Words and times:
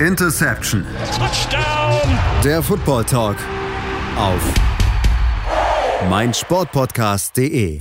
Interception. 0.00 0.84
Touchdown. 1.16 2.18
Der 2.44 2.62
Football 2.62 3.04
Talk 3.04 3.36
auf 4.18 4.54
meinsportpodcast.de. 6.10 7.78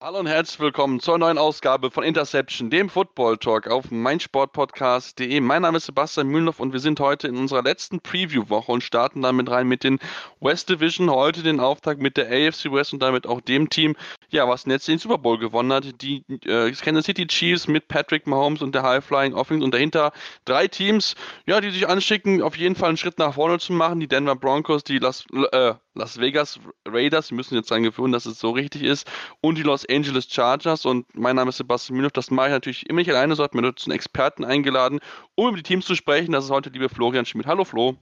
Hallo 0.00 0.18
und 0.18 0.26
herzlich 0.26 0.60
willkommen 0.60 1.00
zur 1.00 1.16
neuen 1.16 1.38
Ausgabe 1.38 1.90
von 1.90 2.04
Interception, 2.04 2.68
dem 2.68 2.90
Football 2.90 3.38
Talk 3.38 3.68
auf 3.68 3.90
meinsportpodcast.de. 3.90 5.40
Mein 5.40 5.62
Name 5.62 5.78
ist 5.78 5.86
Sebastian 5.86 6.28
Mühlenhoff 6.28 6.60
und 6.60 6.72
wir 6.72 6.80
sind 6.80 7.00
heute 7.00 7.26
in 7.26 7.36
unserer 7.38 7.62
letzten 7.62 8.00
Preview-Woche 8.00 8.70
und 8.70 8.82
starten 8.82 9.22
damit 9.22 9.50
rein 9.50 9.66
mit 9.66 9.82
den 9.82 9.98
West 10.40 10.68
Division. 10.68 11.10
Heute 11.10 11.42
den 11.42 11.58
Auftakt 11.58 12.02
mit 12.02 12.16
der 12.16 12.26
AFC 12.26 12.70
West 12.70 12.92
und 12.92 13.02
damit 13.02 13.26
auch 13.26 13.40
dem 13.40 13.70
Team, 13.70 13.96
ja, 14.30 14.48
was 14.48 14.64
jetzt 14.66 14.88
den 14.88 14.98
Super 14.98 15.18
Bowl 15.18 15.38
gewonnen 15.38 15.72
hat. 15.72 16.02
Die 16.02 16.24
äh, 16.46 16.70
Kansas 16.72 17.06
City 17.06 17.26
Chiefs 17.26 17.68
mit 17.68 17.88
Patrick 17.88 18.26
Mahomes 18.26 18.62
und 18.62 18.74
der 18.74 18.82
High 18.82 19.04
Flying 19.04 19.34
Offense 19.34 19.64
und 19.64 19.72
dahinter 19.72 20.12
drei 20.44 20.68
Teams, 20.68 21.14
ja, 21.46 21.60
die 21.60 21.70
sich 21.70 21.88
anschicken, 21.88 22.42
auf 22.42 22.56
jeden 22.56 22.76
Fall 22.76 22.88
einen 22.88 22.96
Schritt 22.96 23.18
nach 23.18 23.34
vorne 23.34 23.58
zu 23.58 23.72
machen. 23.72 24.00
Die 24.00 24.08
Denver 24.08 24.36
Broncos, 24.36 24.84
die 24.84 24.98
Las, 24.98 25.24
äh, 25.52 25.74
Las 25.94 26.18
Vegas 26.18 26.58
Raiders, 26.86 27.30
wir 27.30 27.36
müssen 27.36 27.54
jetzt 27.54 27.68
sagen, 27.68 27.84
gefühlen, 27.84 28.12
dass 28.12 28.26
es 28.26 28.38
so 28.38 28.50
richtig 28.50 28.82
ist, 28.82 29.10
und 29.40 29.56
die 29.56 29.62
Los 29.62 29.86
Angeles 29.88 30.28
Chargers. 30.30 30.86
Und 30.86 31.06
mein 31.14 31.36
Name 31.36 31.50
ist 31.50 31.58
Sebastian 31.58 31.96
Mühlenhoff. 31.96 32.12
Das 32.12 32.30
mache 32.30 32.48
ich 32.48 32.52
natürlich 32.52 32.88
immer 32.88 33.00
nicht 33.00 33.10
alleine, 33.10 33.36
so 33.36 33.44
hat 33.44 33.54
mir 33.54 33.62
dazu 33.62 33.90
einen 33.90 33.96
Experten 33.96 34.44
eingeladen, 34.44 35.00
um 35.34 35.48
über 35.48 35.56
die 35.56 35.62
Teams 35.62 35.86
zu 35.86 35.94
sprechen. 35.94 36.32
Das 36.32 36.44
ist 36.44 36.50
heute 36.50 36.70
liebe 36.70 36.88
Florian 36.88 37.26
Schmidt. 37.26 37.46
Hallo 37.46 37.64
Flo. 37.64 37.96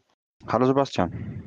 Hallo 0.46 0.66
Sebastian. 0.66 1.42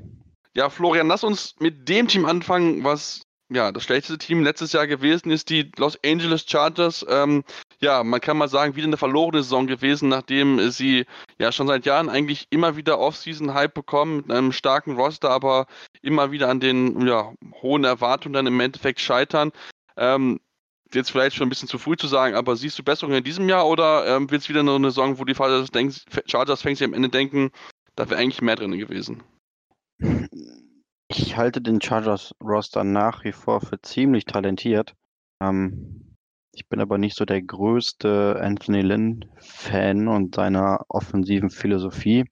Ja, 0.55 0.69
Florian, 0.69 1.07
lass 1.07 1.23
uns 1.23 1.55
mit 1.59 1.89
dem 1.89 2.07
Team 2.07 2.25
anfangen, 2.25 2.83
was 2.83 3.25
ja 3.49 3.71
das 3.71 3.83
schlechteste 3.83 4.17
Team 4.17 4.43
letztes 4.43 4.73
Jahr 4.73 4.87
gewesen 4.87 5.31
ist, 5.31 5.49
die 5.49 5.71
Los 5.77 5.97
Angeles 6.03 6.45
Chargers. 6.47 7.05
Ähm, 7.09 7.43
ja, 7.79 8.03
man 8.03 8.21
kann 8.21 8.37
mal 8.37 8.47
sagen, 8.47 8.75
wieder 8.75 8.87
eine 8.87 8.97
verlorene 8.97 9.43
Saison 9.43 9.67
gewesen, 9.67 10.09
nachdem 10.09 10.71
sie 10.71 11.05
ja 11.37 11.51
schon 11.51 11.67
seit 11.67 11.85
Jahren 11.85 12.09
eigentlich 12.09 12.47
immer 12.49 12.75
wieder 12.75 12.99
Off-Season-Hype 12.99 13.73
bekommen 13.73 14.17
mit 14.17 14.31
einem 14.31 14.51
starken 14.51 14.95
Roster, 14.95 15.29
aber 15.29 15.67
immer 16.01 16.31
wieder 16.31 16.49
an 16.49 16.59
den 16.59 17.05
ja, 17.05 17.33
hohen 17.61 17.83
Erwartungen 17.83 18.33
dann 18.33 18.47
im 18.47 18.59
Endeffekt 18.59 18.99
scheitern. 18.99 19.51
Ähm, 19.97 20.39
jetzt 20.93 21.11
vielleicht 21.11 21.35
schon 21.35 21.47
ein 21.47 21.49
bisschen 21.49 21.67
zu 21.67 21.77
früh 21.77 21.97
zu 21.97 22.07
sagen, 22.07 22.35
aber 22.35 22.55
siehst 22.55 22.79
du 22.79 22.83
Besserungen 22.83 23.17
in 23.17 23.23
diesem 23.23 23.49
Jahr 23.49 23.67
oder 23.67 24.07
ähm, 24.07 24.29
wird 24.31 24.41
es 24.41 24.49
wieder 24.49 24.63
nur 24.63 24.75
eine 24.75 24.89
Saison, 24.91 25.19
wo 25.19 25.25
die 25.25 25.35
Chargers 25.35 26.61
fängt 26.61 26.77
sich 26.77 26.87
am 26.87 26.93
Ende 26.93 27.09
denken, 27.09 27.51
da 27.95 28.09
wäre 28.09 28.19
eigentlich 28.19 28.41
mehr 28.41 28.55
drin 28.55 28.77
gewesen? 28.77 29.23
Ich 31.07 31.37
halte 31.37 31.61
den 31.61 31.81
Chargers-Roster 31.81 32.83
nach 32.83 33.23
wie 33.23 33.31
vor 33.31 33.61
für 33.61 33.79
ziemlich 33.79 34.25
talentiert. 34.25 34.95
Ähm, 35.39 36.15
ich 36.51 36.67
bin 36.67 36.81
aber 36.81 36.97
nicht 36.97 37.15
so 37.15 37.25
der 37.25 37.41
größte 37.43 38.39
Anthony 38.41 38.81
Lynn-Fan 38.81 40.07
und 40.07 40.35
seiner 40.35 40.85
offensiven 40.89 41.51
Philosophie. 41.51 42.25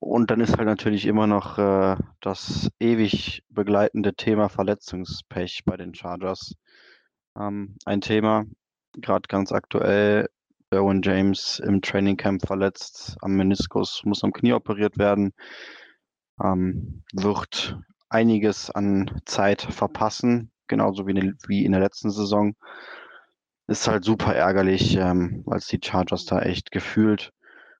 Und 0.00 0.30
dann 0.30 0.40
ist 0.40 0.56
halt 0.56 0.66
natürlich 0.66 1.06
immer 1.06 1.26
noch 1.26 1.58
äh, 1.58 1.96
das 2.20 2.70
ewig 2.80 3.44
begleitende 3.50 4.14
Thema 4.14 4.48
Verletzungspech 4.48 5.62
bei 5.64 5.76
den 5.76 5.94
Chargers 5.94 6.54
ähm, 7.38 7.76
ein 7.84 8.00
Thema. 8.00 8.46
Gerade 8.94 9.28
ganz 9.28 9.52
aktuell, 9.52 10.28
Derwin 10.72 11.02
James 11.02 11.60
im 11.64 11.82
Trainingcamp 11.82 12.46
verletzt 12.46 13.16
am 13.20 13.36
Meniskus, 13.36 14.02
muss 14.04 14.24
am 14.24 14.32
Knie 14.32 14.54
operiert 14.54 14.98
werden, 14.98 15.34
ähm, 16.42 17.02
wird 17.12 17.78
einiges 18.08 18.70
an 18.70 19.20
Zeit 19.24 19.62
verpassen, 19.62 20.50
genauso 20.66 21.06
wie 21.06 21.12
in, 21.12 21.38
wie 21.46 21.64
in 21.64 21.72
der 21.72 21.80
letzten 21.80 22.10
Saison. 22.10 22.54
Ist 23.66 23.86
halt 23.86 24.04
super 24.04 24.34
ärgerlich, 24.34 24.96
ähm, 24.96 25.42
weil 25.46 25.60
die 25.60 25.80
Chargers 25.82 26.24
da 26.24 26.40
echt 26.40 26.72
gefühlt 26.72 27.32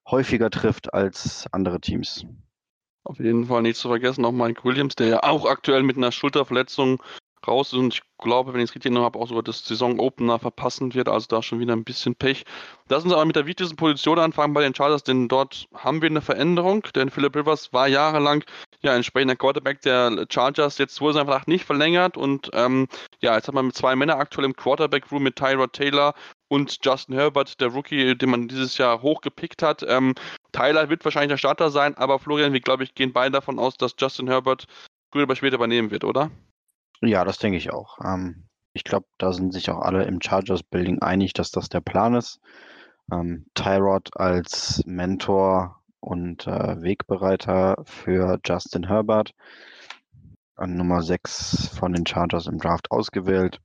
häufiger 0.09 0.51
trifft 0.51 0.95
als 0.95 1.47
andere 1.53 1.81
Teams. 1.81 2.25
Auf 3.03 3.19
jeden 3.19 3.47
Fall 3.47 3.63
nicht 3.63 3.79
zu 3.79 3.89
vergessen, 3.89 4.25
auch 4.25 4.33
Mike 4.33 4.63
Williams, 4.65 4.95
der 4.95 5.09
ja 5.09 5.23
auch 5.23 5.47
aktuell 5.47 5.83
mit 5.83 5.97
einer 5.97 6.13
Schulterverletzung 6.13 7.03
raus 7.51 7.73
ist 7.73 7.79
und 7.79 7.95
ich 7.95 8.03
glaube, 8.19 8.53
wenn 8.53 8.61
ich 8.61 8.71
es 8.71 8.75
richtig 8.75 8.93
noch 8.93 9.03
habe, 9.03 9.19
auch 9.19 9.29
sogar 9.29 9.43
das 9.43 9.65
Saison-Opener 9.65 10.39
verpassen 10.39 10.95
wird, 10.95 11.09
also 11.09 11.27
da 11.29 11.43
schon 11.43 11.59
wieder 11.59 11.75
ein 11.75 11.85
bisschen 11.85 12.15
Pech. 12.15 12.45
Lass 12.89 13.05
uns 13.05 13.13
aber 13.13 13.25
mit 13.25 13.37
der 13.37 13.47
wichtigsten 13.47 13.77
Position 13.77 14.19
anfangen 14.19 14.55
bei 14.55 14.63
den 14.63 14.75
Chargers, 14.75 15.03
denn 15.03 15.29
dort 15.29 15.69
haben 15.75 16.01
wir 16.01 16.09
eine 16.09 16.21
Veränderung, 16.21 16.83
denn 16.95 17.11
Philip 17.11 17.37
Rivers 17.37 17.73
war 17.73 17.89
jahrelang 17.89 18.45
ja 18.83 18.95
entsprechender 18.95 19.37
Quarterback 19.37 19.83
der 19.83 20.27
Chargers, 20.31 20.79
jetzt 20.79 21.01
wurde 21.01 21.15
sein 21.15 21.27
Vertrag 21.27 21.49
nicht 21.49 21.65
verlängert 21.65 22.17
und 22.17 22.51
ähm, 22.55 22.89
ja, 23.21 23.35
jetzt 23.35 23.49
hat 23.49 23.55
man 23.55 23.67
mit 23.67 23.77
zwei 23.77 23.97
Männern 23.97 24.19
aktuell 24.21 24.47
im 24.47 24.57
Quarterback-Room 24.57 25.23
mit 25.23 25.37
Tyrod 25.37 25.73
Taylor 25.73 26.15
und 26.49 26.79
Justin 26.83 27.15
Herbert, 27.15 27.61
der 27.61 27.69
Rookie, 27.69 28.17
den 28.17 28.31
man 28.31 28.49
dieses 28.49 28.77
Jahr 28.79 29.03
hochgepickt 29.03 29.63
hat. 29.63 29.85
Ähm, 29.87 30.15
Tyler 30.53 30.89
wird 30.89 31.05
wahrscheinlich 31.05 31.31
der 31.31 31.37
Starter 31.39 31.71
sein, 31.71 31.97
aber 31.97 32.19
Florian, 32.19 32.53
wir 32.53 32.61
glaube 32.61 32.85
ich 32.85 32.95
gehen 32.95 33.13
beide 33.13 33.33
davon 33.33 33.59
aus, 33.59 33.77
dass 33.77 33.95
Justin 33.99 34.29
Herbert 34.29 34.67
früher 35.13 35.25
oder 35.25 35.37
später 35.37 35.57
übernehmen 35.57 35.91
wird, 35.91 36.05
oder? 36.05 36.31
Ja, 37.03 37.25
das 37.25 37.39
denke 37.39 37.59
ich 37.59 37.73
auch. 37.73 37.99
Ähm, 38.05 38.45
ich 38.73 38.85
glaube, 38.85 39.07
da 39.19 39.33
sind 39.33 39.53
sich 39.53 39.71
auch 39.71 39.81
alle 39.81 40.05
im 40.05 40.21
Chargers 40.21 40.63
Building 40.63 41.01
einig, 41.01 41.33
dass 41.33 41.51
das 41.51 41.69
der 41.69 41.81
Plan 41.81 42.15
ist. 42.15 42.41
Ähm, 43.13 43.47
Tyrod 43.55 44.11
als 44.17 44.83
Mentor 44.87 45.83
und 46.01 46.47
äh, 46.47 46.81
Wegbereiter 46.83 47.83
für 47.85 48.39
Justin 48.45 48.87
Herbert 48.87 49.33
an 50.57 50.77
Nummer 50.77 51.03
6 51.03 51.69
von 51.75 51.93
den 51.93 52.07
Chargers 52.07 52.47
im 52.47 52.59
Draft 52.59 52.91
ausgewählt, 52.91 53.61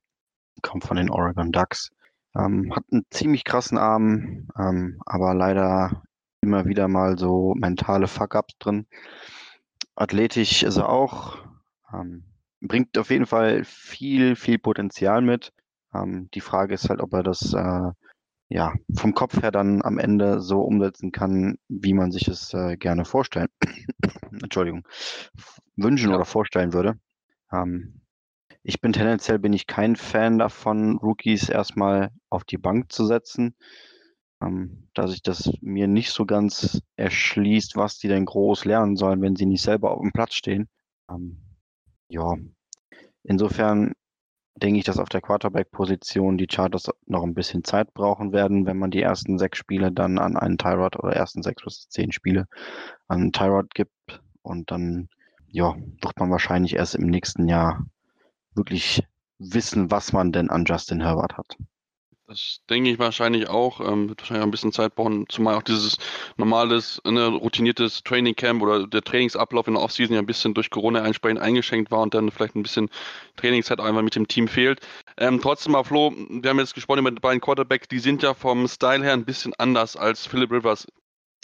kommt 0.62 0.84
von 0.84 0.96
den 0.96 1.10
Oregon 1.10 1.52
Ducks. 1.52 1.90
Ähm, 2.34 2.72
hat 2.74 2.84
einen 2.90 3.04
ziemlich 3.10 3.44
krassen 3.44 3.78
Arm, 3.78 4.48
ähm, 4.58 5.00
aber 5.04 5.34
leider 5.34 6.02
immer 6.40 6.64
wieder 6.66 6.88
mal 6.88 7.18
so 7.18 7.54
mentale 7.54 8.08
Fuck-ups 8.08 8.56
drin. 8.58 8.86
Athletisch 9.94 10.62
ist 10.62 10.76
er 10.76 10.88
auch. 10.88 11.38
Ähm, 11.92 12.24
bringt 12.60 12.96
auf 12.98 13.10
jeden 13.10 13.26
Fall 13.26 13.64
viel, 13.64 14.36
viel 14.36 14.58
Potenzial 14.58 15.22
mit. 15.22 15.52
Ähm, 15.94 16.28
die 16.34 16.40
Frage 16.40 16.74
ist 16.74 16.88
halt, 16.88 17.00
ob 17.00 17.12
er 17.12 17.22
das 17.22 17.52
äh, 17.52 17.90
ja 18.48 18.74
vom 18.94 19.14
Kopf 19.14 19.42
her 19.42 19.50
dann 19.50 19.82
am 19.82 19.98
Ende 19.98 20.40
so 20.40 20.60
umsetzen 20.60 21.12
kann, 21.12 21.58
wie 21.68 21.94
man 21.94 22.12
sich 22.12 22.28
es 22.28 22.54
äh, 22.54 22.76
gerne 22.76 23.04
vorstellen, 23.04 23.48
Entschuldigung, 24.42 24.86
wünschen 25.76 26.10
ja. 26.10 26.16
oder 26.16 26.24
vorstellen 26.24 26.72
würde. 26.72 26.98
Ähm, 27.52 28.00
ich 28.62 28.80
bin 28.80 28.92
tendenziell 28.92 29.38
bin 29.38 29.52
ich 29.52 29.66
kein 29.66 29.94
Fan 29.94 30.38
davon, 30.38 30.98
Rookies 30.98 31.48
erstmal 31.48 32.10
auf 32.30 32.44
die 32.44 32.58
Bank 32.58 32.90
zu 32.90 33.06
setzen, 33.06 33.54
ähm, 34.42 34.88
da 34.94 35.06
sich 35.06 35.22
das 35.22 35.52
mir 35.60 35.86
nicht 35.86 36.10
so 36.10 36.26
ganz 36.26 36.80
erschließt, 36.96 37.76
was 37.76 37.98
die 37.98 38.08
denn 38.08 38.24
groß 38.24 38.64
lernen 38.64 38.96
sollen, 38.96 39.22
wenn 39.22 39.36
sie 39.36 39.46
nicht 39.46 39.62
selber 39.62 39.92
auf 39.92 40.00
dem 40.00 40.12
Platz 40.12 40.34
stehen. 40.34 40.68
Ähm, 41.08 41.45
ja, 42.08 42.34
insofern 43.22 43.92
denke 44.56 44.78
ich, 44.78 44.84
dass 44.84 44.98
auf 44.98 45.08
der 45.08 45.20
Quarterback-Position 45.20 46.38
die 46.38 46.48
Chargers 46.50 46.90
noch 47.06 47.22
ein 47.22 47.34
bisschen 47.34 47.62
Zeit 47.64 47.92
brauchen 47.92 48.32
werden, 48.32 48.66
wenn 48.66 48.78
man 48.78 48.90
die 48.90 49.02
ersten 49.02 49.38
sechs 49.38 49.58
Spiele 49.58 49.92
dann 49.92 50.18
an 50.18 50.36
einen 50.36 50.58
Tyrod 50.58 50.96
oder 50.96 51.12
ersten 51.12 51.42
sechs 51.42 51.62
bis 51.62 51.88
zehn 51.88 52.12
Spiele 52.12 52.46
an 53.08 53.20
einen 53.20 53.32
Tyrod 53.32 53.74
gibt. 53.74 54.22
Und 54.42 54.70
dann, 54.70 55.08
ja, 55.48 55.74
wird 55.74 56.18
man 56.18 56.30
wahrscheinlich 56.30 56.76
erst 56.76 56.94
im 56.94 57.06
nächsten 57.06 57.48
Jahr 57.48 57.84
wirklich 58.54 59.02
wissen, 59.38 59.90
was 59.90 60.12
man 60.12 60.32
denn 60.32 60.48
an 60.48 60.64
Justin 60.64 61.02
Herbert 61.02 61.36
hat. 61.36 61.56
Das 62.28 62.60
denke 62.68 62.90
ich 62.90 62.98
wahrscheinlich 62.98 63.48
auch. 63.48 63.80
Ähm, 63.80 64.08
wird 64.08 64.20
wahrscheinlich 64.20 64.42
auch 64.42 64.48
ein 64.48 64.50
bisschen 64.50 64.72
Zeit 64.72 64.96
brauchen, 64.96 65.28
zumal 65.28 65.54
auch 65.54 65.62
dieses 65.62 65.96
normales, 66.36 67.00
ne, 67.04 67.28
routiniertes 67.28 68.02
Training 68.02 68.34
Camp 68.34 68.62
oder 68.62 68.88
der 68.88 69.02
Trainingsablauf 69.02 69.68
in 69.68 69.74
der 69.74 69.82
Offseason 69.82 70.14
ja 70.14 70.20
ein 70.20 70.26
bisschen 70.26 70.52
durch 70.52 70.70
Corona 70.70 71.06
entsprechend 71.06 71.40
eingeschränkt 71.40 71.92
war 71.92 72.00
und 72.00 72.14
dann 72.14 72.32
vielleicht 72.32 72.56
ein 72.56 72.64
bisschen 72.64 72.90
Trainingszeit 73.36 73.78
einfach 73.78 74.02
mit 74.02 74.16
dem 74.16 74.26
Team 74.26 74.48
fehlt. 74.48 74.80
Ähm, 75.18 75.40
trotzdem 75.40 75.72
mal, 75.72 75.84
Flo, 75.84 76.12
wir 76.16 76.50
haben 76.50 76.58
jetzt 76.58 76.74
gesprochen 76.74 76.98
über 76.98 77.12
die 77.12 77.20
beiden 77.20 77.40
Quarterbacks, 77.40 77.86
die 77.86 78.00
sind 78.00 78.24
ja 78.24 78.34
vom 78.34 78.66
Style 78.66 79.04
her 79.04 79.12
ein 79.12 79.24
bisschen 79.24 79.54
anders 79.54 79.96
als 79.96 80.26
Philip 80.26 80.50
Rivers. 80.50 80.86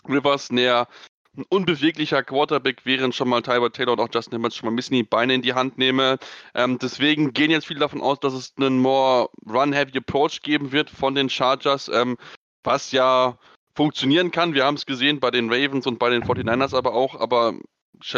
Rivers 0.08 0.50
näher 0.50 0.88
ein 1.36 1.44
unbeweglicher 1.48 2.22
Quarterback, 2.22 2.82
während 2.84 3.14
schon 3.14 3.28
mal 3.28 3.40
Tyler 3.40 3.72
Taylor 3.72 3.92
und 3.92 4.00
auch 4.00 4.08
Justin 4.12 4.32
Herbert 4.32 4.54
schon 4.54 4.66
mal 4.66 4.72
ein 4.72 4.76
bisschen 4.76 4.96
die 4.96 5.02
Beine 5.02 5.34
in 5.34 5.42
die 5.42 5.54
Hand 5.54 5.78
nehme. 5.78 6.18
Ähm, 6.54 6.78
deswegen 6.78 7.32
gehen 7.32 7.50
jetzt 7.50 7.66
viele 7.66 7.80
davon 7.80 8.02
aus, 8.02 8.20
dass 8.20 8.34
es 8.34 8.52
einen 8.56 8.78
more 8.78 9.30
run-heavy 9.46 9.96
Approach 9.96 10.42
geben 10.42 10.72
wird 10.72 10.90
von 10.90 11.14
den 11.14 11.30
Chargers, 11.30 11.88
ähm, 11.88 12.18
was 12.62 12.92
ja 12.92 13.38
funktionieren 13.74 14.30
kann. 14.30 14.54
Wir 14.54 14.64
haben 14.64 14.74
es 14.74 14.84
gesehen 14.84 15.20
bei 15.20 15.30
den 15.30 15.50
Ravens 15.50 15.86
und 15.86 15.98
bei 15.98 16.10
den 16.10 16.22
49ers 16.22 16.76
aber 16.76 16.92
auch, 16.92 17.18
aber 17.18 17.54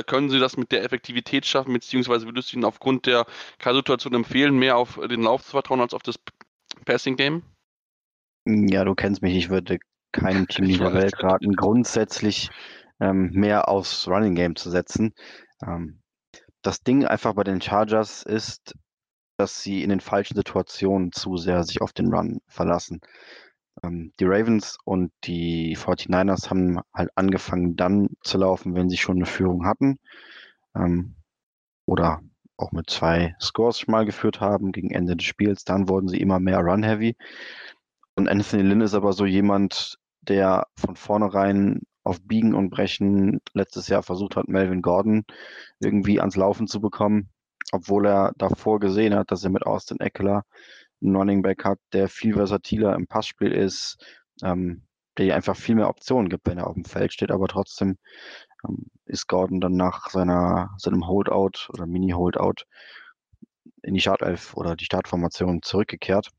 können 0.07 0.31
Sie 0.31 0.39
das 0.39 0.57
mit 0.57 0.73
der 0.73 0.83
Effektivität 0.83 1.47
schaffen, 1.47 1.73
beziehungsweise 1.73 2.27
würdest 2.27 2.53
du 2.53 2.57
Ihnen 2.57 2.65
aufgrund 2.65 3.07
der 3.07 3.27
Situation 3.65 4.15
empfehlen, 4.15 4.59
mehr 4.59 4.77
auf 4.77 4.99
den 5.09 5.23
Lauf 5.23 5.45
zu 5.45 5.51
vertrauen 5.51 5.81
als 5.81 5.95
auf 5.95 6.03
das 6.03 6.17
Passing 6.85 7.17
Game? 7.17 7.43
Ja, 8.47 8.85
du 8.85 8.95
kennst 8.95 9.23
mich, 9.23 9.37
ich 9.37 9.51
würde 9.51 9.79
keinem 10.13 10.49
Team 10.49 10.65
dieser 10.69 10.93
Welt 10.93 11.23
raten, 11.23 11.55
grundsätzlich 11.55 12.51
ähm, 13.01 13.31
mehr 13.33 13.69
aufs 13.69 14.09
Running 14.09 14.35
Game 14.35 14.57
zu 14.57 14.71
setzen. 14.71 15.15
Ähm, 15.63 16.01
das 16.63 16.83
Ding 16.83 17.05
einfach 17.05 17.35
bei 17.35 17.45
den 17.45 17.61
Chargers 17.61 18.23
ist, 18.23 18.75
dass 19.37 19.63
sie 19.63 19.83
in 19.83 19.91
den 19.91 20.01
falschen 20.01 20.37
Situationen 20.37 21.13
zu 21.13 21.37
sehr 21.37 21.65
sich 21.65 21.81
auf 21.83 21.93
den 21.93 22.13
Run 22.13 22.41
verlassen. 22.47 23.01
Ähm, 23.83 24.13
die 24.21 24.25
Ravens 24.25 24.79
und 24.85 25.13
die 25.25 25.77
49ers 25.77 26.51
haben 26.51 26.81
halt 26.95 27.11
angefangen 27.17 27.77
dann 27.77 28.11
zu 28.23 28.39
laufen, 28.39 28.75
wenn 28.75 28.89
sie 28.89 28.97
schon 28.97 29.17
eine 29.17 29.27
Führung 29.27 29.67
hatten. 29.67 29.99
Ähm, 30.77 31.17
oder 31.87 32.23
auch 32.57 32.73
mit 32.73 32.89
zwei 32.89 33.35
Scores 33.41 33.87
mal 33.89 34.07
geführt 34.07 34.41
haben 34.41 34.73
gegen 34.73 34.91
Ende 34.91 35.17
des 35.17 35.27
Spiels. 35.27 35.65
Dann 35.65 35.89
wurden 35.89 36.09
sie 36.09 36.21
immer 36.21 36.41
mehr 36.41 36.61
run-heavy. 36.61 37.17
Und 38.15 38.29
Anthony 38.29 38.63
Lynn 38.63 38.81
ist 38.81 38.95
aber 38.95 39.13
so 39.13 39.27
jemand, 39.27 39.99
der 40.23 40.69
von 40.77 40.97
vornherein 40.97 41.83
auf 42.05 42.23
Biegen 42.23 42.55
und 42.55 42.71
Brechen 42.71 43.41
letztes 43.55 43.89
Jahr 43.89 44.03
versucht 44.03 44.37
hat, 44.37 44.49
Melvin 44.49 44.83
Gordon 44.83 45.25
irgendwie 45.81 46.21
ans 46.21 46.37
Laufen 46.37 46.67
zu 46.67 46.81
bekommen, 46.81 47.31
obwohl 47.73 48.07
er 48.07 48.33
davor 48.37 48.79
gesehen 48.79 49.15
hat, 49.15 49.31
dass 49.31 49.43
er 49.43 49.51
mit 49.51 49.67
Austin 49.67 50.01
Eckler 50.01 50.45
einen 51.03 51.17
Running 51.17 51.43
Back 51.43 51.65
hat, 51.65 51.79
der 51.93 52.09
viel 52.09 52.35
versatiler 52.35 52.95
im 52.95 53.07
Passspiel 53.07 53.53
ist, 53.53 53.97
ähm, 54.43 54.83
der 55.17 55.35
einfach 55.35 55.57
viel 55.57 55.77
mehr 55.77 55.89
Optionen 55.89 56.29
gibt, 56.29 56.47
wenn 56.47 56.59
er 56.59 56.67
auf 56.67 56.75
dem 56.75 56.85
Feld 56.85 57.13
steht, 57.13 57.31
aber 57.31 57.49
trotzdem 57.49 57.97
ähm, 58.69 58.87
ist 59.07 59.27
Gordon 59.27 59.61
dann 59.61 59.77
nach 59.77 60.11
seiner, 60.11 60.75
seinem 60.79 61.07
Holdout 61.07 61.69
oder 61.71 61.87
Mini-Holdout 61.87 62.65
in 63.83 63.95
die 63.95 64.01
Startelf 64.01 64.55
oder 64.55 64.77
die 64.77 64.85
Startformation 64.85 65.63
zurückgekehrt. 65.63 66.31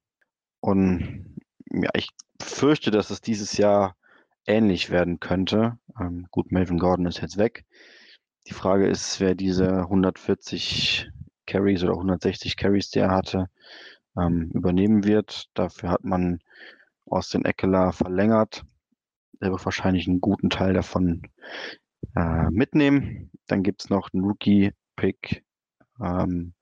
Und 0.60 1.38
ja, 1.72 1.90
ich 1.94 2.10
fürchte, 2.42 2.92
dass 2.92 3.10
es 3.10 3.22
dieses 3.22 3.58
Jahr 3.58 3.96
ähnlich 4.46 4.90
werden 4.90 5.20
könnte. 5.20 5.78
Ähm, 6.00 6.28
gut, 6.32 6.52
Melvin 6.52 6.80
Gordon 6.80 7.06
ist 7.06 7.22
jetzt 7.22 7.38
weg. 7.38 7.66
Die 8.48 8.54
Frage 8.54 8.88
ist, 8.88 9.20
wer 9.20 9.36
diese 9.36 9.82
140 9.82 11.10
Carries 11.48 11.84
oder 11.84 11.94
160 11.94 12.58
Carries, 12.58 12.90
die 12.90 13.00
er 13.00 13.12
hatte, 13.12 13.50
ähm, 14.18 14.52
übernehmen 14.54 15.04
wird. 15.04 15.50
Dafür 15.54 15.90
hat 15.90 16.04
man 16.04 16.40
Austin 17.06 17.46
Eckler 17.46 17.92
verlängert. 17.92 18.64
Er 19.40 19.52
wird 19.52 19.66
wahrscheinlich 19.66 20.08
einen 20.08 20.22
guten 20.22 20.50
Teil 20.50 20.74
davon 20.74 21.24
äh, 22.16 22.50
mitnehmen. 22.50 23.32
Dann 23.48 23.64
gibt 23.64 23.84
es 23.84 23.90
noch 23.90 24.14
einen 24.14 24.24
Rookie-Pick, 24.24 25.44
ähm, 26.02 26.54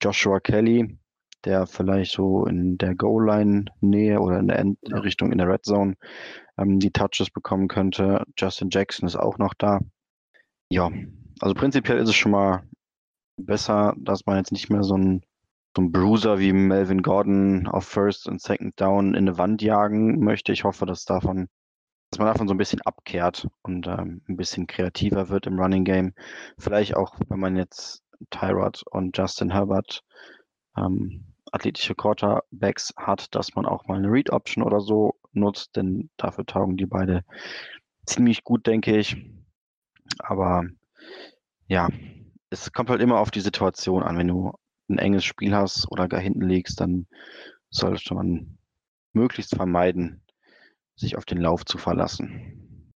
Joshua 0.00 0.40
Kelly, 0.40 0.98
der 1.44 1.66
vielleicht 1.66 2.12
so 2.12 2.46
in 2.46 2.78
der 2.78 2.94
Goal-Line-Nähe 2.94 4.20
oder 4.20 4.38
in 4.38 4.48
der 4.48 4.58
End. 4.58 4.78
Richtung 4.82 5.32
in 5.32 5.38
der 5.38 5.48
Red 5.48 5.64
Zone 5.64 5.96
ähm, 6.58 6.78
die 6.78 6.90
Touches 6.90 7.30
bekommen 7.30 7.68
könnte. 7.68 8.24
Justin 8.36 8.70
Jackson 8.70 9.06
ist 9.06 9.16
auch 9.16 9.38
noch 9.38 9.54
da. 9.54 9.80
Ja, 10.70 10.90
also 11.40 11.54
prinzipiell 11.54 11.98
ist 11.98 12.08
es 12.08 12.16
schon 12.16 12.32
mal 12.32 12.62
besser, 13.36 13.94
dass 13.98 14.26
man 14.26 14.38
jetzt 14.38 14.52
nicht 14.52 14.70
mehr 14.70 14.82
so 14.82 14.96
ein 14.96 15.22
so 15.76 15.82
ein 15.82 15.92
Bruiser 15.92 16.38
wie 16.38 16.54
Melvin 16.54 17.02
Gordon 17.02 17.66
auf 17.66 17.84
First 17.84 18.28
und 18.28 18.40
Second 18.40 18.80
Down 18.80 19.08
in 19.08 19.28
eine 19.28 19.36
Wand 19.36 19.60
jagen 19.60 20.24
möchte. 20.24 20.52
Ich 20.52 20.64
hoffe, 20.64 20.86
dass 20.86 21.04
davon, 21.04 21.48
dass 22.10 22.18
man 22.18 22.28
davon 22.28 22.48
so 22.48 22.54
ein 22.54 22.58
bisschen 22.58 22.80
abkehrt 22.80 23.46
und 23.62 23.86
ähm, 23.86 24.22
ein 24.26 24.36
bisschen 24.38 24.66
kreativer 24.66 25.28
wird 25.28 25.46
im 25.46 25.60
Running 25.60 25.84
Game. 25.84 26.14
Vielleicht 26.56 26.96
auch, 26.96 27.16
wenn 27.28 27.40
man 27.40 27.56
jetzt 27.56 28.02
Tyrod 28.30 28.84
und 28.90 29.18
Justin 29.18 29.50
Herbert 29.50 30.02
ähm, 30.78 31.26
athletische 31.52 31.94
Quarterbacks 31.94 32.94
hat, 32.96 33.34
dass 33.34 33.54
man 33.54 33.66
auch 33.66 33.86
mal 33.86 33.98
eine 33.98 34.10
Read 34.10 34.30
Option 34.30 34.64
oder 34.64 34.80
so 34.80 35.16
nutzt, 35.36 35.76
denn 35.76 36.10
dafür 36.16 36.46
taugen 36.46 36.76
die 36.76 36.86
beide 36.86 37.24
ziemlich 38.06 38.44
gut, 38.44 38.66
denke 38.66 38.96
ich. 38.96 39.16
Aber 40.18 40.64
ja, 41.68 41.88
es 42.50 42.72
kommt 42.72 42.90
halt 42.90 43.00
immer 43.00 43.18
auf 43.18 43.30
die 43.30 43.40
Situation 43.40 44.02
an. 44.02 44.18
Wenn 44.18 44.28
du 44.28 44.52
ein 44.88 44.98
enges 44.98 45.24
Spiel 45.24 45.54
hast 45.54 45.90
oder 45.90 46.08
gar 46.08 46.20
hinten 46.20 46.48
liegst, 46.48 46.80
dann 46.80 47.06
sollte 47.70 48.14
man 48.14 48.58
möglichst 49.12 49.54
vermeiden, 49.54 50.22
sich 50.94 51.16
auf 51.16 51.24
den 51.24 51.38
Lauf 51.38 51.64
zu 51.64 51.78
verlassen. 51.78 52.92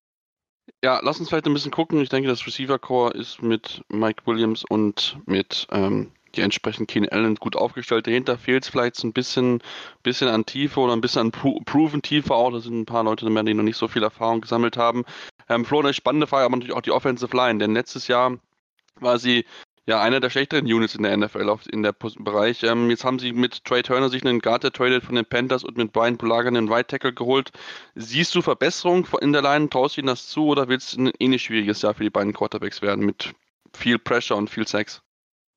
Ja, 0.82 1.00
lass 1.02 1.20
uns 1.20 1.28
vielleicht 1.28 1.46
ein 1.46 1.52
bisschen 1.52 1.72
gucken. 1.72 2.00
Ich 2.00 2.08
denke, 2.08 2.28
das 2.28 2.46
Receiver 2.46 2.78
Core 2.78 3.12
ist 3.12 3.42
mit 3.42 3.82
Mike 3.88 4.22
Williams 4.25 4.64
und 4.69 5.19
mit 5.26 5.66
ähm, 5.70 6.12
die 6.35 6.43
entsprechend 6.43 6.88
Keen 6.88 7.09
Allen 7.09 7.35
gut 7.37 7.56
aufgestellt. 7.56 8.06
Dahinter 8.06 8.38
fehlt 8.38 8.65
es 8.65 8.71
vielleicht 8.71 8.97
so 8.97 9.06
ein 9.06 9.12
bisschen, 9.12 9.62
bisschen 10.03 10.29
an 10.29 10.47
Tiefe 10.47 10.81
oder 10.81 10.93
ein 10.93 11.00
bisschen 11.00 11.23
an 11.23 11.31
Pro 11.32 11.61
Proven 11.65 12.03
Tiefe 12.03 12.35
auch. 12.35 12.53
Da 12.53 12.61
sind 12.61 12.81
ein 12.81 12.87
paar 12.87 13.05
Leute 13.05 13.29
mehr, 13.31 13.43
die 13.43 13.55
noch 13.55 13.65
nicht 13.65 13.77
so 13.77 13.88
viel 13.88 14.03
Erfahrung 14.03 14.41
gesammelt 14.41 14.77
haben. 14.77 15.05
Ähm, 15.49 15.65
Flo, 15.65 15.81
eine 15.81 15.94
spannende 15.94 16.27
Frage, 16.27 16.44
aber 16.44 16.56
natürlich 16.56 16.77
auch 16.77 16.82
die 16.82 16.93
Offensive 16.93 17.37
Line, 17.37 17.59
denn 17.59 17.75
letztes 17.75 18.09
Jahr 18.09 18.38
war 19.00 19.19
sie 19.19 19.44
ja, 19.91 20.00
einer 20.00 20.21
der 20.21 20.31
schlechteren 20.31 20.67
Units 20.67 20.94
in 20.94 21.03
der 21.03 21.17
NFL 21.17 21.49
auf, 21.49 21.62
in 21.69 21.82
der 21.82 21.93
Bereich. 21.93 22.62
Ähm, 22.62 22.91
jetzt 22.91 23.05
haben 23.05 23.19
sie 23.19 23.33
mit 23.33 23.65
Trey 23.65 23.83
Turner 23.83 24.09
sich 24.09 24.25
einen 24.25 24.38
Guard 24.38 24.62
getradet 24.62 25.03
von 25.03 25.17
den 25.17 25.25
Panthers 25.25 25.65
und 25.65 25.76
mit 25.76 25.93
Brian 25.93 26.17
Bulaga 26.17 26.47
einen 26.47 26.69
Right 26.69 26.87
Tackle 26.87 27.12
geholt. 27.12 27.50
Siehst 27.97 28.35
du 28.37 28.41
Verbesserungen 28.43 29.05
in 29.21 29.33
der 29.33 29.43
Line? 29.43 29.69
Traust 29.69 29.97
du 29.97 30.03
ihnen 30.03 30.06
das 30.06 30.29
zu 30.29 30.47
oder 30.47 30.69
wird 30.69 30.83
es 30.83 30.97
ein 30.97 31.11
ähnlich 31.19 31.43
schwieriges 31.43 31.83
Jahr 31.83 31.94
für 31.94 32.05
die 32.05 32.11
beiden 32.11 32.33
Quarterbacks 32.33 32.83
werden 32.83 33.05
mit 33.05 33.33
viel 33.75 33.99
Pressure 33.99 34.37
und 34.37 34.49
viel 34.49 34.69
Sex? 34.69 35.03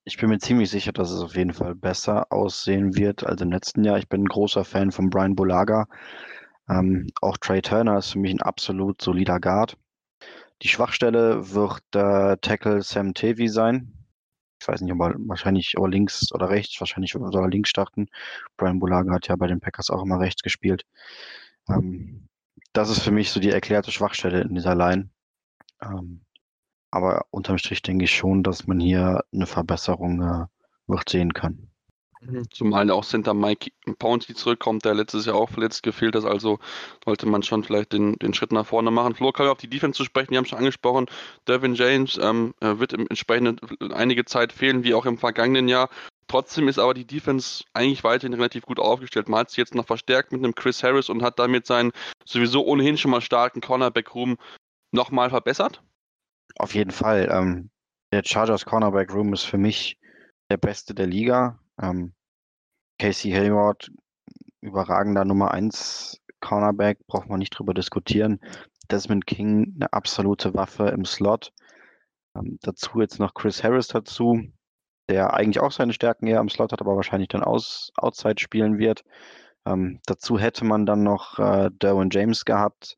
Ich 0.05 0.17
bin 0.17 0.29
mir 0.29 0.39
ziemlich 0.39 0.69
sicher, 0.69 0.91
dass 0.91 1.11
es 1.11 1.21
auf 1.21 1.35
jeden 1.35 1.53
Fall 1.53 1.75
besser 1.75 2.31
aussehen 2.31 2.95
wird 2.95 3.25
als 3.25 3.41
im 3.41 3.51
letzten 3.51 3.83
Jahr. 3.83 3.97
Ich 3.97 4.09
bin 4.09 4.23
ein 4.23 4.27
großer 4.27 4.65
Fan 4.65 4.91
von 4.91 5.09
Brian 5.09 5.35
Bulaga. 5.35 5.87
Ähm, 6.69 7.07
auch 7.21 7.37
Trey 7.37 7.61
Turner 7.61 7.97
ist 7.97 8.11
für 8.11 8.19
mich 8.19 8.33
ein 8.33 8.41
absolut 8.41 9.01
solider 9.01 9.39
Guard. 9.39 9.77
Die 10.61 10.67
Schwachstelle 10.67 11.53
wird 11.53 11.83
äh, 11.95 12.37
Tackle 12.37 12.81
Sam 12.81 13.13
Tavy 13.13 13.47
sein 13.47 14.03
ich 14.63 14.67
weiß 14.69 14.79
nicht, 14.79 14.93
ob 14.93 15.01
er 15.01 15.15
wahrscheinlich 15.27 15.73
aber 15.77 15.89
links 15.89 16.31
oder 16.31 16.49
rechts, 16.49 16.79
wahrscheinlich 16.79 17.11
soll 17.11 17.43
er 17.43 17.49
links 17.49 17.69
starten. 17.69 18.07
Brian 18.55 18.79
Bulaga 18.79 19.11
hat 19.11 19.27
ja 19.27 19.35
bei 19.35 19.47
den 19.47 19.59
Packers 19.59 19.89
auch 19.89 20.01
immer 20.01 20.21
rechts 20.21 20.41
gespielt. 20.41 20.85
Ähm, 21.67 22.29
das 22.71 22.89
ist 22.89 23.01
für 23.01 23.11
mich 23.11 23.31
so 23.31 23.41
die 23.41 23.49
erklärte 23.49 23.91
Schwachstelle 23.91 24.39
in 24.41 24.55
dieser 24.55 24.73
Line. 24.73 25.09
Ähm, 25.81 26.21
aber 26.93 27.25
unterm 27.31 27.57
Strich 27.57 27.81
denke 27.81 28.05
ich 28.05 28.15
schon, 28.15 28.43
dass 28.43 28.67
man 28.67 28.79
hier 28.79 29.23
eine 29.33 29.47
Verbesserung 29.47 30.21
äh, 30.21 30.45
wird 30.87 31.09
sehen 31.09 31.33
kann. 31.33 31.69
Mhm. 32.21 32.43
Zumal 32.51 32.89
auch 32.91 33.03
Center 33.03 33.33
Mike 33.33 33.71
Pouncey 33.99 34.35
zurückkommt, 34.35 34.85
der 34.85 34.93
letztes 34.93 35.25
Jahr 35.25 35.35
auch 35.35 35.49
verletzt 35.49 35.83
gefehlt 35.83 36.15
ist. 36.15 36.25
Also 36.25 36.59
sollte 37.03 37.25
man 37.25 37.43
schon 37.43 37.63
vielleicht 37.63 37.93
den, 37.93 38.13
den 38.19 38.33
Schritt 38.33 38.51
nach 38.51 38.65
vorne 38.65 38.91
machen. 38.91 39.15
Flo, 39.15 39.31
kann 39.31 39.47
auf 39.47 39.57
die 39.57 39.69
Defense 39.69 39.97
zu 39.97 40.05
sprechen. 40.05 40.31
Die 40.31 40.37
haben 40.37 40.45
schon 40.45 40.59
angesprochen, 40.59 41.07
Devin 41.47 41.75
James 41.75 42.17
ähm, 42.21 42.53
wird 42.61 42.93
im 42.93 43.07
entsprechend 43.09 43.61
einige 43.91 44.25
Zeit 44.25 44.53
fehlen, 44.53 44.83
wie 44.83 44.93
auch 44.93 45.05
im 45.05 45.17
vergangenen 45.17 45.67
Jahr. 45.67 45.89
Trotzdem 46.27 46.67
ist 46.67 46.79
aber 46.79 46.93
die 46.93 47.05
Defense 47.05 47.63
eigentlich 47.73 48.03
weiterhin 48.03 48.33
relativ 48.33 48.65
gut 48.65 48.79
aufgestellt. 48.79 49.27
Man 49.27 49.41
hat 49.41 49.49
sie 49.49 49.61
jetzt 49.61 49.75
noch 49.75 49.85
verstärkt 49.85 50.31
mit 50.31 50.43
einem 50.43 50.55
Chris 50.55 50.81
Harris 50.81 51.09
und 51.09 51.21
hat 51.21 51.37
damit 51.39 51.65
seinen 51.65 51.91
sowieso 52.25 52.65
ohnehin 52.65 52.97
schon 52.97 53.11
mal 53.11 53.21
starken 53.21 53.61
Cornerback-Room 53.61 54.37
nochmal 54.91 55.29
verbessert. 55.29 55.81
Auf 56.57 56.75
jeden 56.75 56.91
Fall. 56.91 57.29
Ähm, 57.31 57.69
der 58.11 58.23
Chargers 58.23 58.65
Cornerback-Room 58.65 59.33
ist 59.33 59.43
für 59.43 59.57
mich 59.57 59.99
der 60.49 60.57
beste 60.57 60.93
der 60.93 61.07
Liga. 61.07 61.59
Ähm, 61.81 62.13
Casey 62.99 63.31
Hayward, 63.31 63.91
überragender 64.61 65.25
Nummer 65.25 65.51
1 65.51 66.21
Cornerback, 66.39 66.99
braucht 67.07 67.27
man 67.27 67.39
nicht 67.39 67.51
drüber 67.51 67.73
diskutieren. 67.73 68.39
Desmond 68.91 69.25
King, 69.25 69.73
eine 69.75 69.91
absolute 69.93 70.53
Waffe 70.53 70.89
im 70.89 71.05
Slot. 71.05 71.51
Ähm, 72.35 72.59
dazu 72.61 72.99
jetzt 72.99 73.19
noch 73.19 73.33
Chris 73.33 73.63
Harris 73.63 73.87
dazu, 73.87 74.41
der 75.09 75.33
eigentlich 75.33 75.59
auch 75.59 75.71
seine 75.71 75.93
Stärken 75.93 76.27
eher 76.27 76.39
im 76.39 76.49
Slot 76.49 76.71
hat, 76.71 76.81
aber 76.81 76.95
wahrscheinlich 76.95 77.29
dann 77.29 77.43
aus, 77.43 77.91
Outside 77.95 78.39
spielen 78.41 78.77
wird. 78.77 79.03
Ähm, 79.65 79.99
dazu 80.05 80.37
hätte 80.37 80.65
man 80.65 80.85
dann 80.85 81.03
noch 81.03 81.39
äh, 81.39 81.69
Derwin 81.71 82.09
James 82.11 82.45
gehabt, 82.45 82.97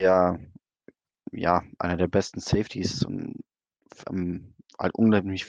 der 0.00 0.38
ja 1.32 1.62
einer 1.78 1.96
der 1.96 2.08
besten 2.08 2.40
Safeties 2.40 3.04
und 3.04 3.40
ähm, 4.08 4.54
halt 4.78 4.94
unglaublich 4.94 5.46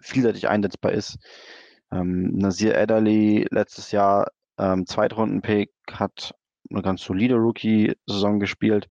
vielseitig 0.00 0.48
einsetzbar 0.48 0.92
ist. 0.92 1.18
Ähm, 1.92 2.32
Nasir 2.36 2.74
Ederly 2.74 3.46
letztes 3.50 3.92
Jahr 3.92 4.30
ähm, 4.58 4.86
Zweitrunden-Pick, 4.86 5.72
hat 5.90 6.34
eine 6.70 6.82
ganz 6.82 7.02
solide 7.02 7.36
Rookie-Saison 7.36 8.40
gespielt. 8.40 8.88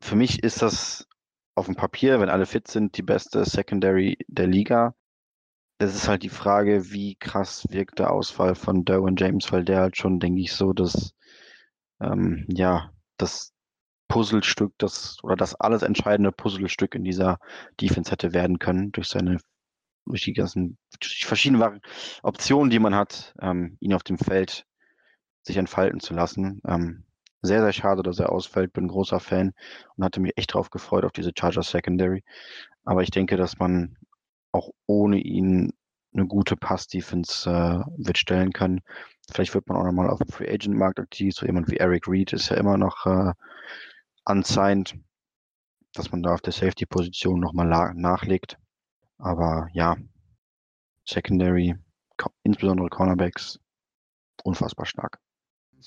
Für 0.00 0.16
mich 0.16 0.42
ist 0.42 0.62
das 0.62 1.06
auf 1.54 1.66
dem 1.66 1.76
Papier, 1.76 2.20
wenn 2.20 2.30
alle 2.30 2.46
fit 2.46 2.68
sind, 2.68 2.96
die 2.96 3.02
beste 3.02 3.44
Secondary 3.44 4.18
der 4.26 4.46
Liga. 4.46 4.94
Es 5.78 5.94
ist 5.94 6.08
halt 6.08 6.22
die 6.22 6.28
Frage, 6.28 6.90
wie 6.90 7.16
krass 7.16 7.66
wirkt 7.70 7.98
der 7.98 8.10
Ausfall 8.10 8.54
von 8.54 8.84
Derwin 8.84 9.16
James, 9.16 9.52
weil 9.52 9.64
der 9.64 9.80
halt 9.80 9.96
schon, 9.96 10.20
denke 10.20 10.40
ich, 10.40 10.52
so 10.52 10.72
das, 10.72 11.12
ähm, 12.00 12.46
ja, 12.48 12.92
das 13.16 13.51
Puzzlestück, 14.12 14.74
das 14.76 15.16
oder 15.22 15.36
das 15.36 15.54
alles 15.54 15.80
entscheidende 15.80 16.32
Puzzlestück 16.32 16.94
in 16.94 17.02
dieser 17.02 17.38
Defense 17.80 18.10
hätte 18.10 18.34
werden 18.34 18.58
können 18.58 18.92
durch 18.92 19.08
seine 19.08 19.38
durch 20.04 20.22
die 20.24 20.34
ganzen 20.34 20.76
durch 21.00 21.20
die 21.20 21.26
verschiedenen 21.26 21.80
Optionen, 22.22 22.68
die 22.68 22.78
man 22.78 22.94
hat, 22.94 23.34
ähm, 23.40 23.78
ihn 23.80 23.94
auf 23.94 24.02
dem 24.02 24.18
Feld 24.18 24.66
sich 25.44 25.56
entfalten 25.56 25.98
zu 25.98 26.12
lassen. 26.12 26.60
Ähm, 26.68 27.04
sehr, 27.40 27.62
sehr 27.62 27.72
schade, 27.72 28.02
dass 28.02 28.18
er 28.18 28.30
ausfällt. 28.30 28.74
Bin 28.74 28.86
großer 28.86 29.18
Fan 29.18 29.54
und 29.96 30.04
hatte 30.04 30.20
mich 30.20 30.32
echt 30.36 30.52
drauf 30.52 30.68
gefreut 30.68 31.06
auf 31.06 31.12
diese 31.12 31.32
Charger 31.34 31.62
Secondary. 31.62 32.22
Aber 32.84 33.02
ich 33.02 33.10
denke, 33.10 33.38
dass 33.38 33.58
man 33.58 33.96
auch 34.52 34.72
ohne 34.86 35.16
ihn 35.20 35.72
eine 36.12 36.26
gute 36.26 36.54
Pass-Defense 36.56 37.48
äh, 37.48 37.80
wird 37.96 38.18
stellen 38.18 38.52
können. 38.52 38.82
Vielleicht 39.32 39.54
wird 39.54 39.66
man 39.68 39.78
auch 39.78 39.84
nochmal 39.84 40.10
auf 40.10 40.18
dem 40.18 40.28
Free 40.28 40.52
Agent 40.52 40.76
Markt 40.76 41.00
aktiv. 41.00 41.32
So 41.34 41.46
jemand 41.46 41.70
wie 41.70 41.78
Eric 41.78 42.06
Reed 42.08 42.34
ist 42.34 42.50
ja 42.50 42.56
immer 42.58 42.76
noch 42.76 43.06
äh, 43.06 43.32
unsigned, 44.24 44.94
dass 45.94 46.10
man 46.10 46.22
da 46.22 46.34
auf 46.34 46.40
der 46.40 46.52
Safety-Position 46.52 47.40
nochmal 47.40 47.66
nachlegt. 47.94 48.58
Aber 49.18 49.68
ja, 49.72 49.96
Secondary, 51.04 51.76
insbesondere 52.42 52.88
Cornerbacks, 52.88 53.58
unfassbar 54.44 54.86
stark 54.86 55.20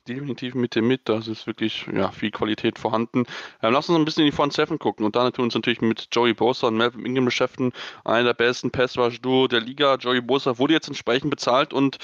definitiv 0.07 0.55
mit 0.55 0.75
dem 0.75 0.87
mit. 0.87 1.07
Da 1.09 1.17
ist 1.17 1.47
wirklich 1.47 1.87
ja, 1.93 2.11
viel 2.11 2.31
Qualität 2.31 2.79
vorhanden. 2.79 3.25
Ähm, 3.61 3.73
lass 3.73 3.89
uns 3.89 3.97
ein 3.97 4.05
bisschen 4.05 4.25
in 4.25 4.31
die 4.31 4.35
Front 4.35 4.53
Seven 4.53 4.79
gucken 4.79 5.05
und 5.05 5.15
dann 5.15 5.31
tun 5.31 5.43
wir 5.43 5.45
uns 5.45 5.55
natürlich 5.55 5.81
mit 5.81 6.07
Joey 6.11 6.33
Bosa 6.33 6.67
und 6.67 6.77
Melvin 6.77 7.05
Ingram 7.05 7.25
beschäftigen. 7.25 7.71
Einer 8.03 8.25
der 8.25 8.33
besten 8.33 8.71
Pass-Rush-Duo 8.71 9.47
der 9.47 9.61
Liga. 9.61 9.95
Joey 9.95 10.21
Bosa 10.21 10.57
wurde 10.57 10.73
jetzt 10.73 10.87
entsprechend 10.87 11.29
bezahlt 11.29 11.73
und 11.73 11.97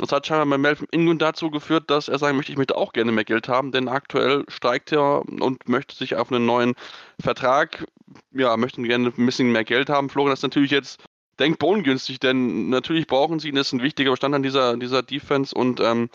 das 0.00 0.12
hat 0.12 0.26
scheinbar 0.26 0.46
bei 0.46 0.58
Melvin 0.58 0.88
Ingram 0.90 1.18
dazu 1.18 1.50
geführt, 1.50 1.90
dass 1.90 2.08
er 2.08 2.18
sagen 2.18 2.36
möchte, 2.36 2.52
ich 2.52 2.58
möchte 2.58 2.76
auch 2.76 2.92
gerne 2.92 3.12
mehr 3.12 3.24
Geld 3.24 3.48
haben, 3.48 3.70
denn 3.70 3.88
aktuell 3.88 4.44
steigt 4.48 4.92
er 4.92 5.22
und 5.28 5.68
möchte 5.68 5.94
sich 5.94 6.16
auf 6.16 6.32
einen 6.32 6.46
neuen 6.46 6.74
Vertrag, 7.20 7.86
ja, 8.32 8.56
möchten 8.56 8.84
gerne 8.84 9.12
ein 9.16 9.26
bisschen 9.26 9.52
mehr 9.52 9.64
Geld 9.64 9.90
haben. 9.90 10.08
Florian, 10.08 10.32
ist 10.32 10.42
natürlich 10.42 10.70
jetzt 10.70 11.04
denkbar 11.38 11.70
ungünstig, 11.70 12.18
denn 12.18 12.70
natürlich 12.70 13.06
brauchen 13.06 13.40
sie 13.40 13.48
ihn, 13.48 13.54
das 13.54 13.68
ist 13.68 13.72
ein 13.74 13.82
wichtiger 13.82 14.10
Bestandteil 14.10 14.42
dieser, 14.42 14.76
dieser 14.76 15.02
Defense 15.02 15.54
und 15.54 15.80
ähm, 15.80 16.08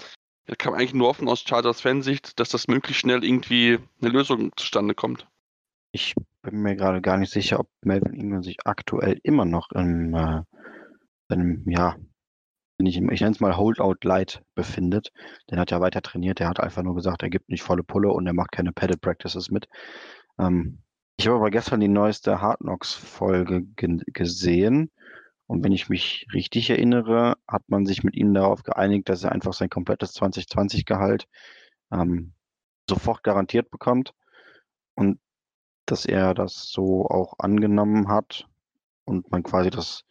da 0.48 0.56
kann 0.56 0.74
eigentlich 0.74 0.94
nur 0.94 1.08
hoffen 1.08 1.28
aus 1.28 1.42
Chargers 1.42 1.82
Fansicht, 1.82 2.40
dass 2.40 2.50
das 2.50 2.68
möglichst 2.68 3.02
schnell 3.02 3.24
irgendwie 3.24 3.80
eine 4.02 4.12
Lösung 4.12 4.52
zustande 4.56 4.94
kommt. 4.94 5.28
Ich 5.92 6.14
bin 6.42 6.62
mir 6.62 6.76
gerade 6.76 7.02
gar 7.02 7.18
nicht 7.18 7.32
sicher, 7.32 7.60
ob 7.60 7.70
Melvin 7.84 8.14
Ingram 8.14 8.44
sich 8.44 8.58
aktuell 8.66 9.20
immer 9.24 9.46
noch 9.46 9.72
in 9.72 10.14
äh, 10.14 10.42
einem, 11.30 11.64
ja, 11.68 11.96
ich, 12.78 12.98
ich 12.98 13.22
nenne 13.22 13.32
es 13.32 13.40
mal 13.40 13.58
Holdout 13.58 13.98
Light 14.04 14.44
befindet. 14.56 15.12
Den 15.50 15.60
hat 15.60 15.72
ja 15.72 15.82
weiter 15.82 16.02
trainiert. 16.02 16.40
Der 16.40 16.50
hat 16.50 16.60
einfach 16.60 16.84
nur 16.84 16.96
gesagt, 16.96 17.24
er 17.24 17.30
gibt 17.30 17.50
nicht 17.50 17.64
volle 17.64 17.84
Pulle 17.84 18.10
und 18.10 18.28
er 18.28 18.34
macht 18.34 18.52
keine 18.52 18.72
Padded 18.72 19.02
Practices 19.02 19.50
mit. 19.50 19.68
Ähm, 20.40 20.80
ich 21.18 21.28
habe 21.28 21.38
aber 21.38 21.52
gestern 21.52 21.80
die 21.80 21.88
neueste 21.88 22.42
Hard 22.42 22.60
Knocks 22.60 22.94
Folge 22.94 23.64
gesehen 23.76 24.92
und 25.48 25.64
wenn 25.64 25.72
ich 25.72 25.90
mich 25.90 26.28
richtig 26.34 26.70
erinnere, 26.70 27.36
hat 27.48 27.64
man 27.68 27.86
sich 27.86 28.04
mit 28.04 28.16
ihm 28.16 28.34
darauf 28.34 28.64
geeinigt, 28.64 29.10
dass 29.10 29.24
er 29.24 29.32
einfach 29.32 29.54
sein 29.54 29.70
komplettes 29.70 30.16
2020-Gehalt 30.16 31.28
ähm, 31.92 32.34
sofort 32.90 33.24
garantiert 33.24 33.70
bekommt 33.70 34.14
und 34.96 35.20
dass 35.86 36.06
er 36.06 36.34
das 36.34 36.70
so 36.70 37.06
auch 37.08 37.36
angenommen 37.38 38.08
hat 38.08 38.48
und 39.06 39.30
man 39.32 39.44
quasi 39.44 39.70
das, 39.70 40.04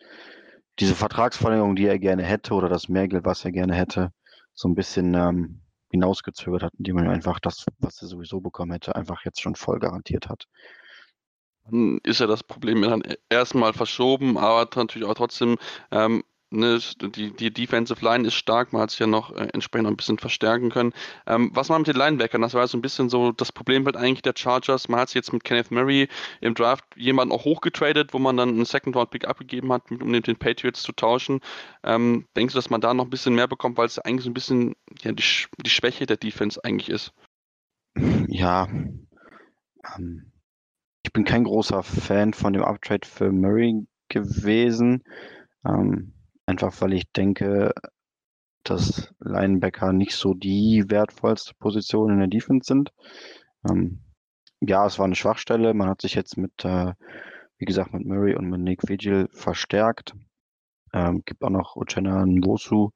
diese 0.78 0.94
Vertragsverlängerung, 0.94 1.76
die 1.76 1.86
er 1.86 1.98
gerne 1.98 2.22
hätte 2.24 2.54
oder 2.54 2.68
das 2.68 2.88
Mehrgeld, 2.88 3.24
was 3.24 3.44
er 3.44 3.52
gerne 3.52 3.74
hätte, 3.74 4.12
so 4.54 4.68
ein 4.68 4.74
bisschen 4.74 5.14
ähm, 5.14 5.60
hinausgezögert 5.90 6.64
hat, 6.64 6.74
indem 6.78 6.96
man 6.96 7.08
einfach 7.08 7.38
das, 7.40 7.64
was 7.78 8.02
er 8.02 8.08
sowieso 8.08 8.40
bekommen 8.40 8.72
hätte, 8.72 8.96
einfach 8.96 9.24
jetzt 9.24 9.40
schon 9.40 9.54
voll 9.54 9.78
garantiert 9.78 10.28
hat. 10.28 10.46
Dann 11.64 11.98
ist 12.02 12.20
ja 12.20 12.26
das 12.26 12.42
Problem 12.42 12.82
dann 12.82 13.02
erstmal 13.30 13.72
verschoben, 13.72 14.36
aber 14.36 14.68
natürlich 14.76 15.08
auch 15.08 15.14
trotzdem, 15.14 15.56
ähm, 15.90 16.22
ne, 16.54 16.78
die, 17.00 17.30
die 17.30 17.52
Defensive 17.52 18.04
Line 18.04 18.26
ist 18.26 18.34
stark, 18.34 18.72
man 18.72 18.82
hat 18.82 18.90
sich 18.90 19.00
ja 19.00 19.06
noch 19.06 19.34
äh, 19.34 19.48
entsprechend 19.52 19.88
ein 19.88 19.96
bisschen 19.96 20.18
verstärken 20.18 20.70
können. 20.70 20.92
Ähm, 21.26 21.50
was 21.52 21.68
man 21.68 21.82
mit 21.82 21.88
den 21.88 21.96
Linebackern, 21.96 22.42
das 22.42 22.54
war 22.54 22.66
so 22.66 22.78
ein 22.78 22.82
bisschen 22.82 23.08
so 23.08 23.32
das 23.32 23.52
Problem 23.52 23.84
halt 23.84 23.96
eigentlich 23.96 24.22
der 24.22 24.34
Chargers, 24.36 24.88
man 24.88 25.00
hat 25.00 25.08
sich 25.08 25.16
jetzt 25.16 25.32
mit 25.32 25.44
Kenneth 25.44 25.70
Murray 25.70 26.08
im 26.40 26.54
Draft 26.54 26.84
jemanden 26.96 27.32
auch 27.32 27.44
hochgetradet, 27.44 28.14
wo 28.14 28.18
man 28.18 28.36
dann 28.36 28.50
einen 28.50 28.64
Second 28.64 28.96
Round 28.96 29.10
Pick 29.10 29.26
abgegeben 29.26 29.72
hat, 29.72 29.90
um 29.90 30.12
den, 30.12 30.22
den 30.22 30.36
Patriots 30.36 30.82
zu 30.82 30.92
tauschen. 30.92 31.40
Ähm, 31.82 32.26
denkst 32.36 32.54
du, 32.54 32.58
dass 32.58 32.70
man 32.70 32.80
da 32.80 32.94
noch 32.94 33.04
ein 33.04 33.10
bisschen 33.10 33.34
mehr 33.34 33.48
bekommt, 33.48 33.76
weil 33.76 33.86
es 33.86 33.98
eigentlich 33.98 34.24
so 34.24 34.30
ein 34.30 34.34
bisschen 34.34 34.74
ja, 35.02 35.12
die, 35.12 35.24
die 35.64 35.70
Schwäche 35.70 36.06
der 36.06 36.16
Defense 36.16 36.62
eigentlich 36.62 36.88
ist? 36.88 37.12
Ja, 38.28 38.68
ähm, 39.96 40.32
ich 41.02 41.12
bin 41.12 41.24
kein 41.24 41.44
großer 41.44 41.82
Fan 41.82 42.32
von 42.32 42.52
dem 42.52 42.64
Uptrade 42.64 43.06
für 43.06 43.30
Murray 43.30 43.86
gewesen. 44.08 45.04
Ähm, 45.64 46.12
einfach 46.46 46.80
weil 46.80 46.94
ich 46.94 47.10
denke, 47.12 47.72
dass 48.64 49.14
Linebacker 49.20 49.92
nicht 49.92 50.16
so 50.16 50.34
die 50.34 50.84
wertvollste 50.88 51.54
Position 51.58 52.12
in 52.12 52.18
der 52.18 52.28
Defense 52.28 52.66
sind. 52.66 52.92
Ähm, 53.68 54.00
ja, 54.60 54.86
es 54.86 54.98
war 54.98 55.04
eine 55.04 55.14
Schwachstelle. 55.14 55.74
Man 55.74 55.88
hat 55.88 56.00
sich 56.00 56.14
jetzt 56.14 56.36
mit, 56.36 56.64
äh, 56.64 56.94
wie 57.58 57.64
gesagt, 57.66 57.92
mit 57.92 58.06
Murray 58.06 58.34
und 58.34 58.48
mit 58.48 58.60
Nick 58.60 58.88
Vigil 58.88 59.28
verstärkt. 59.32 60.14
Ähm, 60.92 61.22
gibt 61.26 61.42
auch 61.42 61.50
noch 61.50 61.76
Uchenna 61.76 62.24
Nwosu. 62.24 62.90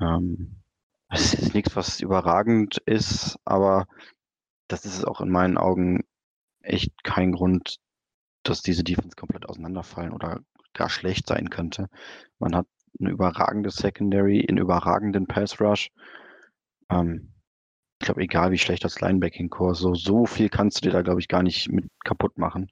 Ähm, 0.00 0.62
es 1.10 1.34
ist 1.34 1.54
nichts, 1.54 1.76
was 1.76 2.00
überragend 2.00 2.78
ist, 2.86 3.38
aber 3.44 3.86
das 4.68 4.84
ist 4.84 5.06
auch 5.06 5.20
in 5.20 5.30
meinen 5.30 5.56
Augen 5.56 6.04
echt 6.60 6.92
kein 7.04 7.32
Grund, 7.32 7.78
dass 8.42 8.60
diese 8.60 8.84
Defense 8.84 9.16
komplett 9.16 9.48
auseinanderfallen 9.48 10.12
oder 10.12 10.40
gar 10.78 10.88
schlecht 10.88 11.26
sein 11.26 11.50
könnte. 11.50 11.88
Man 12.38 12.54
hat 12.54 12.66
eine 12.98 13.10
überragende 13.10 13.70
Secondary, 13.70 14.46
einen 14.48 14.58
überragenden 14.58 15.26
Pass 15.26 15.60
Rush. 15.60 15.90
Ähm, 16.90 17.34
ich 18.00 18.06
glaube, 18.06 18.22
egal 18.22 18.52
wie 18.52 18.58
schlecht 18.58 18.84
das 18.84 19.00
Linebacking-Core, 19.00 19.74
so, 19.74 19.94
so 19.94 20.24
viel 20.24 20.48
kannst 20.48 20.78
du 20.78 20.88
dir 20.88 20.92
da, 20.92 21.02
glaube 21.02 21.20
ich, 21.20 21.28
gar 21.28 21.42
nicht 21.42 21.70
mit 21.70 21.90
kaputt 22.04 22.38
machen. 22.38 22.70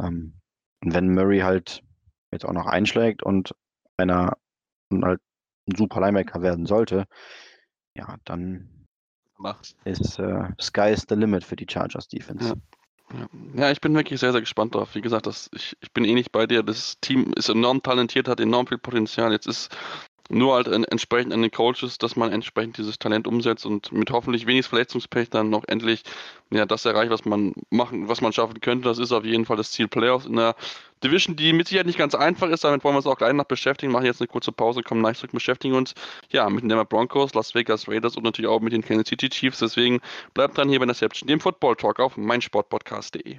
Ähm, 0.00 0.40
und 0.82 0.94
wenn 0.94 1.12
Murray 1.12 1.40
halt 1.40 1.82
jetzt 2.32 2.44
auch 2.44 2.52
noch 2.52 2.66
einschlägt 2.66 3.22
und 3.22 3.54
einer 3.96 4.36
und 4.90 5.04
halt 5.04 5.20
ein 5.68 5.76
super 5.76 6.00
Linebacker 6.00 6.42
werden 6.42 6.66
sollte, 6.66 7.06
ja, 7.96 8.16
dann 8.24 8.86
Macht. 9.38 9.76
ist 9.84 10.18
äh, 10.18 10.48
Sky 10.60 10.92
is 10.92 11.06
the 11.08 11.14
limit 11.14 11.44
für 11.44 11.56
die 11.56 11.66
Chargers 11.68 12.08
Defense. 12.08 12.48
Ja. 12.48 12.54
Ja, 13.54 13.70
ich 13.70 13.80
bin 13.80 13.94
wirklich 13.94 14.20
sehr, 14.20 14.32
sehr 14.32 14.40
gespannt 14.40 14.74
drauf. 14.74 14.94
Wie 14.94 15.00
gesagt, 15.00 15.26
das, 15.26 15.50
ich, 15.54 15.76
ich 15.80 15.92
bin 15.92 16.04
eh 16.04 16.14
nicht 16.14 16.32
bei 16.32 16.46
dir. 16.46 16.62
Das 16.62 16.98
Team 17.00 17.32
ist 17.36 17.48
enorm 17.48 17.82
talentiert, 17.82 18.28
hat 18.28 18.40
enorm 18.40 18.66
viel 18.66 18.78
Potenzial. 18.78 19.32
Jetzt 19.32 19.46
ist 19.46 19.74
nur 20.32 20.54
halt 20.54 20.66
entsprechend 20.66 21.32
an 21.32 21.42
den 21.42 21.50
Coaches, 21.50 21.98
dass 21.98 22.16
man 22.16 22.32
entsprechend 22.32 22.78
dieses 22.78 22.98
Talent 22.98 23.26
umsetzt 23.26 23.66
und 23.66 23.92
mit 23.92 24.10
hoffentlich 24.10 24.46
wenig 24.46 24.66
Verletzungspech 24.66 25.28
dann 25.28 25.50
noch 25.50 25.64
endlich 25.68 26.02
ja, 26.50 26.64
das 26.64 26.84
erreicht, 26.86 27.10
was 27.10 27.24
man 27.24 27.52
machen, 27.70 28.08
was 28.08 28.20
man 28.22 28.32
schaffen 28.32 28.60
könnte. 28.60 28.88
Das 28.88 28.98
ist 28.98 29.12
auf 29.12 29.24
jeden 29.24 29.44
Fall 29.44 29.58
das 29.58 29.70
Ziel 29.72 29.88
Playoffs 29.88 30.24
in 30.24 30.36
der 30.36 30.56
Division, 31.04 31.36
die 31.36 31.52
mit 31.52 31.68
Sicherheit 31.68 31.86
nicht 31.86 31.98
ganz 31.98 32.14
einfach 32.14 32.48
ist. 32.48 32.64
Damit 32.64 32.82
wollen 32.82 32.94
wir 32.94 32.98
uns 32.98 33.06
auch 33.06 33.18
gleich 33.18 33.34
noch 33.34 33.44
beschäftigen. 33.44 33.92
Machen 33.92 34.06
jetzt 34.06 34.20
eine 34.20 34.28
kurze 34.28 34.52
Pause, 34.52 34.82
kommen 34.82 35.02
gleich 35.02 35.18
zurück, 35.18 35.32
beschäftigen 35.32 35.74
uns 35.74 35.94
ja 36.30 36.48
mit 36.48 36.62
den 36.62 36.70
Denver 36.70 36.86
Broncos, 36.86 37.34
Las 37.34 37.54
Vegas 37.54 37.86
Raiders 37.86 38.16
und 38.16 38.24
natürlich 38.24 38.50
auch 38.50 38.60
mit 38.60 38.72
den 38.72 38.82
Kansas 38.82 39.08
City 39.08 39.28
Chiefs. 39.28 39.58
Deswegen 39.58 40.00
bleibt 40.32 40.56
dann 40.56 40.68
hier 40.68 40.78
bei 40.78 40.84
Interception, 40.84 41.26
dem 41.26 41.40
Football 41.40 41.76
Talk 41.76 42.00
auf 42.00 42.16
meinsportpodcast.de. 42.16 43.38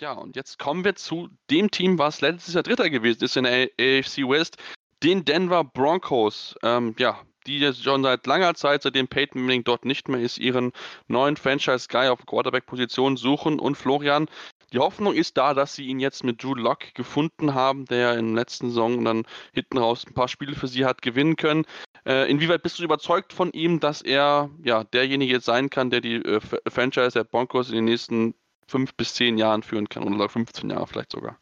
Ja, 0.00 0.12
und 0.12 0.34
jetzt 0.34 0.58
kommen 0.58 0.82
wir 0.82 0.94
zu 0.94 1.28
dem 1.50 1.70
Team, 1.70 1.98
was 1.98 2.22
letztes 2.22 2.54
Jahr 2.54 2.62
Dritter 2.62 2.88
gewesen 2.88 3.22
ist 3.22 3.36
in 3.36 3.44
der 3.44 3.68
AFC 3.78 4.26
West, 4.26 4.56
den 5.02 5.26
Denver 5.26 5.62
Broncos. 5.62 6.56
Ähm, 6.62 6.94
ja, 6.98 7.20
die 7.46 7.58
jetzt 7.58 7.84
schon 7.84 8.02
seit 8.02 8.26
langer 8.26 8.54
Zeit, 8.54 8.82
seitdem 8.82 9.08
Peyton 9.08 9.42
Manning 9.42 9.62
dort 9.62 9.84
nicht 9.84 10.08
mehr 10.08 10.20
ist, 10.20 10.38
ihren 10.38 10.72
neuen 11.08 11.36
Franchise-Guy 11.36 12.08
auf 12.08 12.24
Quarterback-Position 12.24 13.18
suchen. 13.18 13.58
Und 13.60 13.76
Florian, 13.76 14.28
die 14.72 14.78
Hoffnung 14.78 15.12
ist 15.14 15.36
da, 15.36 15.52
dass 15.52 15.74
sie 15.74 15.86
ihn 15.86 16.00
jetzt 16.00 16.24
mit 16.24 16.42
Drew 16.42 16.54
Lock 16.54 16.94
gefunden 16.94 17.52
haben, 17.52 17.84
der 17.84 18.16
in 18.16 18.28
der 18.28 18.42
letzten 18.42 18.68
Saison 18.68 19.04
dann 19.04 19.26
hinten 19.52 19.76
raus 19.76 20.06
ein 20.06 20.14
paar 20.14 20.28
Spiele 20.28 20.54
für 20.54 20.68
sie 20.68 20.86
hat 20.86 21.02
gewinnen 21.02 21.36
können. 21.36 21.66
Äh, 22.06 22.30
inwieweit 22.30 22.62
bist 22.62 22.78
du 22.78 22.84
überzeugt 22.84 23.34
von 23.34 23.52
ihm, 23.52 23.80
dass 23.80 24.00
er 24.00 24.48
ja 24.64 24.84
derjenige 24.84 25.34
jetzt 25.34 25.44
sein 25.44 25.68
kann, 25.68 25.90
der 25.90 26.00
die 26.00 26.16
äh, 26.16 26.40
Franchise 26.68 27.12
der 27.12 27.24
Broncos 27.24 27.68
in 27.68 27.76
den 27.76 27.84
nächsten 27.84 28.34
fünf 28.70 28.94
bis 28.94 29.14
zehn 29.14 29.36
Jahren 29.36 29.62
führen 29.62 29.88
kann 29.88 30.02
oder 30.14 30.28
15 30.28 30.70
Jahre 30.70 30.86
vielleicht 30.86 31.12
sogar. 31.12 31.38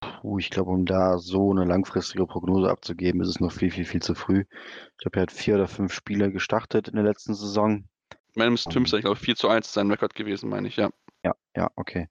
Puh, 0.00 0.38
ich 0.38 0.50
glaube, 0.50 0.70
um 0.70 0.84
da 0.84 1.18
so 1.18 1.50
eine 1.50 1.64
langfristige 1.64 2.26
Prognose 2.26 2.70
abzugeben, 2.70 3.20
ist 3.20 3.28
es 3.28 3.40
noch 3.40 3.52
viel, 3.52 3.70
viel, 3.70 3.84
viel 3.84 4.02
zu 4.02 4.14
früh. 4.14 4.44
Ich 4.92 4.98
glaube, 4.98 5.18
er 5.18 5.22
hat 5.22 5.32
vier 5.32 5.54
oder 5.54 5.68
fünf 5.68 5.92
Spiele 5.92 6.30
gestartet 6.30 6.88
in 6.88 6.96
der 6.96 7.04
letzten 7.04 7.34
Saison. 7.34 7.88
Ich 8.30 8.36
meine, 8.36 8.54
Tim 8.56 8.84
ist, 8.84 8.92
ich 8.92 9.00
glaube, 9.00 9.16
4 9.16 9.34
zu 9.36 9.48
1 9.48 9.72
sein 9.72 9.90
Rekord 9.90 10.14
gewesen, 10.14 10.50
meine 10.50 10.68
ich, 10.68 10.76
ja. 10.76 10.90
Ja, 11.24 11.32
ja, 11.56 11.70
okay. 11.74 12.08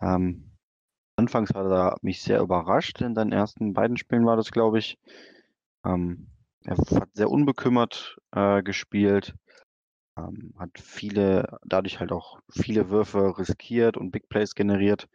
Ähm, 0.00 0.52
Anfangs 1.16 1.50
hat 1.50 1.66
er 1.66 1.98
mich 2.02 2.22
sehr 2.22 2.40
überrascht. 2.40 3.00
In 3.00 3.14
seinen 3.14 3.32
ersten 3.32 3.74
beiden 3.74 3.96
Spielen 3.96 4.26
war 4.26 4.36
das, 4.36 4.50
glaube 4.50 4.78
ich. 4.78 4.98
Ähm, 5.84 6.28
er 6.64 6.76
hat 6.76 7.08
sehr 7.14 7.30
unbekümmert 7.30 8.16
äh, 8.32 8.62
gespielt, 8.62 9.34
ähm, 10.16 10.54
hat 10.58 10.70
viele, 10.78 11.58
dadurch 11.64 12.00
halt 12.00 12.12
auch 12.12 12.40
viele 12.50 12.90
Würfe 12.90 13.38
riskiert 13.38 13.96
und 13.96 14.10
Big 14.10 14.28
Plays 14.28 14.54
generiert, 14.54 15.08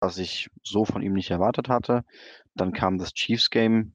was 0.00 0.18
ich 0.18 0.50
so 0.62 0.84
von 0.84 1.02
ihm 1.02 1.14
nicht 1.14 1.30
erwartet 1.30 1.68
hatte. 1.68 2.04
Dann 2.54 2.72
kam 2.72 2.98
das 2.98 3.14
Chiefs 3.14 3.50
Game, 3.50 3.94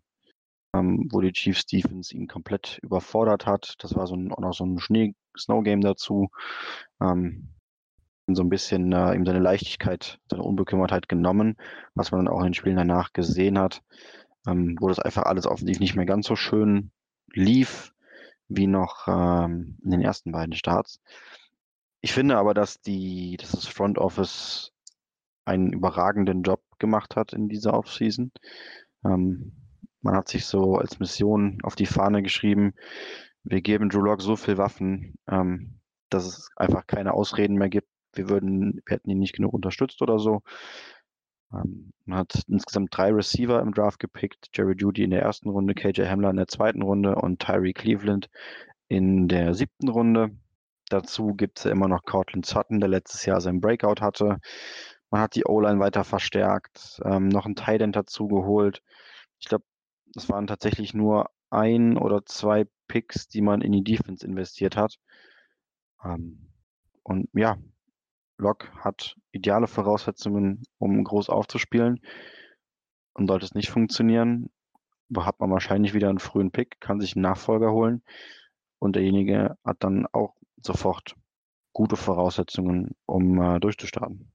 ähm, 0.73 1.07
wo 1.11 1.21
die 1.21 1.33
Chiefs 1.33 1.65
Defense 1.65 2.15
ihn 2.15 2.27
komplett 2.27 2.79
überfordert 2.81 3.45
hat. 3.45 3.75
Das 3.79 3.95
war 3.95 4.07
so 4.07 4.15
ein, 4.15 4.31
auch 4.31 4.39
noch 4.39 4.53
so 4.53 4.65
ein 4.65 4.79
Schnee-Snow-Game 4.79 5.81
dazu. 5.81 6.29
Ähm, 7.01 7.49
so 8.33 8.43
ein 8.43 8.49
bisschen 8.49 8.91
äh, 8.93 9.13
ihm 9.13 9.25
seine 9.25 9.39
Leichtigkeit, 9.39 10.19
seine 10.29 10.43
Unbekümmertheit 10.43 11.09
genommen, 11.09 11.57
was 11.95 12.11
man 12.11 12.25
dann 12.25 12.33
auch 12.33 12.39
in 12.39 12.47
den 12.47 12.53
Spielen 12.53 12.77
danach 12.77 13.13
gesehen 13.13 13.59
hat, 13.59 13.83
ähm, 14.47 14.77
wo 14.79 14.87
das 14.87 14.99
einfach 14.99 15.23
alles 15.23 15.45
offensiv 15.45 15.79
nicht 15.79 15.95
mehr 15.95 16.05
ganz 16.05 16.27
so 16.27 16.35
schön 16.35 16.91
lief 17.33 17.93
wie 18.55 18.67
noch 18.67 19.07
ähm, 19.07 19.77
in 19.83 19.91
den 19.91 20.01
ersten 20.01 20.31
beiden 20.31 20.53
Starts. 20.55 20.99
Ich 22.01 22.13
finde 22.13 22.37
aber, 22.37 22.53
dass 22.53 22.81
die, 22.81 23.37
dass 23.37 23.51
das 23.51 23.67
Front 23.67 23.97
Office 23.97 24.73
einen 25.45 25.73
überragenden 25.73 26.43
Job 26.43 26.63
gemacht 26.79 27.15
hat 27.15 27.33
in 27.33 27.47
dieser 27.47 27.73
Offseason. 27.73 28.31
Ähm, 29.05 29.53
man 30.01 30.15
hat 30.15 30.27
sich 30.27 30.45
so 30.45 30.75
als 30.77 30.99
Mission 30.99 31.59
auf 31.63 31.75
die 31.75 31.85
Fahne 31.85 32.23
geschrieben, 32.23 32.73
wir 33.43 33.61
geben 33.61 33.89
Drew 33.89 34.01
Lock 34.01 34.21
so 34.21 34.35
viel 34.35 34.57
Waffen, 34.57 35.15
ähm, 35.27 35.79
dass 36.09 36.25
es 36.25 36.49
einfach 36.55 36.85
keine 36.87 37.13
Ausreden 37.13 37.55
mehr 37.55 37.69
gibt. 37.69 37.87
Wir 38.13 38.29
würden, 38.29 38.81
wir 38.85 38.95
hätten 38.95 39.09
ihn 39.09 39.19
nicht 39.19 39.35
genug 39.35 39.53
unterstützt 39.53 40.01
oder 40.01 40.19
so. 40.19 40.41
Ähm, 41.53 41.93
man 42.05 42.19
hat 42.19 42.43
insgesamt 42.47 42.95
drei 42.95 43.11
Receiver 43.11 43.61
im 43.61 43.73
Draft 43.73 43.99
gepickt. 43.99 44.49
Jerry 44.53 44.75
Judy 44.77 45.03
in 45.03 45.11
der 45.11 45.21
ersten 45.21 45.49
Runde, 45.49 45.73
KJ 45.73 46.03
Hamler 46.03 46.29
in 46.29 46.37
der 46.37 46.47
zweiten 46.47 46.81
Runde 46.81 47.15
und 47.15 47.39
Tyree 47.39 47.73
Cleveland 47.73 48.29
in 48.87 49.27
der 49.27 49.53
siebten 49.53 49.89
Runde. 49.89 50.31
Dazu 50.89 51.33
gibt 51.33 51.59
es 51.59 51.63
ja 51.65 51.71
immer 51.71 51.87
noch 51.87 52.03
Cortland 52.03 52.45
Sutton, 52.45 52.79
der 52.81 52.89
letztes 52.89 53.25
Jahr 53.25 53.39
seinen 53.39 53.61
Breakout 53.61 54.01
hatte. 54.01 54.39
Man 55.09 55.21
hat 55.21 55.35
die 55.35 55.45
O-Line 55.45 55.79
weiter 55.79 56.03
verstärkt, 56.03 56.99
ähm, 57.05 57.29
noch 57.29 57.45
ein 57.45 57.55
Tight 57.55 57.81
End 57.81 57.95
dazu 57.95 58.27
geholt. 58.27 58.81
Ich 59.39 59.47
glaube, 59.47 59.65
es 60.15 60.29
waren 60.29 60.47
tatsächlich 60.47 60.93
nur 60.93 61.29
ein 61.49 61.97
oder 61.97 62.25
zwei 62.25 62.65
Picks, 62.87 63.27
die 63.27 63.41
man 63.41 63.61
in 63.61 63.71
die 63.71 63.83
Defense 63.83 64.25
investiert 64.25 64.75
hat. 64.75 64.97
Ähm, 66.03 66.49
und 67.03 67.29
ja, 67.33 67.57
Locke 68.37 68.67
hat 68.83 69.15
ideale 69.31 69.67
Voraussetzungen, 69.67 70.63
um 70.77 71.03
groß 71.03 71.29
aufzuspielen. 71.29 72.01
Und 73.13 73.27
sollte 73.27 73.45
es 73.45 73.53
nicht 73.53 73.69
funktionieren, 73.69 74.49
hat 75.15 75.39
man 75.39 75.51
wahrscheinlich 75.51 75.93
wieder 75.93 76.09
einen 76.09 76.19
frühen 76.19 76.51
Pick, 76.51 76.79
kann 76.79 77.01
sich 77.01 77.15
einen 77.15 77.23
Nachfolger 77.23 77.71
holen. 77.71 78.03
Und 78.79 78.95
derjenige 78.95 79.57
hat 79.65 79.83
dann 79.83 80.07
auch 80.11 80.35
sofort 80.61 81.15
gute 81.73 81.97
Voraussetzungen, 81.97 82.95
um 83.05 83.41
äh, 83.41 83.59
durchzustarten. 83.59 84.31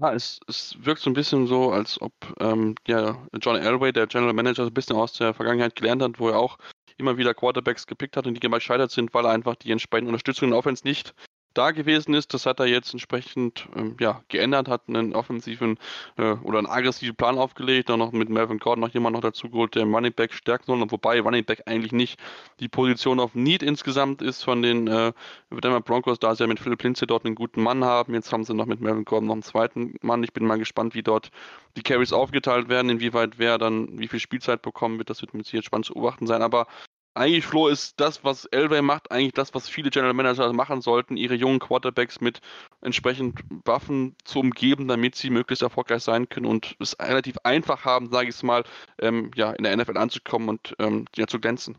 Ja, 0.00 0.14
es, 0.14 0.40
es 0.48 0.76
wirkt 0.80 1.00
so 1.00 1.10
ein 1.10 1.14
bisschen 1.14 1.46
so, 1.46 1.72
als 1.72 2.00
ob 2.00 2.12
ähm, 2.40 2.74
ja, 2.86 3.18
John 3.40 3.56
Elway, 3.56 3.92
der 3.92 4.06
General 4.06 4.32
Manager, 4.32 4.64
ein 4.64 4.72
bisschen 4.72 4.96
aus 4.96 5.12
der 5.14 5.34
Vergangenheit 5.34 5.76
gelernt 5.76 6.02
hat, 6.02 6.18
wo 6.18 6.28
er 6.28 6.38
auch 6.38 6.56
immer 6.96 7.16
wieder 7.16 7.34
Quarterbacks 7.34 7.86
gepickt 7.86 8.16
hat 8.16 8.26
und 8.26 8.34
die 8.34 8.40
gescheitert 8.40 8.90
sind, 8.90 9.12
weil 9.12 9.24
er 9.24 9.32
einfach 9.32 9.56
die 9.56 9.72
entsprechende 9.72 10.10
Unterstützung 10.10 10.48
in 10.48 10.54
Offense 10.54 10.86
nicht 10.86 11.14
da 11.54 11.70
gewesen 11.72 12.14
ist. 12.14 12.32
Das 12.34 12.46
hat 12.46 12.60
er 12.60 12.66
jetzt 12.66 12.92
entsprechend 12.92 13.68
ähm, 13.76 13.96
ja, 14.00 14.22
geändert, 14.28 14.68
hat 14.68 14.82
einen 14.88 15.14
offensiven 15.14 15.78
äh, 16.16 16.32
oder 16.32 16.58
einen 16.58 16.66
aggressiven 16.66 17.16
Plan 17.16 17.38
aufgelegt, 17.38 17.88
dann 17.88 17.98
noch 17.98 18.12
mit 18.12 18.28
Melvin 18.28 18.58
Gordon 18.58 18.80
noch 18.80 18.94
jemand 18.94 19.14
noch 19.14 19.22
dazu 19.22 19.48
geholt, 19.50 19.74
der 19.74 19.84
Running 19.84 20.12
Back 20.12 20.32
stärken 20.32 20.64
soll, 20.66 20.90
wobei 20.90 21.20
Running 21.20 21.44
Back 21.44 21.62
eigentlich 21.66 21.92
nicht 21.92 22.18
die 22.60 22.68
Position 22.68 23.20
auf 23.20 23.34
Need 23.34 23.62
insgesamt 23.62 24.22
ist 24.22 24.42
von 24.42 24.62
den 24.62 24.86
äh, 24.86 25.12
Denver 25.50 25.80
Broncos, 25.80 26.18
da 26.18 26.34
sie 26.34 26.44
ja 26.44 26.46
mit 26.46 26.60
Philip 26.60 26.82
Lindsay 26.82 27.06
dort 27.06 27.24
einen 27.24 27.34
guten 27.34 27.62
Mann 27.62 27.84
haben. 27.84 28.14
Jetzt 28.14 28.32
haben 28.32 28.44
sie 28.44 28.54
noch 28.54 28.66
mit 28.66 28.80
Melvin 28.80 29.04
Gordon 29.04 29.26
noch 29.26 29.34
einen 29.34 29.42
zweiten 29.42 29.94
Mann. 30.02 30.22
Ich 30.22 30.32
bin 30.32 30.46
mal 30.46 30.58
gespannt, 30.58 30.94
wie 30.94 31.02
dort 31.02 31.30
die 31.76 31.82
Carries 31.82 32.12
aufgeteilt 32.12 32.68
werden, 32.68 32.90
inwieweit 32.90 33.38
wer 33.38 33.58
dann 33.58 33.98
wie 33.98 34.08
viel 34.08 34.20
Spielzeit 34.20 34.62
bekommen 34.62 34.98
wird. 34.98 35.10
Das 35.10 35.20
wird 35.22 35.34
mit 35.34 35.46
Sicherheit 35.46 35.64
spannend 35.64 35.86
zu 35.86 35.94
beobachten 35.94 36.26
sein. 36.26 36.42
Aber 36.42 36.66
eigentlich, 37.14 37.46
Flo, 37.46 37.68
ist 37.68 37.98
das, 38.00 38.22
was 38.24 38.44
Elway 38.46 38.82
macht, 38.82 39.10
eigentlich 39.10 39.32
das, 39.32 39.54
was 39.54 39.68
viele 39.68 39.90
General 39.90 40.14
Manager 40.14 40.52
machen 40.52 40.80
sollten, 40.80 41.16
ihre 41.16 41.34
jungen 41.34 41.58
Quarterbacks 41.58 42.20
mit 42.20 42.40
entsprechend 42.82 43.40
Waffen 43.64 44.16
zu 44.24 44.40
umgeben, 44.40 44.88
damit 44.88 45.16
sie 45.16 45.30
möglichst 45.30 45.62
erfolgreich 45.62 46.02
sein 46.02 46.28
können 46.28 46.46
und 46.46 46.76
es 46.78 46.96
relativ 47.00 47.36
einfach 47.44 47.84
haben, 47.84 48.10
sage 48.10 48.28
ich 48.28 48.36
es 48.36 48.42
mal, 48.42 48.64
ähm, 49.00 49.30
ja, 49.34 49.50
in 49.52 49.64
der 49.64 49.76
NFL 49.76 49.98
anzukommen 49.98 50.48
und 50.48 50.74
ähm, 50.78 51.06
ja, 51.16 51.26
zu 51.26 51.40
glänzen. 51.40 51.76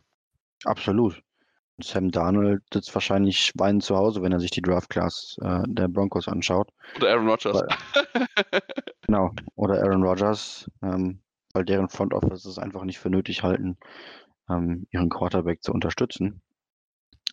Absolut. 0.65 1.21
Sam 1.83 2.11
Darnold 2.11 2.61
sitzt 2.71 2.93
wahrscheinlich 2.93 3.53
weinend 3.55 3.83
zu 3.83 3.95
Hause, 3.95 4.21
wenn 4.21 4.31
er 4.31 4.39
sich 4.39 4.51
die 4.51 4.61
Draft 4.61 4.89
Class 4.89 5.37
äh, 5.41 5.63
der 5.67 5.87
Broncos 5.87 6.27
anschaut. 6.27 6.69
Oder 6.97 7.11
Aaron 7.11 7.27
Rodgers. 7.27 7.63
genau, 9.01 9.31
oder 9.55 9.81
Aaron 9.81 10.03
Rodgers, 10.03 10.69
ähm, 10.83 11.21
weil 11.53 11.65
deren 11.65 11.89
Front 11.89 12.13
Office 12.13 12.45
es 12.45 12.59
einfach 12.59 12.83
nicht 12.83 12.99
für 12.99 13.09
nötig 13.09 13.41
halten, 13.41 13.77
ähm, 14.49 14.87
ihren 14.91 15.09
Quarterback 15.09 15.63
zu 15.63 15.71
unterstützen. 15.73 16.41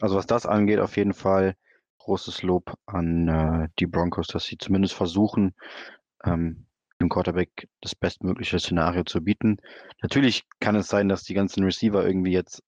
Also 0.00 0.16
was 0.16 0.26
das 0.26 0.46
angeht, 0.46 0.78
auf 0.78 0.96
jeden 0.96 1.14
Fall 1.14 1.56
großes 1.98 2.42
Lob 2.42 2.74
an 2.86 3.28
äh, 3.28 3.68
die 3.78 3.86
Broncos, 3.86 4.28
dass 4.28 4.44
sie 4.44 4.58
zumindest 4.58 4.94
versuchen, 4.94 5.54
ähm, 6.24 6.66
dem 7.00 7.08
Quarterback 7.08 7.68
das 7.80 7.94
bestmögliche 7.94 8.58
Szenario 8.58 9.04
zu 9.04 9.22
bieten. 9.22 9.58
Natürlich 10.02 10.44
kann 10.60 10.74
es 10.76 10.88
sein, 10.88 11.08
dass 11.08 11.22
die 11.22 11.34
ganzen 11.34 11.64
Receiver 11.64 12.04
irgendwie 12.04 12.32
jetzt 12.32 12.62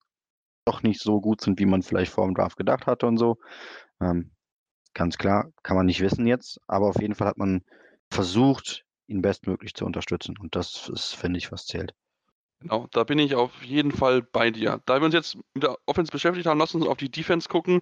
doch 0.64 0.82
nicht 0.82 1.00
so 1.00 1.20
gut 1.20 1.40
sind, 1.40 1.58
wie 1.58 1.66
man 1.66 1.82
vielleicht 1.82 2.12
vor 2.12 2.26
dem 2.26 2.34
Draft 2.34 2.56
gedacht 2.56 2.86
hatte 2.86 3.06
und 3.06 3.16
so. 3.16 3.38
Ähm, 4.00 4.30
ganz 4.94 5.18
klar, 5.18 5.50
kann 5.62 5.76
man 5.76 5.86
nicht 5.86 6.00
wissen 6.00 6.26
jetzt, 6.26 6.60
aber 6.66 6.88
auf 6.88 7.00
jeden 7.00 7.14
Fall 7.14 7.28
hat 7.28 7.38
man 7.38 7.64
versucht, 8.10 8.84
ihn 9.06 9.22
bestmöglich 9.22 9.74
zu 9.74 9.84
unterstützen. 9.84 10.36
Und 10.38 10.54
das 10.54 10.88
ist, 10.88 11.14
finde 11.14 11.38
ich, 11.38 11.50
was 11.50 11.66
zählt. 11.66 11.94
Genau, 12.60 12.86
da 12.92 13.04
bin 13.04 13.18
ich 13.18 13.34
auf 13.34 13.62
jeden 13.62 13.90
Fall 13.90 14.22
bei 14.22 14.50
dir. 14.50 14.80
Da 14.84 15.00
wir 15.00 15.06
uns 15.06 15.14
jetzt 15.14 15.36
mit 15.54 15.62
der 15.62 15.78
Offense 15.86 16.12
beschäftigt 16.12 16.46
haben, 16.46 16.58
lass 16.58 16.74
uns 16.74 16.86
auf 16.86 16.98
die 16.98 17.10
Defense 17.10 17.48
gucken. 17.48 17.80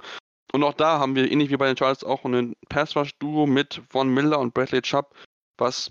Und 0.53 0.63
auch 0.63 0.75
da 0.75 0.99
haben 0.99 1.15
wir, 1.15 1.31
ähnlich 1.31 1.51
wie 1.51 1.57
bei 1.57 1.67
den 1.67 1.77
Chargers, 1.77 2.05
auch 2.05 2.25
ein 2.25 2.55
Pass-Rush-Duo 2.69 3.47
mit 3.47 3.83
Von 3.91 4.09
Miller 4.09 4.39
und 4.39 4.55
Bradley 4.55 4.81
Chubb, 4.81 5.15
was, 5.59 5.91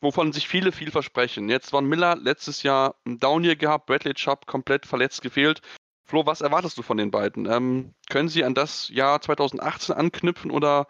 wovon 0.00 0.32
sich 0.32 0.48
viele 0.48 0.72
viel 0.72 0.90
versprechen. 0.90 1.48
Jetzt 1.48 1.70
Von 1.70 1.86
Miller 1.86 2.16
letztes 2.16 2.62
Jahr 2.62 2.96
ein 3.06 3.18
Down-Year 3.18 3.56
gehabt, 3.56 3.86
Bradley 3.86 4.14
Chubb 4.14 4.46
komplett 4.46 4.86
verletzt 4.86 5.22
gefehlt. 5.22 5.60
Flo, 6.06 6.26
was 6.26 6.40
erwartest 6.40 6.76
du 6.76 6.82
von 6.82 6.96
den 6.96 7.10
beiden? 7.10 7.46
Ähm, 7.46 7.94
können 8.08 8.28
sie 8.28 8.44
an 8.44 8.54
das 8.54 8.88
Jahr 8.88 9.20
2018 9.20 9.94
anknüpfen 9.94 10.50
oder 10.50 10.86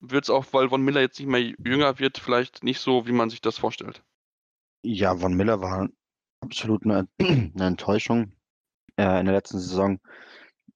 wird 0.00 0.24
es 0.24 0.30
auch, 0.30 0.46
weil 0.52 0.70
Von 0.70 0.82
Miller 0.82 1.02
jetzt 1.02 1.20
nicht 1.20 1.28
mehr 1.28 1.40
jünger 1.40 1.98
wird, 1.98 2.18
vielleicht 2.18 2.64
nicht 2.64 2.80
so, 2.80 3.06
wie 3.06 3.12
man 3.12 3.30
sich 3.30 3.42
das 3.42 3.58
vorstellt? 3.58 4.02
Ja, 4.82 5.14
Von 5.14 5.34
Miller 5.34 5.60
war 5.60 5.88
absolut 6.40 6.84
eine, 6.84 7.08
eine 7.20 7.66
Enttäuschung 7.66 8.32
äh, 8.96 9.20
in 9.20 9.26
der 9.26 9.34
letzten 9.34 9.58
Saison. 9.58 10.00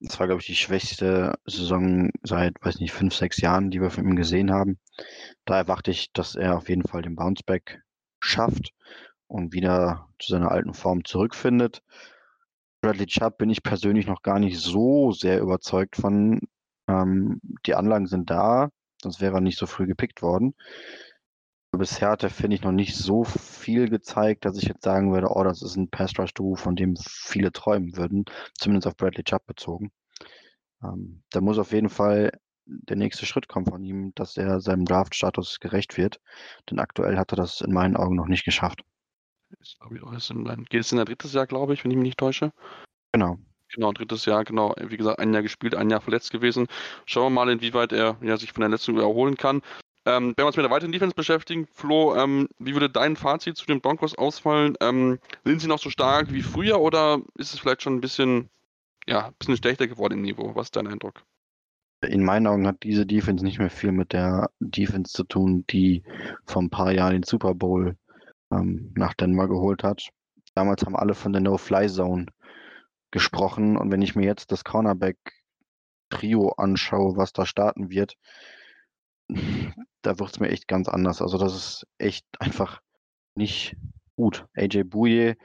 Das 0.01 0.19
war, 0.21 0.27
glaube 0.27 0.41
ich, 0.41 0.47
die 0.47 0.57
schwächste 0.57 1.39
Saison 1.47 2.11
seit, 2.23 2.55
weiß 2.61 2.81
nicht, 2.81 2.93
fünf, 2.93 3.15
sechs 3.15 3.41
Jahren, 3.41 3.71
die 3.71 3.81
wir 3.81 3.91
von 3.91 4.05
ihm 4.05 4.17
gesehen 4.17 4.53
haben. 4.53 4.79
Da 5.45 5.57
erwarte 5.57 5.91
ich, 5.91 6.13
dass 6.13 6.35
er 6.35 6.57
auf 6.57 6.69
jeden 6.69 6.87
Fall 6.87 7.03
den 7.03 7.17
Bounceback 7.17 7.81
schafft 8.21 8.73
und 9.27 9.53
wieder 9.53 10.09
zu 10.19 10.33
seiner 10.33 10.51
alten 10.51 10.75
Form 10.75 11.05
zurückfindet. 11.05 11.83
Bradley 12.83 13.07
Chubb 13.07 13.39
bin 13.39 13.49
ich 13.49 13.63
persönlich 13.63 14.07
noch 14.07 14.23
gar 14.23 14.39
nicht 14.39 14.59
so 14.59 15.13
sehr 15.13 15.41
überzeugt 15.41 15.97
von. 15.97 16.41
Ähm, 16.87 17.41
die 17.65 17.75
Anlagen 17.75 18.07
sind 18.07 18.29
da, 18.29 18.69
sonst 19.01 19.23
wäre 19.23 19.37
er 19.37 19.41
nicht 19.41 19.57
so 19.57 19.67
früh 19.67 19.87
gepickt 19.87 20.21
worden. 20.21 20.55
Bisher 21.79 22.11
hat 22.11 22.23
er, 22.23 22.31
finde 22.31 22.57
ich, 22.57 22.63
noch 22.63 22.73
nicht 22.73 22.97
so 22.97 23.25
viel 23.25 23.89
gezeigt, 23.89 24.45
dass 24.45 24.57
ich 24.59 24.65
jetzt 24.65 24.85
sagen 24.85 25.13
würde, 25.13 25.29
oh, 25.31 25.45
das 25.45 25.63
ist 25.63 25.77
ein 25.77 25.89
Pass-Rush-Duo, 25.89 26.57
von 26.57 26.77
dem 26.77 26.97
viele 26.97 27.53
träumen 27.53 27.97
würden, 27.97 28.25
zumindest 28.55 28.87
auf 28.87 28.97
Bradley 28.97 29.25
Chubb 29.25 29.47
bezogen. 29.47 29.93
Ähm, 30.83 31.23
da 31.31 31.41
muss 31.41 31.59
auf 31.59 31.73
jeden 31.73 31.91
Fall 31.91 32.33
der 32.67 32.97
nächste 32.97 33.27
Schritt 33.27 33.49
kommen 33.49 33.67
von 33.67 33.83
ihm, 33.85 34.13
dass 34.15 34.37
er 34.37 34.61
seinem 34.61 34.85
Draft-Status 34.85 35.61
gerecht 35.61 35.97
wird, 35.97 36.21
denn 36.71 36.79
aktuell 36.79 37.17
hat 37.17 37.33
er 37.33 37.37
das 37.37 37.61
in 37.61 37.73
meinen 37.73 37.97
Augen 37.97 38.17
noch 38.17 38.27
nicht 38.27 38.45
geschafft. 38.45 38.83
Ich 39.61 39.79
glaube, 39.79 40.17
es 40.17 40.33
geht 40.69 40.81
es 40.81 40.93
in 40.93 40.97
der 40.97 41.05
drittes 41.05 41.33
Jahr, 41.33 41.47
glaube 41.47 41.75
ich, 41.75 41.85
wenn 41.85 41.91
ich 41.91 41.97
mich 41.97 42.07
nicht 42.07 42.19
täusche. 42.19 42.53
Genau. 43.13 43.39
Genau, 43.75 43.93
drittes 43.93 44.25
Jahr, 44.25 44.45
genau. 44.45 44.75
Wie 44.79 44.97
gesagt, 44.97 45.19
ein 45.19 45.33
Jahr 45.33 45.43
gespielt, 45.43 45.75
ein 45.75 45.91
Jahr 45.91 46.01
verletzt 46.01 46.31
gewesen. 46.31 46.67
Schauen 47.07 47.33
wir 47.33 47.45
mal, 47.45 47.51
inwieweit 47.51 47.93
er 47.93 48.17
ja, 48.23 48.37
sich 48.37 48.53
von 48.53 48.61
der 48.61 48.71
letzten 48.71 48.97
erholen 48.99 49.37
kann. 49.37 49.63
Ähm, 50.07 50.35
wenn 50.37 50.43
wir 50.43 50.47
uns 50.47 50.57
mit 50.57 50.65
der 50.65 50.71
weiteren 50.71 50.93
Defense 50.93 51.15
beschäftigen, 51.15 51.67
Flo, 51.67 52.15
ähm, 52.15 52.49
wie 52.59 52.75
würde 52.75 52.91
dein 52.91 53.17
Fazit 53.17 53.57
zu 53.57 53.65
den 53.67 53.81
Broncos 53.81 54.15
ausfallen? 54.15 54.77
Ähm, 54.81 55.19
sind 55.45 55.61
sie 55.61 55.69
noch 55.69 55.79
so 55.79 55.89
stark 55.89 56.33
wie 56.33 56.43
früher 56.43 56.81
oder 56.81 57.21
ist 57.37 57.55
es 57.55 57.61
vielleicht 57.61 57.83
schon 57.83 57.97
ein 57.97 58.01
bisschen, 58.01 58.51
ja, 59.07 59.29
ein 59.29 59.35
bisschen 59.39 59.57
schlechter 59.57 59.87
geworden 59.87 60.15
im 60.15 60.23
Niveau? 60.23 60.55
Was 60.55 60.67
ist 60.67 60.77
dein 60.77 60.89
Eindruck? 60.89 61.23
In 62.07 62.23
meinen 62.23 62.47
Augen 62.47 62.67
hat 62.67 62.83
diese 62.83 63.07
Defense 63.07 63.43
nicht 63.43 63.59
mehr 63.59 63.71
viel 63.71 63.93
mit 63.93 64.13
der 64.13 64.51
Defense 64.61 65.13
zu 65.13 65.25
tun, 65.25 65.65
die 65.71 66.03
vor 66.45 66.61
ein 66.61 66.71
paar 66.71 66.93
Jahren 66.93 67.13
den 67.13 67.23
Super 67.23 67.55
Bowl 67.55 67.97
ähm, 68.51 68.93
nach 68.95 69.15
Denver 69.15 69.49
geholt 69.49 69.83
hat. 69.83 70.11
Damals 70.55 70.85
haben 70.85 70.97
alle 70.97 71.15
von 71.15 71.33
der 71.33 71.41
No-Fly-Zone 71.41 72.27
gesprochen 73.11 73.79
und 73.79 73.91
wenn 73.91 74.03
ich 74.03 74.17
mir 74.17 74.27
jetzt 74.27 74.53
das 74.53 74.65
Cornerback-Trio 74.65 76.51
anschaue, 76.59 77.17
was 77.17 77.33
da 77.33 77.47
starten 77.47 77.89
wird, 77.89 78.17
da 79.29 80.19
wird 80.19 80.31
es 80.31 80.41
mir 80.41 80.49
echt 80.49 80.69
ganz 80.69 80.89
anders. 80.89 81.23
Also 81.23 81.39
das 81.39 81.55
ist 81.55 81.87
echt 81.99 82.27
einfach 82.39 82.81
nicht 83.35 83.77
gut. 84.17 84.47
AJ 84.55 84.85
Bouye 84.85 85.37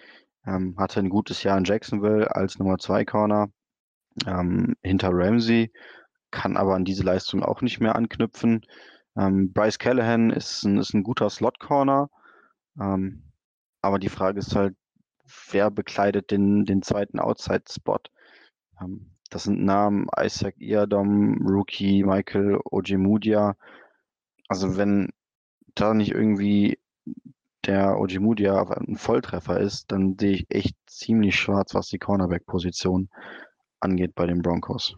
ähm, 0.46 0.76
hatte 0.78 1.00
ein 1.00 1.10
gutes 1.10 1.44
Jahr 1.44 1.58
in 1.58 1.64
Jacksonville 1.64 2.34
als 2.36 2.60
Nummer 2.60 2.78
2 2.78 3.06
Corner 3.06 3.52
ähm, 4.26 4.76
hinter 4.84 5.10
Ramsey, 5.12 5.72
kann 6.32 6.58
aber 6.58 6.76
an 6.76 6.86
diese 6.86 7.04
Leistung 7.04 7.44
auch 7.44 7.62
nicht 7.62 7.80
mehr 7.80 7.96
anknüpfen. 7.96 8.66
Ähm, 9.18 9.52
Bryce 9.54 9.80
Callahan 9.80 10.30
ist 10.30 10.64
ein, 10.64 10.78
ist 10.78 10.94
ein 10.94 11.04
guter 11.04 11.30
Slot-Corner, 11.30 12.10
ähm, 12.80 13.24
aber 13.82 14.00
die 14.00 14.10
Frage 14.10 14.40
ist 14.40 14.56
halt, 14.56 14.76
wer 15.52 15.72
bekleidet 15.72 16.32
den, 16.32 16.66
den 16.66 16.82
zweiten 16.82 17.20
Outside-Spot? 17.20 18.00
Das 19.30 19.44
sind 19.44 19.64
Namen 19.64 20.08
Isaac 20.20 20.56
Iadom, 20.58 21.46
Rookie 21.48 22.04
Michael 22.04 22.60
Ojemudia. 22.66 23.56
Also 24.48 24.78
wenn 24.78 25.10
da 25.76 25.94
nicht 25.94 26.12
irgendwie 26.12 26.80
der 27.66 27.98
Ojemudia 28.00 28.64
ein 28.64 28.96
Volltreffer 28.96 29.60
ist, 29.60 29.92
dann 29.92 30.18
sehe 30.20 30.34
ich 30.34 30.46
echt 30.50 30.76
ziemlich 30.88 31.36
schwarz, 31.36 31.76
was 31.76 31.88
die 31.88 32.00
Cornerback-Position 32.00 33.10
angeht 33.80 34.16
bei 34.16 34.26
den 34.26 34.42
Broncos. 34.42 34.96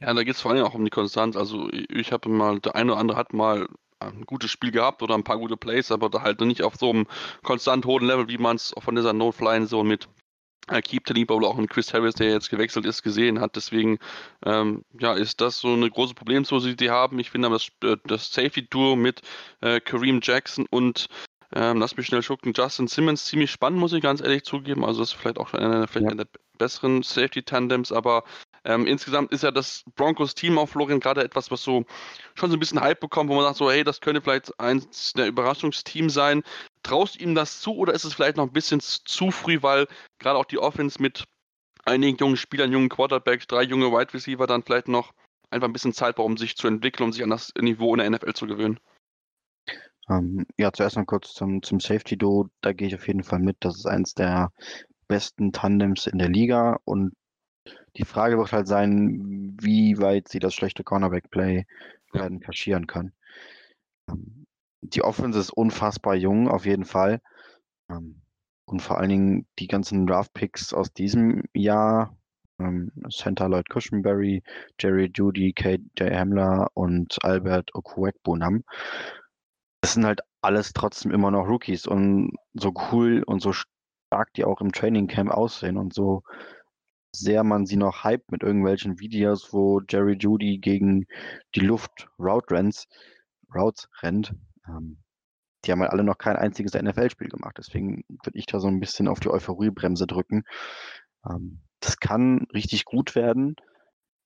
Ja, 0.00 0.12
da 0.12 0.22
geht 0.22 0.34
es 0.34 0.40
vor 0.40 0.50
allem 0.50 0.64
auch 0.64 0.74
um 0.74 0.84
die 0.84 0.90
Konstanz. 0.90 1.36
Also 1.36 1.70
ich 1.70 2.12
habe 2.12 2.28
mal, 2.28 2.60
der 2.60 2.74
eine 2.74 2.92
oder 2.92 3.00
andere 3.00 3.16
hat 3.16 3.32
mal 3.32 3.68
ein 4.00 4.22
gutes 4.26 4.50
Spiel 4.50 4.70
gehabt 4.70 5.02
oder 5.02 5.14
ein 5.14 5.24
paar 5.24 5.38
gute 5.38 5.56
Plays, 5.56 5.90
aber 5.90 6.10
da 6.10 6.22
halt 6.22 6.40
nicht 6.40 6.62
auf 6.62 6.76
so 6.76 6.90
einem 6.90 7.06
konstant 7.42 7.86
hohen 7.86 8.04
Level, 8.04 8.28
wie 8.28 8.38
man 8.38 8.56
es 8.56 8.74
von 8.78 8.96
dieser 8.96 9.12
No-Fly-Zone 9.12 9.88
mit 9.88 10.08
Keep 10.66 11.06
Taliba 11.06 11.34
oder 11.34 11.48
auch 11.48 11.56
mit 11.56 11.70
Chris 11.70 11.92
Harris, 11.92 12.14
der 12.14 12.30
jetzt 12.30 12.50
gewechselt 12.50 12.86
ist, 12.86 13.02
gesehen 13.02 13.40
hat. 13.40 13.56
Deswegen 13.56 13.98
ähm, 14.44 14.84
ja, 14.98 15.14
ist 15.14 15.40
das 15.40 15.58
so 15.58 15.72
eine 15.72 15.90
große 15.90 16.14
Problemzone, 16.14 16.74
die 16.74 16.84
sie 16.84 16.90
haben. 16.90 17.18
Ich 17.18 17.30
finde 17.30 17.50
das, 17.50 17.68
äh, 17.82 17.96
das 18.06 18.32
Safety-Duo 18.32 18.96
mit 18.96 19.20
äh, 19.60 19.80
Kareem 19.80 20.20
Jackson 20.22 20.66
und 20.70 21.08
ähm, 21.54 21.78
lass 21.78 21.96
mich 21.96 22.06
schnell 22.06 22.22
schucken. 22.22 22.52
Justin 22.56 22.88
Simmons 22.88 23.26
ziemlich 23.26 23.50
spannend, 23.50 23.78
muss 23.78 23.92
ich 23.92 24.02
ganz 24.02 24.20
ehrlich 24.20 24.44
zugeben. 24.44 24.84
Also 24.84 25.00
das 25.00 25.10
ist 25.10 25.20
vielleicht 25.20 25.38
auch 25.38 25.52
einer, 25.52 25.86
vielleicht 25.86 26.06
ja. 26.06 26.12
einer 26.12 26.24
der 26.24 26.40
besseren 26.58 27.02
Safety-Tandems, 27.02 27.92
aber 27.92 28.24
ähm, 28.64 28.86
insgesamt 28.86 29.32
ist 29.32 29.42
ja 29.42 29.50
das 29.50 29.84
Broncos-Team 29.94 30.58
auf 30.58 30.70
Florian 30.70 31.00
gerade 31.00 31.22
etwas, 31.22 31.50
was 31.50 31.62
so 31.62 31.84
schon 32.34 32.50
so 32.50 32.56
ein 32.56 32.60
bisschen 32.60 32.80
Hype 32.80 33.00
bekommt, 33.00 33.28
wo 33.28 33.34
man 33.34 33.44
sagt 33.44 33.56
so, 33.56 33.70
hey, 33.70 33.84
das 33.84 34.00
könnte 34.00 34.22
vielleicht 34.22 34.58
eins 34.58 35.12
der 35.12 35.26
Überraschungsteam 35.26 36.08
sein. 36.08 36.42
Traust 36.82 37.16
du 37.16 37.24
ihm 37.24 37.34
das 37.34 37.60
zu 37.60 37.74
oder 37.76 37.92
ist 37.92 38.04
es 38.04 38.14
vielleicht 38.14 38.36
noch 38.36 38.46
ein 38.46 38.52
bisschen 38.52 38.80
zu 38.80 39.30
früh, 39.30 39.58
weil 39.60 39.86
gerade 40.18 40.38
auch 40.38 40.46
die 40.46 40.58
Offense 40.58 41.00
mit 41.00 41.24
einigen 41.84 42.16
jungen 42.16 42.36
Spielern, 42.36 42.72
jungen 42.72 42.88
Quarterbacks, 42.88 43.46
drei 43.46 43.62
junge 43.62 43.92
Wide 43.92 44.14
Receiver 44.14 44.46
dann 44.46 44.62
vielleicht 44.62 44.88
noch 44.88 45.12
einfach 45.50 45.68
ein 45.68 45.72
bisschen 45.72 45.92
Zeit 45.92 46.16
braucht, 46.16 46.26
um 46.26 46.36
sich 46.36 46.56
zu 46.56 46.66
entwickeln, 46.66 47.04
um 47.04 47.12
sich 47.12 47.22
an 47.22 47.30
das 47.30 47.52
Niveau 47.60 47.94
in 47.94 47.98
der 47.98 48.10
NFL 48.10 48.32
zu 48.32 48.46
gewöhnen? 48.46 48.80
Ähm, 50.08 50.46
ja, 50.58 50.72
zuerst 50.72 50.96
mal 50.96 51.04
kurz 51.04 51.34
zum, 51.34 51.62
zum 51.62 51.80
Safety-Do. 51.80 52.48
Da 52.60 52.72
gehe 52.72 52.88
ich 52.88 52.94
auf 52.94 53.06
jeden 53.06 53.24
Fall 53.24 53.38
mit. 53.38 53.56
Das 53.60 53.76
ist 53.76 53.86
eins 53.86 54.14
der 54.14 54.52
besten 55.08 55.52
Tandems 55.52 56.06
in 56.06 56.18
der 56.18 56.28
Liga 56.28 56.78
und 56.84 57.12
die 57.96 58.04
Frage 58.04 58.38
wird 58.38 58.52
halt 58.52 58.66
sein, 58.66 59.56
wie 59.60 59.98
weit 59.98 60.28
sie 60.28 60.38
das 60.38 60.54
schlechte 60.54 60.84
Cornerback-Play 60.84 61.64
werden 62.12 62.40
kaschieren 62.40 62.86
können. 62.86 63.12
Ähm, 64.08 64.46
die 64.82 65.02
Offense 65.02 65.38
ist 65.38 65.50
unfassbar 65.50 66.14
jung, 66.14 66.48
auf 66.48 66.66
jeden 66.66 66.84
Fall. 66.84 67.20
Ähm, 67.90 68.22
und 68.66 68.80
vor 68.80 68.98
allen 68.98 69.10
Dingen 69.10 69.46
die 69.58 69.66
ganzen 69.66 70.06
Draft-Picks 70.06 70.72
aus 70.72 70.92
diesem 70.92 71.42
Jahr, 71.54 72.16
ähm, 72.58 72.90
Center 73.10 73.48
Lloyd 73.48 73.68
Cushenberry, 73.68 74.42
Jerry 74.80 75.10
Judy, 75.14 75.52
KJ 75.52 76.10
Hamler 76.10 76.68
und 76.74 77.16
Albert 77.24 77.74
Okuekbunam, 77.74 78.64
das 79.82 79.94
sind 79.94 80.06
halt 80.06 80.20
alles 80.40 80.72
trotzdem 80.72 81.10
immer 81.12 81.30
noch 81.30 81.46
Rookies 81.46 81.86
und 81.86 82.32
so 82.54 82.72
cool 82.90 83.22
und 83.26 83.40
so 83.40 83.52
stark 83.52 84.32
die 84.34 84.44
auch 84.44 84.60
im 84.60 84.72
Training 84.72 85.08
Camp 85.08 85.30
aussehen 85.30 85.76
und 85.76 85.92
so 85.92 86.22
sehr 87.14 87.44
man 87.44 87.66
sie 87.66 87.76
noch 87.76 88.04
hype 88.04 88.30
mit 88.30 88.42
irgendwelchen 88.42 88.98
Videos, 89.00 89.52
wo 89.52 89.80
Jerry 89.88 90.16
Judy 90.18 90.58
gegen 90.58 91.06
die 91.54 91.60
Luft 91.60 92.08
Route 92.18 92.54
rennt, 92.54 92.86
Routes 93.54 93.88
rennt. 94.02 94.34
Ähm, 94.66 94.98
die 95.64 95.72
haben 95.72 95.80
halt 95.80 95.92
alle 95.92 96.04
noch 96.04 96.18
kein 96.18 96.36
einziges 96.36 96.74
NFL-Spiel 96.74 97.28
gemacht. 97.28 97.56
Deswegen 97.58 98.04
würde 98.08 98.38
ich 98.38 98.46
da 98.46 98.60
so 98.60 98.68
ein 98.68 98.80
bisschen 98.80 99.08
auf 99.08 99.20
die 99.20 99.30
Euphoriebremse 99.30 100.06
drücken. 100.06 100.44
Ähm, 101.28 101.60
das 101.80 101.98
kann 101.98 102.46
richtig 102.52 102.84
gut 102.84 103.14
werden, 103.14 103.56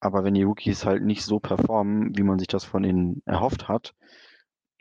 aber 0.01 0.24
wenn 0.24 0.35
die 0.35 0.44
Rookies 0.44 0.85
halt 0.85 1.03
nicht 1.03 1.24
so 1.24 1.40
performen, 1.40 2.16
wie 2.16 2.22
man 2.22 2.38
sich 2.38 2.48
das 2.48 2.64
von 2.64 2.85
ihnen 2.85 3.22
erhofft 3.27 3.68
hat, 3.68 3.94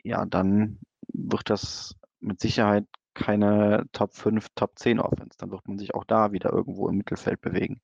ja, 0.02 0.24
dann 0.26 0.78
wird 1.12 1.50
das 1.50 1.96
mit 2.20 2.40
Sicherheit 2.40 2.86
keine 3.14 3.84
Top 3.92 4.14
5, 4.14 4.48
Top 4.54 4.78
10 4.78 5.00
Offense. 5.00 5.36
Dann 5.38 5.50
wird 5.50 5.66
man 5.66 5.78
sich 5.78 5.94
auch 5.94 6.04
da 6.04 6.32
wieder 6.32 6.52
irgendwo 6.52 6.88
im 6.88 6.96
Mittelfeld 6.96 7.40
bewegen. 7.40 7.80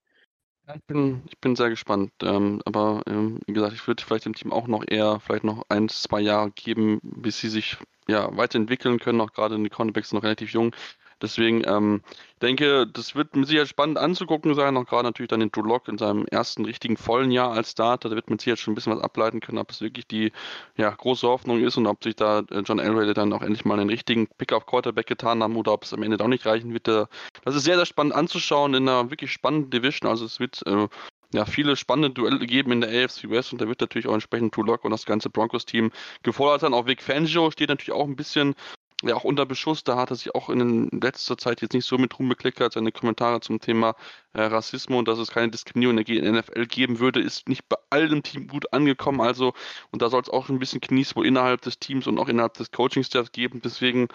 Ja, 0.67 0.75
ich 0.77 0.85
bin, 0.85 1.23
ich 1.27 1.39
bin 1.41 1.57
sehr 1.57 1.69
gespannt. 1.71 2.13
Ähm, 2.23 2.61
aber 2.65 3.03
ähm, 3.07 3.41
wie 3.47 3.53
gesagt, 3.53 3.75
ich 3.75 3.87
würde 3.87 4.03
vielleicht 4.03 4.25
dem 4.25 4.35
Team 4.35 4.53
auch 4.53 4.67
noch 4.67 4.85
eher 4.87 5.21
vielleicht 5.21 5.45
noch 5.45 5.65
ein, 5.69 5.89
zwei 5.89 6.21
Jahre 6.21 6.51
geben, 6.53 7.01
bis 7.03 7.39
sie 7.41 7.49
sich 7.51 7.77
ja 8.09 8.35
weiterentwickeln 8.37 8.99
können. 8.99 9.21
Auch 9.21 9.33
gerade 9.33 9.63
die 9.63 9.69
Cornerbacks 9.69 10.13
noch 10.13 10.23
relativ 10.23 10.53
jung. 10.53 10.75
Deswegen 11.23 11.63
ähm, 11.67 12.03
denke, 12.43 12.87
das 12.87 13.15
wird 13.15 13.35
mit 13.37 13.47
Sicherheit 13.47 13.69
spannend 13.69 13.99
anzugucken 13.99 14.55
sein, 14.55 14.77
auch 14.77 14.87
gerade 14.87 15.05
natürlich 15.05 15.29
dann 15.29 15.41
den 15.41 15.51
Drew 15.51 15.63
Lock 15.63 15.89
in 15.89 15.99
seinem 15.99 16.27
ersten 16.27 16.65
richtigen 16.65 16.97
vollen 16.97 17.31
Jahr 17.31 17.53
als 17.53 17.73
Starter. 17.73 18.09
Da 18.09 18.15
wird 18.15 18.29
man 18.29 18.39
sicher 18.39 18.57
schon 18.57 18.73
ein 18.73 18.75
bisschen 18.75 18.95
was 18.95 19.03
ableiten 19.03 19.41
können, 19.41 19.59
ob 19.59 19.71
es 19.71 19.81
wirklich 19.81 20.07
die 20.07 20.33
ja, 20.77 20.91
große 20.91 21.27
Hoffnung 21.27 21.63
ist 21.63 21.77
und 21.77 21.87
ob 21.87 22.03
sich 22.03 22.17
da 22.17 22.41
äh, 22.51 22.61
John 22.61 22.79
Elway 22.79 23.13
dann 23.15 23.33
auch 23.33 23.43
endlich 23.43 23.65
mal 23.65 23.79
einen 23.79 23.91
richtigen 23.91 24.29
Pick 24.39 24.53
auf 24.53 24.67
Quarterback 24.67 25.07
getan 25.07 25.43
haben 25.43 25.57
oder 25.57 25.73
ob 25.73 25.85
es 25.85 25.95
am 25.95 26.03
Ende 26.03 26.17
doch 26.17 26.29
nicht 26.29 26.47
reichen 26.47 26.73
wird. 26.73 26.87
Das 26.87 27.55
ist 27.55 27.65
sehr, 27.65 27.77
sehr 27.77 27.87
spannend 27.87 28.15
anzuschauen 28.15 28.75
in 28.75 28.89
einer 28.89 29.11
wirklich 29.11 29.33
spannenden 29.33 29.71
Division. 29.71 30.11
Also 30.11 30.25
es 30.25 30.41
wird 30.41 30.63
äh, 30.67 30.89
ja, 31.35 31.45
viele 31.47 31.77
spannende 31.77 32.11
Duelle 32.11 32.47
geben 32.47 32.71
in 32.71 32.81
der 32.81 32.91
AFC 32.91 33.29
West 33.29 33.53
und 33.53 33.61
da 33.61 33.67
wird 33.67 33.81
natürlich 33.81 34.07
auch 34.07 34.15
entsprechend 34.15 34.57
Lock 34.57 34.85
und 34.85 34.93
das 34.93 35.05
ganze 35.05 35.31
Broncos-Team 35.31 35.91
gefordert 36.23 36.61
sein. 36.61 36.73
Auch 36.73 36.87
Vic 36.87 37.03
Fangio 37.03 37.51
steht 37.51 37.71
natürlich 37.71 37.93
auch 37.93 38.07
ein 38.07 38.15
bisschen 38.17 38.55
ja 39.09 39.15
auch 39.15 39.25
unter 39.25 39.47
Beschuss, 39.47 39.85
da 39.85 39.97
hat 39.97 40.11
er 40.11 40.17
sich 40.17 40.35
auch 40.35 40.49
in 40.49 40.89
letzter 40.91 41.37
Zeit 41.37 41.61
jetzt 41.63 41.73
nicht 41.73 41.87
so 41.87 41.99
mit 41.99 42.19
rumbekleckert. 42.19 42.73
Seine 42.73 42.93
Kommentare 42.93 43.41
zum 43.41 43.61
Thema 43.61 43.95
äh, 44.33 44.43
Rassismus 44.43 44.99
und 44.99 45.09
dass 45.09 45.19
es 45.19 45.31
keine 45.31 45.51
Diskriminierung 45.51 45.99
in 45.99 46.25
der 46.25 46.33
NFL 46.33 46.67
geben 46.67 46.99
würde, 46.99 47.21
ist 47.21 47.49
nicht 47.49 47.69
bei 47.69 47.77
allen 47.91 48.23
Team 48.23 48.49
gut 48.49 48.73
angekommen. 48.73 49.21
Also, 49.21 49.55
und 49.91 50.03
da 50.03 50.11
soll 50.11 50.23
es 50.23 50.29
auch 50.29 50.49
ein 50.49 50.59
bisschen 50.59 50.81
Knies 50.81 51.17
wohl 51.17 51.27
innerhalb 51.27 51.63
des 51.63 51.79
Teams 51.79 52.07
und 52.07 52.19
auch 52.19 52.29
innerhalb 52.29 52.55
des 52.55 52.71
Coaching-Staffs 52.71 53.33
geben. 53.33 53.61
Deswegen, 53.65 54.09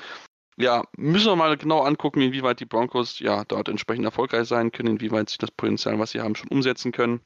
ja, 0.57 0.83
müssen 0.97 1.27
wir 1.27 1.35
mal 1.35 1.57
genau 1.57 1.81
angucken, 1.81 2.21
inwieweit 2.21 2.59
die 2.59 2.65
Broncos 2.65 3.19
ja 3.19 3.45
dort 3.45 3.69
entsprechend 3.69 4.05
erfolgreich 4.05 4.47
sein 4.47 4.71
können, 4.71 4.97
inwieweit 4.97 5.29
sie 5.29 5.37
das 5.39 5.51
Potenzial, 5.51 5.99
was 5.99 6.11
sie 6.11 6.21
haben, 6.21 6.35
schon 6.35 6.49
umsetzen 6.49 6.91
können. 6.91 7.21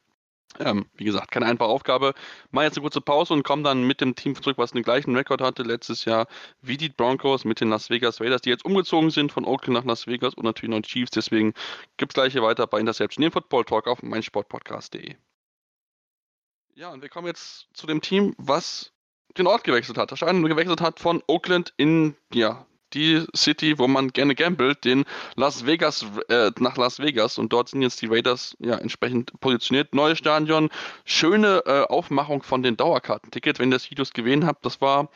Ähm, 0.60 0.86
wie 0.96 1.06
gesagt, 1.06 1.32
keine 1.32 1.46
einfache 1.46 1.70
Aufgabe. 1.70 2.14
Mal 2.52 2.64
jetzt 2.64 2.78
eine 2.78 2.84
kurze 2.84 3.02
Pause 3.02 3.34
und 3.34 3.44
kommen 3.44 3.64
dann 3.64 3.86
mit 3.86 4.02
dem 4.02 4.16
Team 4.16 4.36
zurück, 4.36 4.58
was 4.58 4.72
den 4.72 4.84
gleichen 4.84 5.16
Rekord 5.16 5.42
hatte 5.42 5.64
letztes 5.64 6.06
Jahr 6.06 6.28
wie 6.62 6.78
die 6.78 6.90
Broncos 6.90 7.46
mit 7.46 7.60
den 7.60 7.70
Las 7.70 7.90
Vegas 7.90 8.22
Raiders, 8.22 8.42
die 8.42 8.50
jetzt 8.50 8.66
umgezogen 8.66 9.10
sind 9.10 9.32
von 9.32 9.46
Oakland 9.46 9.80
nach 9.80 9.86
Las 9.86 10.08
Vegas 10.08 10.34
und 10.34 10.44
natürlich 10.44 10.76
noch 10.76 10.82
Chiefs. 10.84 11.12
Deswegen 11.12 11.54
gibt 11.98 12.12
es 12.12 12.16
gleich 12.16 12.34
hier 12.34 12.44
weiter 12.44 12.68
bei 12.68 12.80
Interception, 12.80 13.22
den 13.22 13.32
Football 13.32 13.66
Talk 13.66 13.88
auf 13.88 14.04
meinsportpodcast.de. 14.04 15.16
Ja, 16.76 16.92
und 16.92 17.02
wir 17.02 17.10
kommen 17.10 17.28
jetzt 17.28 17.68
zu 17.74 17.86
dem 17.86 18.02
Team, 18.02 18.34
was 18.38 18.92
den 19.38 19.48
Ort 19.48 19.64
gewechselt 19.64 19.98
hat. 19.98 20.12
Wahrscheinlich 20.12 20.50
gewechselt 20.50 20.82
hat 20.82 21.00
von 21.00 21.24
Oakland 21.28 21.74
in 21.78 22.16
ja, 22.34 22.66
die 22.94 23.26
City, 23.36 23.78
wo 23.80 23.88
man 23.88 24.10
gerne 24.10 24.36
gambelt, 24.36 24.86
den 24.86 25.06
Las 25.36 25.66
Vegas, 25.66 26.06
äh, 26.30 26.52
nach 26.60 26.78
Las 26.78 27.00
Vegas. 27.00 27.38
Und 27.38 27.54
dort 27.54 27.70
sind 27.70 27.82
jetzt 27.82 28.02
die 28.02 28.08
Raiders 28.08 28.56
ja 28.60 28.76
entsprechend 28.76 29.32
positioniert. 29.40 29.94
Neues 29.94 30.18
Stadion, 30.18 30.70
schöne 31.06 31.64
äh, 31.66 31.82
Aufmachung 31.84 32.44
von 32.44 32.64
den 32.64 32.78
Dauerkartentickets. 32.78 33.60
Wenn 33.60 33.70
ihr 33.70 33.76
das 33.76 33.90
Videos 33.92 34.14
gesehen 34.14 34.46
habt, 34.46 34.66
das 34.66 34.82
war 34.82 35.10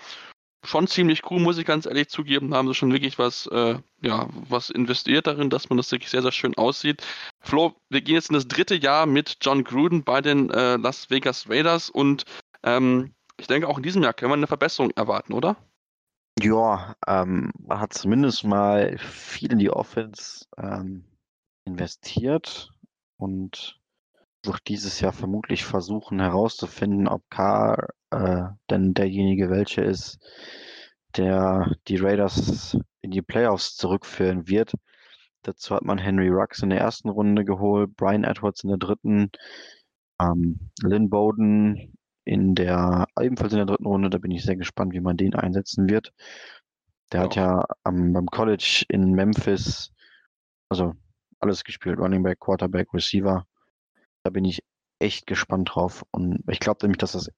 schon 0.63 0.87
ziemlich 0.87 1.21
cool, 1.29 1.39
muss 1.39 1.57
ich 1.57 1.65
ganz 1.65 1.85
ehrlich 1.85 2.09
zugeben. 2.09 2.51
Da 2.51 2.57
haben 2.57 2.67
sie 2.67 2.73
schon 2.73 2.91
wirklich 2.91 3.17
was, 3.17 3.47
äh, 3.47 3.75
ja, 4.01 4.27
was 4.49 4.69
investiert 4.69 5.27
darin, 5.27 5.49
dass 5.49 5.69
man 5.69 5.77
das 5.77 5.91
wirklich 5.91 6.09
sehr, 6.09 6.21
sehr 6.21 6.31
schön 6.31 6.57
aussieht. 6.57 7.03
Flo, 7.41 7.73
wir 7.89 8.01
gehen 8.01 8.15
jetzt 8.15 8.29
in 8.29 8.35
das 8.35 8.47
dritte 8.47 8.75
Jahr 8.75 9.05
mit 9.05 9.37
John 9.41 9.63
Gruden 9.63 10.03
bei 10.03 10.21
den 10.21 10.49
äh, 10.49 10.77
Las 10.77 11.09
Vegas 11.09 11.49
Raiders 11.49 11.89
und 11.89 12.25
ähm, 12.63 13.13
ich 13.39 13.47
denke, 13.47 13.67
auch 13.67 13.77
in 13.77 13.83
diesem 13.83 14.03
Jahr 14.03 14.13
können 14.13 14.31
wir 14.31 14.35
eine 14.35 14.47
Verbesserung 14.47 14.91
erwarten, 14.91 15.33
oder? 15.33 15.55
Ja, 16.39 16.95
ähm, 17.07 17.51
hat 17.67 17.93
zumindest 17.93 18.43
mal 18.43 18.97
viel 18.99 19.51
in 19.51 19.57
die 19.57 19.71
Offense 19.71 20.45
ähm, 20.57 21.05
investiert 21.65 22.71
und 23.17 23.79
wird 24.43 24.67
dieses 24.67 24.99
Jahr 24.99 25.13
vermutlich 25.13 25.65
versuchen 25.65 26.19
herauszufinden, 26.19 27.07
ob 27.07 27.23
Carr 27.29 27.89
äh, 28.11 28.43
denn 28.69 28.93
derjenige 28.93 29.49
welche 29.49 29.81
ist, 29.81 30.19
der 31.17 31.71
die 31.87 31.97
Raiders 31.97 32.77
in 33.01 33.11
die 33.11 33.23
Playoffs 33.23 33.75
zurückführen 33.75 34.47
wird. 34.47 34.73
Dazu 35.41 35.75
hat 35.75 35.83
man 35.83 35.97
Henry 35.97 36.29
Rux 36.29 36.61
in 36.61 36.69
der 36.69 36.79
ersten 36.79 37.09
Runde 37.09 37.45
geholt, 37.45 37.95
Brian 37.95 38.23
Edwards 38.23 38.63
in 38.63 38.69
der 38.69 38.77
dritten, 38.77 39.31
ähm, 40.19 40.69
Lynn 40.83 41.09
Bowden 41.09 41.97
in 42.27 42.55
der, 42.55 43.07
ebenfalls 43.19 43.53
in 43.53 43.57
der 43.57 43.65
dritten 43.65 43.85
Runde. 43.85 44.09
Da 44.09 44.17
bin 44.17 44.31
ich 44.31 44.43
sehr 44.43 44.57
gespannt, 44.57 44.93
wie 44.93 44.99
man 44.99 45.17
den 45.17 45.33
einsetzen 45.33 45.89
wird. 45.89 46.13
Der 47.11 47.21
ja. 47.21 47.25
hat 47.25 47.35
ja 47.35 47.65
am, 47.83 48.13
beim 48.13 48.25
College 48.27 48.85
in 48.89 49.13
Memphis, 49.13 49.91
also 50.69 50.93
alles 51.39 51.63
gespielt, 51.63 51.99
Running 51.99 52.23
Back, 52.23 52.39
Quarterback, 52.39 52.93
Receiver. 52.93 53.45
Da 54.23 54.29
bin 54.29 54.43
ich 54.43 54.61
echt 54.99 55.25
gespannt 55.25 55.71
drauf. 55.73 56.03
Und 56.11 56.43
ich 56.49 56.59
glaube 56.59 56.79
nämlich, 56.81 56.97
dass 56.97 57.13
das 57.13 57.29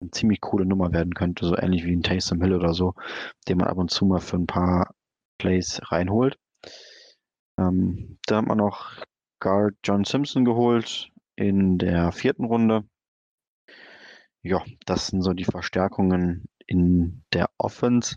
eine 0.00 0.10
ziemlich 0.12 0.40
coole 0.40 0.64
Nummer 0.64 0.92
werden 0.92 1.12
könnte, 1.12 1.44
so 1.44 1.56
ähnlich 1.56 1.84
wie 1.84 1.94
ein 1.94 2.02
Taysom 2.02 2.40
Hill 2.40 2.54
oder 2.54 2.72
so, 2.72 2.94
den 3.48 3.58
man 3.58 3.68
ab 3.68 3.76
und 3.76 3.90
zu 3.90 4.06
mal 4.06 4.20
für 4.20 4.36
ein 4.36 4.46
paar 4.46 4.94
Plays 5.38 5.80
reinholt. 5.90 6.38
Ähm, 7.58 8.18
da 8.26 8.38
hat 8.38 8.46
man 8.46 8.58
noch 8.58 9.02
Guard 9.40 9.74
John 9.84 10.04
Simpson 10.04 10.44
geholt 10.44 11.10
in 11.36 11.78
der 11.78 12.12
vierten 12.12 12.44
Runde. 12.44 12.84
Ja, 14.42 14.64
das 14.86 15.08
sind 15.08 15.22
so 15.22 15.32
die 15.32 15.44
Verstärkungen 15.44 16.48
in 16.66 17.24
der 17.32 17.50
Offense. 17.58 18.16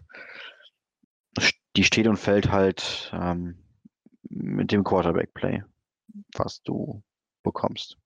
Die 1.75 1.83
steht 1.83 2.07
und 2.07 2.17
fällt 2.17 2.51
halt 2.51 3.11
ähm, 3.13 3.57
mit 4.23 4.71
dem 4.71 4.83
Quarterback-Play, 4.83 5.63
was 6.35 6.61
du 6.63 7.01
bekommst. 7.43 7.97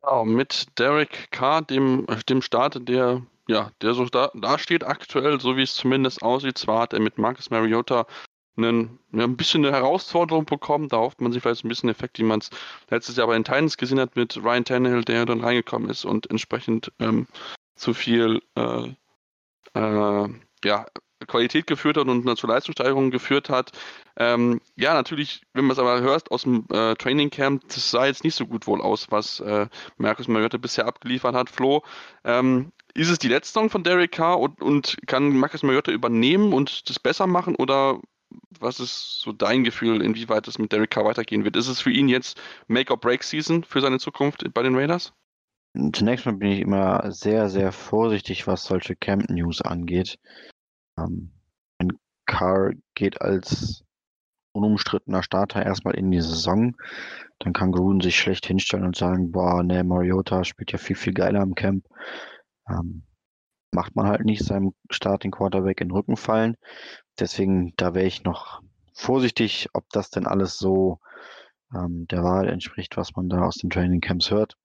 Genau, 0.00 0.24
mit 0.24 0.66
Derek 0.78 1.30
Carr, 1.30 1.62
dem, 1.62 2.06
dem 2.28 2.42
Starter, 2.42 2.80
der 2.80 3.22
ja, 3.48 3.70
der 3.80 3.94
so 3.94 4.06
da, 4.06 4.30
da 4.34 4.58
steht 4.58 4.84
aktuell, 4.84 5.40
so 5.40 5.56
wie 5.56 5.62
es 5.62 5.74
zumindest 5.74 6.22
aussieht. 6.22 6.58
Zwar 6.58 6.82
hat 6.82 6.92
er 6.92 7.00
mit 7.00 7.18
Marcus 7.18 7.50
Mariota 7.50 8.06
einen, 8.56 8.98
ein 9.12 9.36
bisschen 9.36 9.64
eine 9.64 9.74
Herausforderung 9.74 10.44
bekommen. 10.44 10.88
Da 10.88 10.98
hofft 10.98 11.20
man 11.20 11.32
sich 11.32 11.42
vielleicht 11.42 11.64
ein 11.64 11.68
bisschen 11.68 11.88
Effekt, 11.88 12.18
wie 12.18 12.24
man 12.24 12.40
es 12.40 12.50
letztes 12.90 13.16
Jahr 13.16 13.26
bei 13.26 13.34
den 13.34 13.44
Titans 13.44 13.76
gesehen 13.76 14.00
hat 14.00 14.16
mit 14.16 14.36
Ryan 14.36 14.64
Tannehill, 14.64 15.04
der 15.04 15.26
dann 15.26 15.40
reingekommen 15.40 15.90
ist 15.90 16.04
und 16.04 16.30
entsprechend 16.30 16.92
ähm, 16.98 17.26
zu 17.74 17.94
viel 17.94 18.42
äh, 18.56 18.88
äh, 19.74 20.28
ja, 20.64 20.86
Qualität 21.26 21.66
geführt 21.66 21.96
hat 21.96 22.08
und 22.08 22.38
zur 22.38 22.50
Leistungssteigerung 22.50 23.10
geführt 23.10 23.48
hat. 23.48 23.72
Ähm, 24.16 24.60
ja, 24.76 24.94
natürlich, 24.94 25.42
wenn 25.54 25.64
man 25.64 25.72
es 25.72 25.78
aber 25.78 26.00
hört 26.00 26.30
aus 26.30 26.42
dem 26.42 26.66
äh, 26.70 26.94
Training 26.94 27.30
Camp, 27.30 27.62
das 27.68 27.90
sah 27.90 28.06
jetzt 28.06 28.24
nicht 28.24 28.34
so 28.34 28.46
gut 28.46 28.66
wohl 28.66 28.80
aus, 28.80 29.10
was 29.10 29.40
äh, 29.40 29.66
Markus 29.96 30.28
Mariota 30.28 30.58
bisher 30.58 30.86
abgeliefert 30.86 31.34
hat. 31.34 31.50
Flo, 31.50 31.82
ähm, 32.24 32.72
ist 32.94 33.10
es 33.10 33.18
die 33.18 33.28
letzte 33.28 33.52
Saison 33.52 33.70
von 33.70 33.84
Derek 33.84 34.12
Carr 34.12 34.40
und, 34.40 34.62
und 34.62 34.96
kann 35.06 35.36
Marcus 35.36 35.62
Mariota 35.62 35.92
übernehmen 35.92 36.52
und 36.52 36.88
das 36.88 36.98
besser 36.98 37.26
machen 37.26 37.56
oder 37.56 38.00
was 38.58 38.80
ist 38.80 39.20
so 39.20 39.32
dein 39.32 39.64
Gefühl, 39.64 40.02
inwieweit 40.02 40.48
es 40.48 40.58
mit 40.58 40.72
Derek 40.72 40.90
Carr 40.90 41.04
weitergehen 41.04 41.44
wird? 41.44 41.56
Ist 41.56 41.68
es 41.68 41.80
für 41.80 41.90
ihn 41.90 42.08
jetzt 42.08 42.40
Make-or-Break-Season 42.68 43.64
für 43.64 43.80
seine 43.80 43.98
Zukunft 43.98 44.44
bei 44.54 44.62
den 44.62 44.74
Raiders? 44.74 45.12
Zunächst 45.92 46.24
mal 46.24 46.32
bin 46.32 46.52
ich 46.52 46.60
immer 46.60 47.12
sehr, 47.12 47.50
sehr 47.50 47.70
vorsichtig, 47.70 48.46
was 48.46 48.64
solche 48.64 48.96
Camp-News 48.96 49.60
angeht. 49.60 50.18
Ähm, 50.98 51.32
Carr 52.26 52.72
geht 52.94 53.20
als 53.20 53.84
unumstrittener 54.52 55.22
Starter 55.22 55.64
erstmal 55.64 55.94
in 55.94 56.10
die 56.10 56.20
Saison. 56.20 56.76
Dann 57.38 57.52
kann 57.52 57.72
Gruden 57.72 58.00
sich 58.00 58.18
schlecht 58.18 58.46
hinstellen 58.46 58.86
und 58.86 58.96
sagen, 58.96 59.30
boah, 59.30 59.62
ne, 59.62 59.84
Mariota 59.84 60.44
spielt 60.44 60.72
ja 60.72 60.78
viel, 60.78 60.96
viel 60.96 61.12
geiler 61.12 61.42
im 61.42 61.54
Camp. 61.54 61.86
Ähm, 62.68 63.02
macht 63.72 63.96
man 63.96 64.06
halt 64.06 64.24
nicht 64.24 64.44
seinem 64.44 64.74
Starting 64.90 65.30
Quarterback 65.30 65.80
in 65.80 65.88
den 65.88 65.94
Rücken 65.94 66.16
fallen. 66.16 66.56
Deswegen, 67.18 67.72
da 67.76 67.94
wäre 67.94 68.06
ich 68.06 68.24
noch 68.24 68.62
vorsichtig, 68.92 69.68
ob 69.72 69.88
das 69.90 70.10
denn 70.10 70.26
alles 70.26 70.58
so 70.58 70.98
ähm, 71.74 72.06
der 72.08 72.22
Wahrheit 72.22 72.50
entspricht, 72.50 72.96
was 72.96 73.14
man 73.16 73.28
da 73.28 73.42
aus 73.42 73.56
den 73.56 73.70
Training 73.70 74.00
Camps 74.00 74.30
hört. 74.30 74.56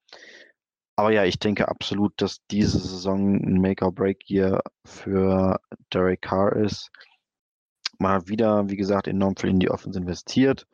Aber 0.96 1.12
ja, 1.12 1.24
ich 1.24 1.40
denke 1.40 1.68
absolut, 1.68 2.14
dass 2.18 2.46
diese 2.52 2.80
Saison 2.80 3.36
ein 3.36 3.62
Make-or-Break-Year 3.62 4.62
für 4.86 5.60
Derek 5.92 6.22
Carr 6.22 6.56
ist. 6.56 6.92
Hat 8.04 8.28
wieder, 8.28 8.70
wie 8.70 8.78
gesagt, 8.78 9.08
enorm 9.08 9.36
viel 9.36 9.52
in 9.52 9.60
die 9.60 9.70
Offense 9.70 10.00
investiert. 10.00 10.68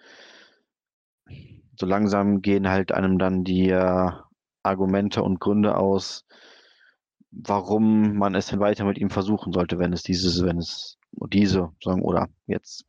So 1.79 1.85
langsam 1.85 2.41
gehen 2.41 2.69
halt 2.69 2.91
einem 2.91 3.19
dann 3.19 3.43
die 3.43 3.69
äh, 3.69 4.11
Argumente 4.63 5.23
und 5.23 5.39
Gründe 5.39 5.77
aus, 5.77 6.25
warum 7.31 8.17
man 8.17 8.35
es 8.35 8.47
denn 8.47 8.59
weiter 8.59 8.85
mit 8.85 8.97
ihm 8.97 9.09
versuchen 9.09 9.53
sollte, 9.53 9.79
wenn 9.79 9.93
es 9.93 10.03
dieses, 10.03 10.43
wenn 10.43 10.57
es 10.57 10.97
diese 11.11 11.71
Saison 11.83 12.01
oder 12.01 12.27
jetzt 12.45 12.85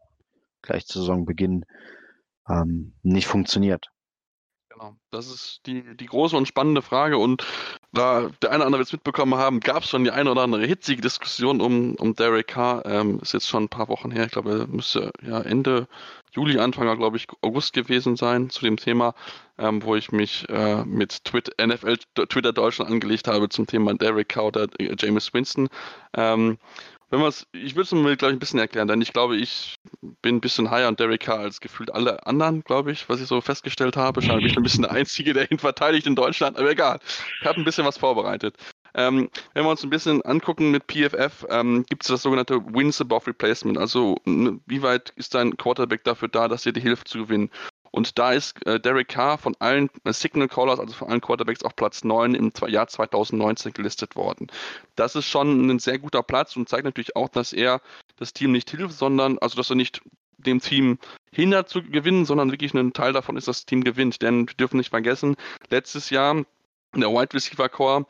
gleich 0.63 0.87
zur 0.87 1.03
Saisonbeginn 1.03 1.65
ähm, 2.49 2.95
nicht 3.03 3.27
funktioniert. 3.27 3.91
Genau, 4.71 4.97
das 5.11 5.29
ist 5.29 5.61
die, 5.67 5.97
die 5.97 6.07
große 6.07 6.37
und 6.37 6.47
spannende 6.47 6.83
Frage. 6.83 7.19
Und 7.19 7.45
da 7.93 8.31
der 8.43 8.51
eine 8.51 8.59
oder 8.59 8.67
andere 8.67 8.83
jetzt 8.83 8.93
mitbekommen 8.93 9.35
haben, 9.35 9.61
gab 9.61 9.83
es 9.83 9.89
schon 9.89 10.05
die 10.05 10.11
eine 10.11 10.31
oder 10.31 10.43
andere 10.43 10.67
hitzige 10.67 11.01
Diskussion 11.01 11.61
um, 11.61 11.95
um 11.95 12.15
Derek 12.15 12.49
Carr. 12.49 12.85
Ähm, 12.85 13.19
ist 13.21 13.33
jetzt 13.33 13.49
schon 13.49 13.65
ein 13.65 13.69
paar 13.69 13.89
Wochen 13.89 14.11
her. 14.11 14.27
Ich 14.27 14.33
glaube, 14.33 14.51
er 14.51 14.67
müsste 14.67 15.11
ja 15.27 15.41
Ende 15.41 15.89
Juli, 16.33 16.59
Anfang, 16.59 16.97
glaube 16.99 17.17
ich, 17.17 17.27
August 17.41 17.73
gewesen 17.73 18.17
sein 18.17 18.51
zu 18.51 18.61
dem 18.63 18.77
Thema, 18.77 19.15
ähm, 19.59 19.83
wo 19.83 19.97
ich 19.97 20.13
mich 20.13 20.49
äh, 20.49 20.85
mit 20.85 21.25
Twitter, 21.25 21.53
NFL 21.65 21.97
Twitter 22.29 22.53
Deutschland 22.53 22.91
angelegt 22.91 23.27
habe 23.27 23.49
zum 23.49 23.67
Thema 23.67 23.95
Derek 23.95 24.29
Carr 24.29 24.47
oder 24.47 24.67
äh, 24.79 24.95
James 24.99 25.33
Winston. 25.33 25.69
Ähm, 26.15 26.59
wenn 27.11 27.21
man 27.21 27.33
ich 27.53 27.75
würde 27.75 27.83
es 27.83 27.93
mir 27.93 28.17
gleich 28.17 28.33
ein 28.33 28.39
bisschen 28.39 28.59
erklären, 28.59 28.89
denn 28.89 29.01
ich 29.01 29.13
glaube, 29.13 29.37
ich 29.37 29.77
bin 30.23 30.37
ein 30.37 30.41
bisschen 30.41 30.71
higher 30.71 30.89
an 30.89 30.97
Derek 30.97 31.23
Carr 31.23 31.41
als 31.41 31.61
gefühlt 31.61 31.93
alle 31.93 32.27
anderen, 32.27 32.63
glaube 32.63 32.93
ich, 32.93 33.09
was 33.09 33.21
ich 33.21 33.27
so 33.27 33.41
festgestellt 33.41 33.97
habe. 33.97 34.21
Scheinbar 34.21 34.39
bin 34.39 34.51
ich 34.51 34.57
ein 34.57 34.63
bisschen 34.63 34.83
der 34.83 34.93
Einzige, 34.93 35.33
der 35.33 35.51
ihn 35.51 35.59
verteidigt 35.59 36.07
in 36.07 36.17
Deutschland, 36.17 36.59
aber 36.59 36.71
egal. 36.71 37.01
Ich 37.41 37.47
habe 37.47 37.59
ein 37.59 37.65
bisschen 37.65 37.87
was 37.87 37.99
vorbereitet. 37.99 38.57
Ähm, 38.95 39.29
wenn 39.55 39.65
wir 39.65 39.71
uns 39.71 39.85
ein 39.85 39.91
bisschen 39.91 40.23
angucken 40.23 40.71
mit 40.71 40.85
PFF, 40.87 41.47
ähm, 41.51 41.85
gibt 41.89 42.03
es 42.03 42.09
das 42.09 42.23
sogenannte 42.23 42.61
Wins 42.75 43.01
above 43.01 43.27
Replacement. 43.29 43.79
Also, 43.79 44.17
wie 44.25 44.83
weit 44.83 45.13
ist 45.17 45.35
dein 45.35 45.57
Quarterback 45.57 46.05
dafür 46.05 46.29
da, 46.29 46.49
dass 46.49 46.63
dir 46.63 46.73
die 46.73 46.81
Hilfe 46.81 47.05
zu 47.05 47.19
gewinnen? 47.19 47.51
Und 47.91 48.19
da 48.19 48.33
ist 48.33 48.65
äh, 48.67 48.79
Derek 48.79 49.09
Carr 49.09 49.39
von 49.39 49.55
allen 49.59 49.91
äh, 50.05 50.13
Signal 50.13 50.49
Callers, 50.49 50.81
also 50.81 50.95
von 50.95 51.09
allen 51.09 51.21
Quarterbacks, 51.21 51.63
auf 51.63 51.75
Platz 51.77 52.05
9 52.05 52.35
im 52.35 52.53
Jahr 52.67 52.89
2019 52.89 53.73
gelistet 53.73 54.17
worden. 54.17 54.49
Das 54.97 55.15
ist 55.15 55.27
schon 55.27 55.69
ein 55.71 55.79
sehr 55.79 55.99
guter 55.99 56.23
Platz 56.23 56.57
und 56.57 56.69
zeigt 56.69 56.85
natürlich 56.85 57.17
auch, 57.17 57.29
dass 57.29 57.53
er 57.53 57.81
das 58.17 58.33
Team 58.33 58.53
nicht 58.53 58.71
hilft, 58.71 58.95
sondern, 58.95 59.39
also 59.39 59.57
dass 59.57 59.71
er 59.71 59.77
nicht 59.77 60.01
dem 60.39 60.61
Team 60.61 60.99
hindert 61.33 61.69
zu 61.69 61.83
gewinnen, 61.83 62.25
sondern 62.25 62.53
wirklich 62.53 62.75
ein 62.75 62.93
Teil 62.93 63.13
davon 63.13 63.37
ist, 63.37 63.49
dass 63.49 63.59
das 63.59 63.67
Team 63.67 63.85
gewinnt. 63.85 64.23
Denn 64.23 64.49
wir 64.49 64.55
dürfen 64.55 64.77
nicht 64.77 64.91
vergessen, 64.91 65.37
letztes 65.69 66.11
Jahr 66.11 66.45
der 66.95 67.09
Wide 67.09 67.35
Receiver 67.35 67.69
Core, 67.69 68.07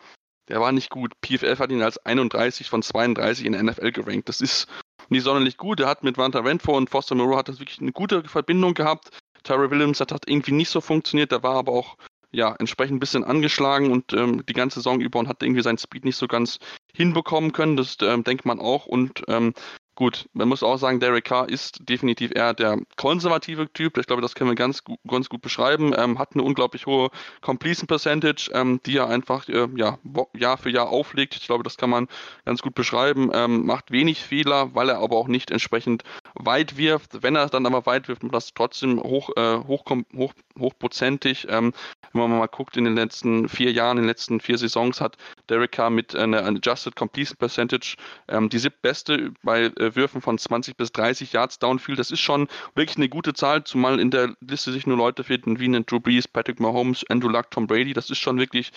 der 0.48 0.60
war 0.60 0.72
nicht 0.72 0.90
gut. 0.90 1.12
PFF 1.22 1.58
hat 1.58 1.70
ihn 1.70 1.82
als 1.82 1.98
31 2.04 2.70
von 2.70 2.82
32 2.82 3.44
in 3.44 3.52
der 3.52 3.62
NFL 3.62 3.92
gerankt. 3.92 4.28
Das 4.28 4.40
ist 4.40 4.66
nicht 5.08 5.24
sonderlich 5.24 5.56
gut. 5.56 5.80
Er 5.80 5.88
hat 5.88 6.04
mit 6.04 6.18
Wanta 6.18 6.40
Renfro 6.40 6.76
und 6.76 6.90
Foster 6.90 7.14
Moreau 7.14 7.36
hat 7.36 7.48
das 7.48 7.60
wirklich 7.60 7.80
eine 7.80 7.92
gute 7.92 8.24
Verbindung 8.24 8.74
gehabt. 8.74 9.10
Tyrell 9.44 9.70
Williams 9.70 10.00
hat, 10.00 10.12
hat 10.12 10.28
irgendwie 10.28 10.52
nicht 10.52 10.70
so 10.70 10.80
funktioniert, 10.80 11.32
der 11.32 11.42
war 11.42 11.56
aber 11.56 11.72
auch 11.72 11.96
ja, 12.30 12.54
entsprechend 12.58 12.96
ein 12.96 13.00
bisschen 13.00 13.24
angeschlagen 13.24 13.90
und 13.90 14.12
ähm, 14.12 14.44
die 14.46 14.52
ganze 14.52 14.80
Saison 14.80 15.00
über 15.00 15.18
und 15.18 15.28
hat 15.28 15.42
irgendwie 15.42 15.62
seinen 15.62 15.78
Speed 15.78 16.04
nicht 16.04 16.16
so 16.16 16.26
ganz 16.26 16.58
hinbekommen 16.92 17.52
können. 17.52 17.76
Das 17.76 17.96
ähm, 18.02 18.22
denkt 18.24 18.44
man 18.44 18.60
auch. 18.60 18.86
Und 18.86 19.22
ähm, 19.28 19.54
Gut, 19.98 20.28
man 20.32 20.48
muss 20.48 20.62
auch 20.62 20.76
sagen, 20.76 21.00
Derek 21.00 21.24
Carr 21.24 21.48
ist 21.48 21.88
definitiv 21.88 22.30
eher 22.32 22.54
der 22.54 22.78
konservative 22.96 23.72
Typ. 23.72 23.98
Ich 23.98 24.06
glaube, 24.06 24.22
das 24.22 24.36
können 24.36 24.48
wir 24.48 24.54
ganz, 24.54 24.84
ganz 25.08 25.28
gut 25.28 25.42
beschreiben. 25.42 25.92
Ähm, 25.98 26.20
hat 26.20 26.34
eine 26.34 26.44
unglaublich 26.44 26.86
hohe 26.86 27.10
Completion 27.40 27.88
Percentage, 27.88 28.48
ähm, 28.54 28.80
die 28.86 28.96
er 28.96 29.08
einfach 29.08 29.48
äh, 29.48 29.66
ja, 29.74 29.98
Jahr 30.34 30.56
für 30.56 30.70
Jahr 30.70 30.90
auflegt. 30.90 31.34
Ich 31.34 31.48
glaube, 31.48 31.64
das 31.64 31.76
kann 31.76 31.90
man 31.90 32.06
ganz 32.44 32.62
gut 32.62 32.76
beschreiben. 32.76 33.32
Ähm, 33.34 33.66
macht 33.66 33.90
wenig 33.90 34.22
Fehler, 34.22 34.72
weil 34.72 34.88
er 34.88 34.98
aber 34.98 35.16
auch 35.16 35.26
nicht 35.26 35.50
entsprechend 35.50 36.04
weit 36.34 36.76
wirft. 36.76 37.24
Wenn 37.24 37.34
er 37.34 37.48
dann 37.48 37.66
aber 37.66 37.84
weit 37.84 38.06
wirft, 38.06 38.22
macht 38.22 38.36
das 38.36 38.54
trotzdem 38.54 39.02
hoch, 39.02 39.30
äh, 39.34 39.58
hoch, 39.66 39.84
hoch, 40.14 40.32
hochprozentig. 40.56 41.48
Ähm, 41.50 41.72
wenn 42.12 42.22
man 42.22 42.38
mal 42.38 42.46
guckt, 42.46 42.76
in 42.76 42.84
den 42.84 42.94
letzten 42.94 43.48
vier 43.48 43.72
Jahren, 43.72 43.98
in 43.98 44.04
den 44.04 44.08
letzten 44.08 44.38
vier 44.38 44.58
Saisons 44.58 45.00
hat 45.00 45.16
Derek 45.48 45.72
Carr 45.72 45.90
mit 45.90 46.14
einer 46.14 46.44
Adjusted 46.44 46.96
Completion 46.96 47.36
Percentage 47.36 47.96
ähm, 48.28 48.48
die 48.48 48.58
siebtbeste 48.58 49.32
bei 49.42 49.64
äh, 49.64 49.94
Würfen 49.96 50.20
von 50.20 50.38
20 50.38 50.76
bis 50.76 50.92
30 50.92 51.32
Yards 51.32 51.58
Downfield. 51.58 51.98
Das 51.98 52.10
ist 52.10 52.20
schon 52.20 52.48
wirklich 52.74 52.96
eine 52.96 53.08
gute 53.08 53.34
Zahl, 53.34 53.64
zumal 53.64 54.00
in 54.00 54.10
der 54.10 54.34
Liste 54.40 54.72
sich 54.72 54.86
nur 54.86 54.96
Leute 54.96 55.24
finden 55.24 55.58
wie 55.58 55.64
einen 55.64 55.86
Drew 55.86 56.00
Brees, 56.00 56.28
Patrick 56.28 56.60
Mahomes, 56.60 57.04
Andrew 57.08 57.28
Luck, 57.28 57.50
Tom 57.50 57.66
Brady. 57.66 57.92
Das 57.92 58.10
ist 58.10 58.18
schon 58.18 58.38
wirklich 58.38 58.72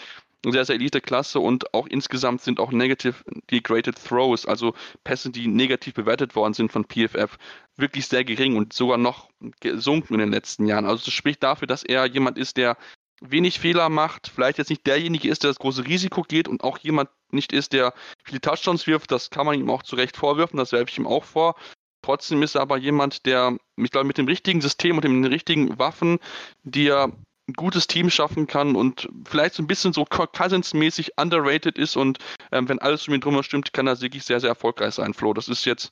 sehr, 0.49 0.65
sehr 0.65 0.75
Elite-Klasse 0.75 1.39
und 1.39 1.73
auch 1.73 1.86
insgesamt 1.88 2.41
sind 2.41 2.60
auch 2.60 2.71
negative 2.71 3.15
degraded 3.51 3.95
Throws, 4.03 4.47
also 4.47 4.73
Pässe, 5.03 5.29
die 5.29 5.47
negativ 5.47 5.93
bewertet 5.93 6.36
worden 6.36 6.53
sind 6.53 6.71
von 6.71 6.86
PFF, 6.86 7.38
wirklich 7.77 8.07
sehr 8.07 8.23
gering 8.23 8.55
und 8.55 8.73
sogar 8.73 8.97
noch 8.97 9.29
gesunken 9.60 10.15
in 10.15 10.19
den 10.19 10.31
letzten 10.31 10.65
Jahren. 10.65 10.86
Also 10.86 11.05
das 11.05 11.13
spricht 11.13 11.43
dafür, 11.43 11.67
dass 11.67 11.84
er 11.84 12.05
jemand 12.07 12.39
ist, 12.39 12.57
der 12.57 12.77
wenig 13.21 13.60
Fehler 13.60 13.89
macht, 13.89 14.31
vielleicht 14.34 14.57
jetzt 14.57 14.69
nicht 14.69 14.86
derjenige 14.86 15.29
ist, 15.29 15.43
der 15.43 15.51
das 15.51 15.60
große 15.60 15.86
Risiko 15.86 16.23
geht 16.23 16.47
und 16.47 16.63
auch 16.63 16.77
jemand 16.79 17.10
nicht 17.31 17.53
ist, 17.53 17.71
der 17.71 17.93
viele 18.23 18.41
Touchdowns 18.41 18.88
wirft, 18.88 19.12
das 19.12 19.29
kann 19.29 19.45
man 19.45 19.60
ihm 19.60 19.69
auch 19.69 19.84
zu 19.84 19.95
Recht 19.95 20.17
vorwürfen, 20.17 20.57
das 20.57 20.71
werfe 20.71 20.89
ich 20.89 20.97
ihm 20.97 21.07
auch 21.07 21.23
vor. 21.23 21.55
Trotzdem 22.01 22.41
ist 22.41 22.55
er 22.55 22.62
aber 22.62 22.77
jemand, 22.77 23.25
der, 23.27 23.57
ich 23.77 23.91
glaube, 23.91 24.07
mit 24.07 24.17
dem 24.17 24.25
richtigen 24.25 24.60
System 24.60 24.95
und 24.97 25.03
den 25.03 25.23
richtigen 25.23 25.77
Waffen, 25.77 26.19
die 26.63 26.88
er 26.88 27.12
ein 27.47 27.53
gutes 27.53 27.88
Team 27.88 28.10
schaffen 28.10 28.47
kann 28.47 28.75
und 28.75 29.07
vielleicht 29.25 29.55
so 29.55 29.63
ein 29.63 29.67
bisschen 29.67 29.93
so 29.93 30.05
Cousins-mäßig 30.05 31.12
underrated 31.17 31.77
ist 31.77 31.95
und 31.95 32.17
ähm, 32.51 32.67
wenn 32.69 32.79
alles 32.79 33.07
um 33.07 33.13
ihn 33.13 33.21
drumherum 33.21 33.43
stimmt, 33.43 33.73
kann 33.73 33.88
er 33.88 34.01
wirklich 34.01 34.23
sehr, 34.23 34.39
sehr 34.39 34.49
erfolgreich 34.49 34.95
sein, 34.95 35.13
Flo. 35.13 35.34
Das 35.34 35.47
ist 35.47 35.65
jetzt 35.65 35.91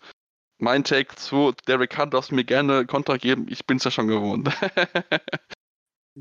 mein 0.57 0.83
Take 0.83 1.15
zu 1.15 1.53
Derek 1.67 1.97
Hunt, 1.97 2.13
darfst 2.13 2.31
mir 2.31 2.43
gerne 2.43 2.85
Kontra 2.85 3.17
geben, 3.17 3.45
ich 3.49 3.65
bin 3.65 3.77
es 3.77 3.83
ja 3.83 3.91
schon 3.91 4.07
gewohnt. 4.07 4.49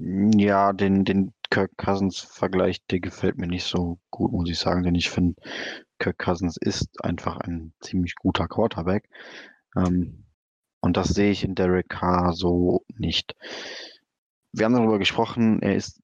ja, 0.00 0.72
den, 0.72 1.04
den 1.04 1.32
Kirk 1.50 1.72
Cousins-Vergleich, 1.76 2.84
der 2.86 3.00
gefällt 3.00 3.38
mir 3.38 3.46
nicht 3.46 3.64
so 3.64 3.98
gut, 4.10 4.32
muss 4.32 4.50
ich 4.50 4.58
sagen, 4.58 4.82
denn 4.82 4.94
ich 4.94 5.10
finde, 5.10 5.40
Kirk 5.98 6.18
Cousins 6.18 6.56
ist 6.60 6.88
einfach 7.02 7.38
ein 7.38 7.72
ziemlich 7.80 8.14
guter 8.16 8.46
Quarterback. 8.48 9.08
Ähm, 9.76 10.24
und 10.80 10.96
das 10.96 11.08
sehe 11.08 11.30
ich 11.30 11.44
in 11.44 11.54
Derek 11.54 11.88
Carr 11.88 12.32
so 12.32 12.84
nicht. 12.96 13.34
Wir 14.52 14.66
haben 14.66 14.74
darüber 14.74 14.98
gesprochen, 14.98 15.60
er 15.60 15.74
ist 15.74 16.00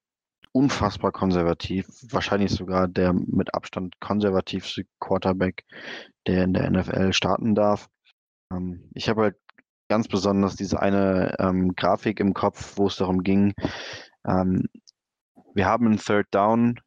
unfassbar 0.53 1.13
konservativ, 1.13 1.87
wahrscheinlich 2.11 2.53
sogar 2.53 2.89
der 2.89 3.13
mit 3.13 3.55
Abstand 3.55 3.99
konservativste 4.01 4.85
Quarterback, 5.01 5.65
der 6.27 6.45
in 6.45 6.55
der 6.55 6.71
NFL 6.71 7.13
starten 7.13 7.55
darf. 7.55 7.89
Ähm, 8.53 8.91
ich 8.95 9.09
habe 9.09 9.23
halt 9.23 9.37
ganz 9.88 10.09
besonders 10.09 10.57
diese 10.57 10.81
eine 10.81 11.37
ähm, 11.38 11.75
Grafik 11.77 12.20
im 12.20 12.35
Kopf, 12.35 12.77
wo 12.77 12.87
es 12.87 12.97
darum 12.97 13.23
ging, 13.23 13.55
ähm, 14.27 14.66
wir 15.55 15.66
haben 15.66 15.87
einen 15.87 15.99
Third 15.99 16.27
Down 16.33 16.81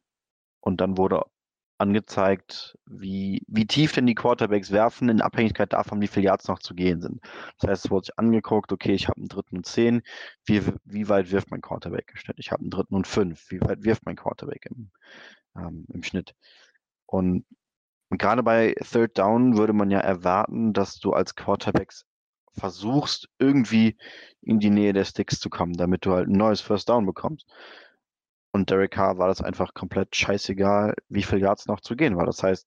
und 0.60 0.80
dann 0.80 0.98
wurde 0.98 1.22
angezeigt, 1.78 2.76
wie, 2.86 3.42
wie 3.46 3.66
tief 3.66 3.92
denn 3.92 4.06
die 4.06 4.16
Quarterbacks 4.16 4.72
werfen, 4.72 5.08
in 5.08 5.20
Abhängigkeit 5.20 5.72
davon, 5.72 6.00
wie 6.00 6.08
viele 6.08 6.26
Yards 6.26 6.48
noch 6.48 6.58
zu 6.58 6.74
gehen 6.74 7.00
sind. 7.00 7.20
Das 7.58 7.70
heißt, 7.70 7.84
es 7.84 7.90
wurde 7.90 8.06
sich 8.06 8.18
angeguckt, 8.18 8.72
okay, 8.72 8.92
ich 8.92 9.08
habe 9.08 9.18
einen 9.18 9.28
dritten 9.28 9.58
und 9.58 9.66
zehn, 9.66 10.02
wie, 10.44 10.60
wie 10.84 11.08
weit 11.08 11.30
wirft 11.30 11.50
mein 11.50 11.60
Quarterback 11.60 12.10
im 12.10 12.16
Schnitt? 12.16 12.38
Ich 12.40 12.50
habe 12.50 12.62
einen 12.62 12.70
dritten 12.70 12.94
und 12.96 13.06
fünf, 13.06 13.50
wie 13.50 13.60
weit 13.60 13.84
wirft 13.84 14.04
mein 14.04 14.16
Quarterback 14.16 14.66
im, 14.66 14.90
ähm, 15.56 15.86
im 15.92 16.02
Schnitt? 16.02 16.34
Und, 17.06 17.46
und 18.10 18.18
gerade 18.18 18.42
bei 18.42 18.74
Third 18.82 19.16
Down 19.16 19.56
würde 19.56 19.72
man 19.72 19.90
ja 19.90 20.00
erwarten, 20.00 20.72
dass 20.72 20.98
du 20.98 21.12
als 21.12 21.36
Quarterbacks 21.36 22.04
versuchst, 22.56 23.28
irgendwie 23.38 23.96
in 24.42 24.60
die 24.60 24.70
Nähe 24.70 24.92
der 24.92 25.04
Sticks 25.04 25.40
zu 25.40 25.50
kommen, 25.50 25.74
damit 25.74 26.06
du 26.06 26.12
halt 26.12 26.28
ein 26.28 26.36
neues 26.36 26.60
First 26.60 26.88
Down 26.88 27.06
bekommst. 27.06 27.46
Und 28.50 28.70
Derek 28.70 28.92
Carr 28.92 29.18
war 29.18 29.28
das 29.28 29.42
einfach 29.42 29.74
komplett 29.74 30.16
scheißegal, 30.16 30.94
wie 31.08 31.22
viel 31.22 31.38
Yards 31.38 31.66
noch 31.66 31.80
zu 31.80 31.96
gehen 31.96 32.16
war. 32.16 32.26
Das 32.26 32.42
heißt, 32.42 32.66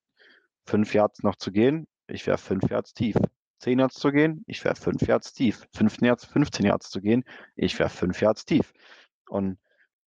fünf 0.66 0.94
Yards 0.94 1.24
noch 1.24 1.36
zu 1.36 1.52
gehen, 1.52 1.88
ich 2.08 2.28
wäre 2.28 2.38
fünf 2.38 2.70
Yards 2.70 2.94
tief. 2.94 3.16
Zehn 3.60 3.80
Yards 3.80 3.96
zu 3.96 4.12
gehen, 4.12 4.44
ich 4.48 4.64
wäre 4.64 4.76
fünf 4.76 5.02
Yards 5.08 5.34
tief. 5.34 5.68
15 5.76 6.06
Yards, 6.06 6.26
15 6.26 6.66
Yards 6.66 6.90
zu 6.90 7.02
gehen, 7.02 7.24
ich 7.56 7.78
wäre 7.80 7.90
fünf 7.90 8.22
Yards 8.22 8.46
tief. 8.46 8.74
Und 9.30 9.60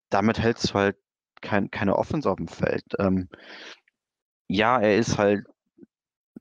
damit 0.09 0.39
hältst 0.39 0.69
du 0.69 0.73
halt 0.75 0.97
kein, 1.41 1.71
keine 1.71 1.95
Offense 1.97 2.29
auf 2.29 2.37
dem 2.37 2.47
Feld. 2.47 2.85
Ähm, 2.99 3.29
ja, 4.47 4.79
er 4.79 4.97
ist 4.97 5.17
halt 5.17 5.45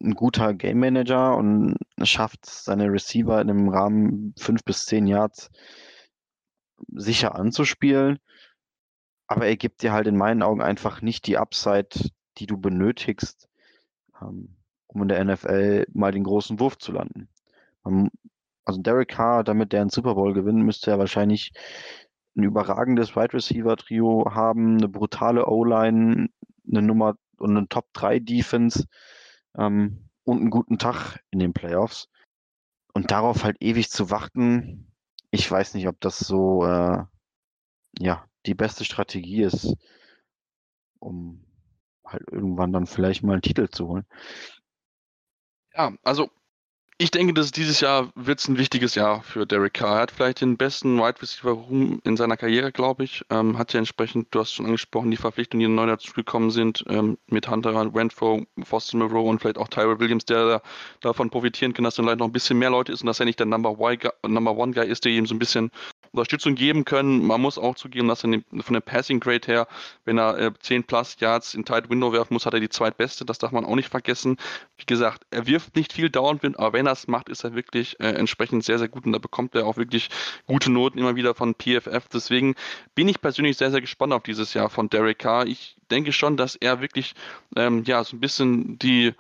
ein 0.02 0.14
guter 0.14 0.54
Game 0.54 0.80
Manager 0.80 1.36
und 1.36 1.76
schafft 2.02 2.46
seine 2.46 2.90
Receiver 2.90 3.40
in 3.40 3.50
einem 3.50 3.68
Rahmen 3.68 4.34
fünf 4.38 4.64
bis 4.64 4.86
zehn 4.86 5.06
Yards 5.06 5.50
sicher 6.92 7.34
anzuspielen 7.34 8.18
aber 9.30 9.46
er 9.46 9.56
gibt 9.56 9.82
dir 9.82 9.92
halt 9.92 10.08
in 10.08 10.16
meinen 10.16 10.42
Augen 10.42 10.60
einfach 10.60 11.02
nicht 11.02 11.28
die 11.28 11.38
Upside, 11.38 12.10
die 12.38 12.46
du 12.46 12.58
benötigst, 12.58 13.48
ähm, 14.20 14.56
um 14.88 15.02
in 15.02 15.08
der 15.08 15.24
NFL 15.24 15.86
mal 15.92 16.10
den 16.10 16.24
großen 16.24 16.58
Wurf 16.58 16.78
zu 16.78 16.90
landen. 16.90 17.28
also 18.64 18.80
Derek 18.82 19.10
Carr, 19.10 19.44
damit 19.44 19.72
der 19.72 19.82
einen 19.82 19.90
Super 19.90 20.16
Bowl 20.16 20.34
gewinnt, 20.34 20.64
müsste 20.64 20.90
er 20.90 20.98
wahrscheinlich 20.98 21.52
ein 22.36 22.42
überragendes 22.42 23.14
Wide 23.14 23.32
Receiver 23.32 23.76
Trio 23.76 24.32
haben, 24.34 24.78
eine 24.78 24.88
brutale 24.88 25.46
O-Line, 25.46 26.28
eine 26.68 26.82
Nummer 26.82 27.14
und 27.38 27.56
eine 27.56 27.68
Top 27.68 27.86
3 27.92 28.18
Defense 28.18 28.86
ähm, 29.56 30.08
und 30.24 30.40
einen 30.40 30.50
guten 30.50 30.78
Tag 30.78 31.20
in 31.30 31.38
den 31.38 31.52
Playoffs. 31.52 32.08
Und 32.92 33.10
darauf 33.10 33.44
halt 33.44 33.56
ewig 33.60 33.90
zu 33.90 34.10
warten, 34.10 34.92
ich 35.30 35.48
weiß 35.48 35.74
nicht, 35.74 35.86
ob 35.86 36.00
das 36.00 36.18
so 36.18 36.64
äh, 36.64 37.04
ja, 37.98 38.26
die 38.46 38.54
beste 38.54 38.84
Strategie 38.84 39.42
ist, 39.42 39.76
um 40.98 41.44
halt 42.04 42.24
irgendwann 42.30 42.72
dann 42.72 42.86
vielleicht 42.86 43.22
mal 43.22 43.34
einen 43.34 43.42
Titel 43.42 43.68
zu 43.68 43.88
holen. 43.88 44.06
Ja, 45.74 45.94
also 46.02 46.30
ich 47.00 47.10
denke, 47.10 47.32
dass 47.32 47.50
dieses 47.50 47.80
Jahr 47.80 48.12
wird 48.14 48.40
es 48.40 48.48
ein 48.48 48.58
wichtiges 48.58 48.94
Jahr 48.94 49.22
für 49.22 49.46
Derek 49.46 49.72
Carr. 49.72 49.96
Er 49.96 50.02
hat 50.02 50.10
vielleicht 50.10 50.42
den 50.42 50.58
besten 50.58 50.98
Wide 50.98 51.22
Receiver 51.22 51.52
Room 51.52 51.98
in 52.04 52.18
seiner 52.18 52.36
Karriere, 52.36 52.72
glaube 52.72 53.04
ich. 53.04 53.24
Ähm, 53.30 53.56
hat 53.56 53.72
ja 53.72 53.78
entsprechend, 53.78 54.28
du 54.34 54.40
hast 54.40 54.52
schon 54.52 54.66
angesprochen, 54.66 55.10
die 55.10 55.16
Verpflichtungen, 55.16 55.66
die 55.66 55.74
neu 55.74 55.86
dazu 55.86 56.12
gekommen 56.12 56.50
sind, 56.50 56.84
ähm, 56.90 57.16
mit 57.26 57.48
Hunter 57.48 57.74
Renfro, 57.74 58.44
Foster 58.64 58.98
Moreau 58.98 59.30
und 59.30 59.40
vielleicht 59.40 59.56
auch 59.56 59.68
Tyra 59.68 59.98
Williams, 59.98 60.26
der 60.26 60.46
da, 60.46 60.62
davon 61.00 61.30
profitieren 61.30 61.72
kann, 61.72 61.84
dass 61.84 61.94
dann 61.94 62.04
vielleicht 62.04 62.18
noch 62.18 62.26
ein 62.26 62.32
bisschen 62.32 62.58
mehr 62.58 62.68
Leute 62.68 62.92
ist 62.92 63.00
und 63.00 63.06
dass 63.06 63.18
er 63.18 63.24
nicht 63.24 63.38
der 63.38 63.46
Number, 63.46 63.74
Number 64.28 64.56
One 64.58 64.74
Guy 64.74 64.86
ist, 64.86 65.06
der 65.06 65.12
ihm 65.12 65.24
so 65.24 65.34
ein 65.34 65.38
bisschen 65.38 65.70
Unterstützung 66.12 66.54
geben 66.54 66.84
können. 66.84 67.24
Man 67.24 67.40
muss 67.40 67.58
auch 67.58 67.76
zugeben, 67.76 68.08
dass 68.08 68.24
er 68.24 68.40
von 68.60 68.74
der 68.74 68.80
Passing 68.80 69.20
Grade 69.20 69.46
her, 69.46 69.68
wenn 70.04 70.18
er 70.18 70.38
äh, 70.38 70.52
10 70.58 70.84
plus 70.84 71.16
Yards 71.20 71.54
in 71.54 71.64
Tight 71.64 71.88
Window 71.88 72.12
werfen 72.12 72.34
muss, 72.34 72.46
hat 72.46 72.54
er 72.54 72.60
die 72.60 72.68
zweitbeste. 72.68 73.24
Das 73.24 73.38
darf 73.38 73.52
man 73.52 73.64
auch 73.64 73.76
nicht 73.76 73.88
vergessen. 73.88 74.36
Wie 74.76 74.86
gesagt, 74.86 75.24
er 75.30 75.46
wirft 75.46 75.76
nicht 75.76 75.92
viel 75.92 76.10
Downwind, 76.10 76.58
aber 76.58 76.72
wenn 76.72 76.86
er 76.86 76.92
es 76.92 77.06
macht, 77.06 77.28
ist 77.28 77.44
er 77.44 77.54
wirklich 77.54 77.98
äh, 78.00 78.08
entsprechend 78.08 78.64
sehr, 78.64 78.78
sehr 78.78 78.88
gut 78.88 79.06
und 79.06 79.12
da 79.12 79.18
bekommt 79.18 79.54
er 79.54 79.66
auch 79.66 79.76
wirklich 79.76 80.08
gute 80.46 80.70
Noten 80.70 80.98
immer 80.98 81.16
wieder 81.16 81.34
von 81.34 81.54
PFF. 81.54 82.08
Deswegen 82.12 82.54
bin 82.94 83.08
ich 83.08 83.20
persönlich 83.20 83.56
sehr, 83.56 83.70
sehr 83.70 83.80
gespannt 83.80 84.12
auf 84.12 84.22
dieses 84.22 84.54
Jahr 84.54 84.70
von 84.70 84.88
Derek 84.88 85.20
Carr. 85.20 85.46
Ich 85.46 85.76
denke 85.90 86.12
schon, 86.12 86.36
dass 86.36 86.56
er 86.56 86.80
wirklich 86.80 87.14
ähm, 87.56 87.84
ja 87.84 88.02
so 88.04 88.16
ein 88.16 88.20
bisschen 88.20 88.78
die 88.78 89.14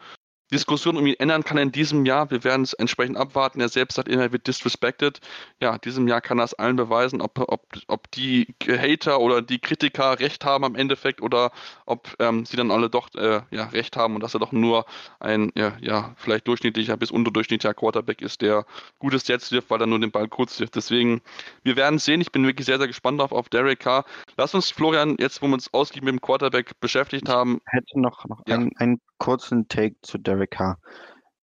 Diskussion 0.52 0.96
um 0.96 1.06
ihn 1.06 1.14
ändern 1.18 1.44
kann 1.44 1.58
in 1.58 1.72
diesem 1.72 2.04
Jahr. 2.04 2.30
Wir 2.30 2.44
werden 2.44 2.62
es 2.62 2.72
entsprechend 2.72 3.16
abwarten. 3.16 3.60
Er 3.60 3.68
selbst 3.68 3.96
sagt 3.96 4.08
immer, 4.08 4.22
er 4.22 4.32
wird 4.32 4.46
disrespected. 4.46 5.20
Ja, 5.60 5.78
diesem 5.78 6.08
Jahr 6.08 6.20
kann 6.20 6.38
er 6.38 6.44
es 6.44 6.54
allen 6.54 6.76
beweisen, 6.76 7.20
ob, 7.20 7.38
ob, 7.38 7.66
ob 7.86 8.10
die 8.12 8.54
Hater 8.66 9.20
oder 9.20 9.42
die 9.42 9.58
Kritiker 9.58 10.18
recht 10.18 10.44
haben 10.44 10.64
am 10.64 10.74
Endeffekt 10.74 11.22
oder 11.22 11.52
ob 11.86 12.14
ähm, 12.18 12.44
sie 12.44 12.56
dann 12.56 12.70
alle 12.70 12.90
doch 12.90 13.14
äh, 13.14 13.42
ja, 13.50 13.64
recht 13.66 13.96
haben 13.96 14.14
und 14.14 14.22
dass 14.22 14.34
er 14.34 14.40
doch 14.40 14.52
nur 14.52 14.86
ein 15.20 15.52
ja, 15.54 15.76
ja, 15.80 16.14
vielleicht 16.16 16.48
durchschnittlicher 16.48 16.96
bis 16.96 17.10
unterdurchschnittlicher 17.10 17.74
Quarterback 17.74 18.22
ist, 18.22 18.42
der 18.42 18.64
gutes 18.98 19.26
Sets 19.26 19.52
wirft, 19.52 19.70
weil 19.70 19.80
er 19.80 19.86
nur 19.86 20.00
den 20.00 20.10
Ball 20.10 20.28
kurz 20.28 20.58
wirft. 20.58 20.74
Deswegen, 20.76 21.20
wir 21.62 21.76
werden 21.76 21.96
es 21.96 22.04
sehen. 22.04 22.20
Ich 22.20 22.32
bin 22.32 22.44
wirklich 22.44 22.66
sehr, 22.66 22.78
sehr 22.78 22.88
gespannt 22.88 23.20
auf, 23.20 23.32
auf 23.32 23.48
Derek 23.48 23.80
Carr. 23.80 24.04
Lass 24.36 24.54
uns, 24.54 24.70
Florian, 24.70 25.16
jetzt, 25.18 25.42
wo 25.42 25.46
wir 25.46 25.54
uns 25.54 25.72
ausgiebig 25.72 26.06
mit 26.06 26.12
dem 26.12 26.20
Quarterback 26.20 26.78
beschäftigt 26.80 27.28
haben. 27.28 27.60
Ich 27.66 27.72
hätte 27.72 28.00
noch, 28.00 28.24
noch 28.26 28.42
ja. 28.46 28.56
einen, 28.56 28.76
einen 28.76 29.00
kurzen 29.18 29.68
Take 29.68 29.96
zu 30.02 30.18
Derek 30.18 30.39
Carr. 30.46 30.78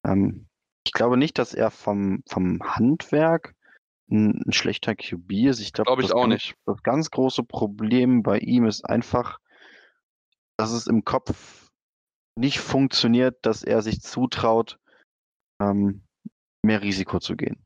Ähm, 0.05 0.47
ich 0.87 0.93
glaube 0.93 1.17
nicht, 1.17 1.39
dass 1.39 1.55
er 1.55 1.71
vom, 1.71 2.23
vom 2.29 2.61
Handwerk 2.63 3.55
ein, 4.11 4.43
ein 4.47 4.53
schlechter 4.53 4.95
QB 4.95 5.33
ist. 5.49 5.61
Ich 5.61 5.73
glaube, 5.73 5.89
glaube 5.89 6.03
ich 6.03 6.13
auch 6.13 6.23
ganz, 6.23 6.35
nicht. 6.35 6.55
Das 6.67 6.83
ganz 6.83 7.11
große 7.11 7.43
Problem 7.43 8.23
bei 8.23 8.39
ihm 8.39 8.67
ist 8.67 8.85
einfach, 8.85 9.39
dass 10.57 10.73
es 10.73 10.87
im 10.87 11.05
Kopf 11.05 11.71
nicht 12.37 12.59
funktioniert, 12.59 13.39
dass 13.43 13.63
er 13.63 13.83
sich 13.83 14.01
zutraut, 14.03 14.79
ähm, 15.61 16.05
mehr 16.63 16.83
Risiko 16.83 17.19
zu 17.19 17.37
gehen. 17.37 17.65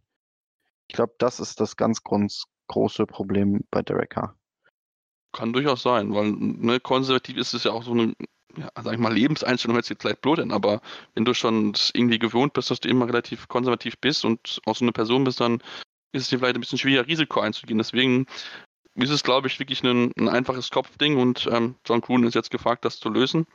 Ich 0.88 0.96
glaube, 0.96 1.14
das 1.18 1.40
ist 1.40 1.60
das 1.60 1.76
ganz 1.76 2.02
große 2.02 3.06
Problem 3.06 3.64
bei 3.70 3.82
Derek 3.82 4.10
Carr. 4.10 4.36
Kann 5.32 5.52
durchaus 5.52 5.82
sein, 5.82 6.14
weil 6.14 6.32
ne, 6.32 6.80
konservativ 6.80 7.36
ist 7.36 7.52
es 7.52 7.64
ja 7.64 7.72
auch 7.72 7.82
so 7.82 7.92
eine 7.92 8.14
ja, 8.56 8.70
sag 8.82 8.94
ich 8.94 8.98
mal, 8.98 9.12
Lebenseinstellung 9.12 9.76
hört 9.76 9.84
sich 9.84 9.98
vielleicht 10.00 10.22
blöd 10.22 10.40
an, 10.40 10.52
aber 10.52 10.80
wenn 11.14 11.24
du 11.24 11.34
schon 11.34 11.74
irgendwie 11.92 12.18
gewohnt 12.18 12.52
bist, 12.54 12.70
dass 12.70 12.80
du 12.80 12.88
immer 12.88 13.06
relativ 13.06 13.48
konservativ 13.48 13.98
bist 13.98 14.24
und 14.24 14.60
auch 14.66 14.76
so 14.76 14.84
eine 14.84 14.92
Person 14.92 15.24
bist, 15.24 15.40
dann 15.40 15.62
ist 16.12 16.22
es 16.22 16.28
dir 16.28 16.38
vielleicht 16.38 16.56
ein 16.56 16.60
bisschen 16.60 16.78
schwieriger, 16.78 17.06
Risiko 17.06 17.40
einzugehen. 17.40 17.78
Deswegen 17.78 18.26
ist 18.94 19.10
es, 19.10 19.22
glaube 19.22 19.48
ich, 19.48 19.58
wirklich 19.58 19.82
ein, 19.84 20.12
ein 20.18 20.28
einfaches 20.28 20.70
Kopfding 20.70 21.18
und 21.18 21.48
ähm, 21.52 21.76
John 21.86 22.00
Kuhn 22.00 22.24
ist 22.24 22.34
jetzt 22.34 22.50
gefragt, 22.50 22.84
das 22.84 22.98
zu 22.98 23.10
lösen. 23.10 23.46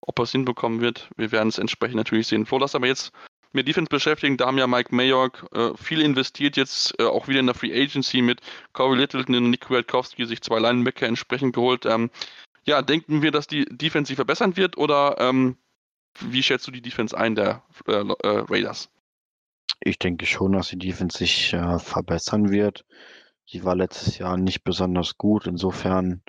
Ob 0.00 0.18
er 0.18 0.22
es 0.22 0.32
hinbekommen 0.32 0.80
wird, 0.80 1.10
wir 1.16 1.32
werden 1.32 1.48
es 1.48 1.58
entsprechend 1.58 1.96
natürlich 1.96 2.28
sehen. 2.28 2.46
Vor 2.46 2.60
das 2.60 2.74
aber 2.74 2.86
jetzt 2.86 3.12
mit 3.52 3.66
Defense 3.66 3.88
beschäftigen, 3.88 4.36
da 4.36 4.46
haben 4.46 4.58
ja 4.58 4.66
Mike 4.66 4.94
Mayock 4.94 5.46
äh, 5.52 5.70
viel 5.76 6.00
investiert, 6.00 6.56
jetzt 6.56 6.94
äh, 7.00 7.04
auch 7.04 7.28
wieder 7.28 7.40
in 7.40 7.46
der 7.46 7.54
Free 7.54 7.72
Agency 7.72 8.22
mit 8.22 8.40
Corey 8.72 8.98
Littleton 8.98 9.34
und 9.34 9.50
Nick 9.50 9.62
Kwiatkowski 9.62 10.26
sich 10.26 10.40
zwei 10.42 10.58
Linebacker 10.58 11.06
entsprechend 11.06 11.54
geholt. 11.54 11.84
Ähm, 11.86 12.10
ja, 12.68 12.82
denken 12.82 13.22
wir, 13.22 13.30
dass 13.30 13.46
die 13.46 13.64
Defense 13.64 14.08
sich 14.08 14.16
verbessern 14.16 14.56
wird 14.56 14.76
oder 14.76 15.16
ähm, 15.18 15.56
wie 16.20 16.42
schätzt 16.42 16.66
du 16.66 16.70
die 16.70 16.82
Defense 16.82 17.16
ein 17.16 17.34
der 17.34 17.62
äh, 17.86 17.92
äh, 17.92 18.44
Raiders? 18.48 18.90
Ich 19.80 19.98
denke 19.98 20.26
schon, 20.26 20.52
dass 20.52 20.68
die 20.68 20.78
Defense 20.78 21.18
sich 21.18 21.52
äh, 21.54 21.78
verbessern 21.78 22.50
wird. 22.50 22.84
Sie 23.46 23.64
war 23.64 23.74
letztes 23.74 24.18
Jahr 24.18 24.36
nicht 24.36 24.64
besonders 24.64 25.16
gut. 25.16 25.46
Insofern 25.46 26.22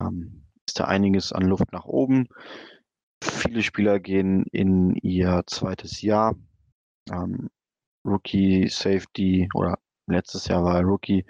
ähm, 0.00 0.44
ist 0.66 0.78
da 0.78 0.84
einiges 0.84 1.32
an 1.32 1.44
Luft 1.44 1.72
nach 1.72 1.86
oben. 1.86 2.28
Viele 3.22 3.62
Spieler 3.62 4.00
gehen 4.00 4.44
in 4.52 4.94
ihr 4.96 5.44
zweites 5.46 6.02
Jahr. 6.02 6.36
Ähm, 7.10 7.48
Rookie 8.04 8.68
Safety 8.68 9.48
oder 9.54 9.78
letztes 10.06 10.48
Jahr 10.48 10.64
war 10.64 10.76
er 10.76 10.84
Rookie. 10.84 11.24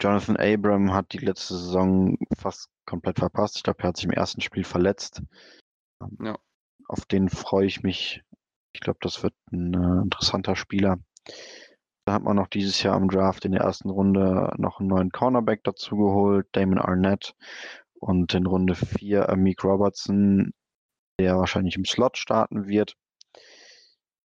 Jonathan 0.00 0.36
Abram 0.36 0.92
hat 0.92 1.12
die 1.12 1.18
letzte 1.18 1.54
Saison 1.56 2.16
fast 2.36 2.70
komplett 2.86 3.18
verpasst. 3.18 3.56
Ich 3.56 3.62
glaube, 3.62 3.82
er 3.82 3.88
hat 3.88 3.96
sich 3.96 4.06
im 4.06 4.12
ersten 4.12 4.40
Spiel 4.40 4.64
verletzt. 4.64 5.22
Ähm, 6.02 6.16
Ja. 6.20 6.38
Auf 6.88 7.04
den 7.04 7.28
freue 7.28 7.66
ich 7.66 7.82
mich. 7.82 8.22
Ich 8.72 8.80
glaube, 8.80 8.98
das 9.02 9.22
wird 9.22 9.34
ein 9.52 9.74
äh, 9.74 10.02
interessanter 10.02 10.56
Spieler. 10.56 10.98
Dann 12.04 12.14
hat 12.14 12.22
man 12.22 12.36
noch 12.36 12.48
dieses 12.48 12.82
Jahr 12.82 12.96
im 12.96 13.08
Draft 13.08 13.44
in 13.44 13.52
der 13.52 13.60
ersten 13.60 13.90
Runde 13.90 14.52
noch 14.58 14.80
einen 14.80 14.88
neuen 14.88 15.10
Cornerback 15.10 15.62
dazu 15.62 15.96
geholt, 15.96 16.48
Damon 16.52 16.78
Arnett. 16.78 17.34
Und 18.00 18.32
in 18.34 18.46
Runde 18.46 18.74
4 18.74 19.28
Amik 19.28 19.62
Robertson, 19.62 20.52
der 21.20 21.36
wahrscheinlich 21.36 21.76
im 21.76 21.84
Slot 21.84 22.16
starten 22.16 22.66
wird. 22.66 22.96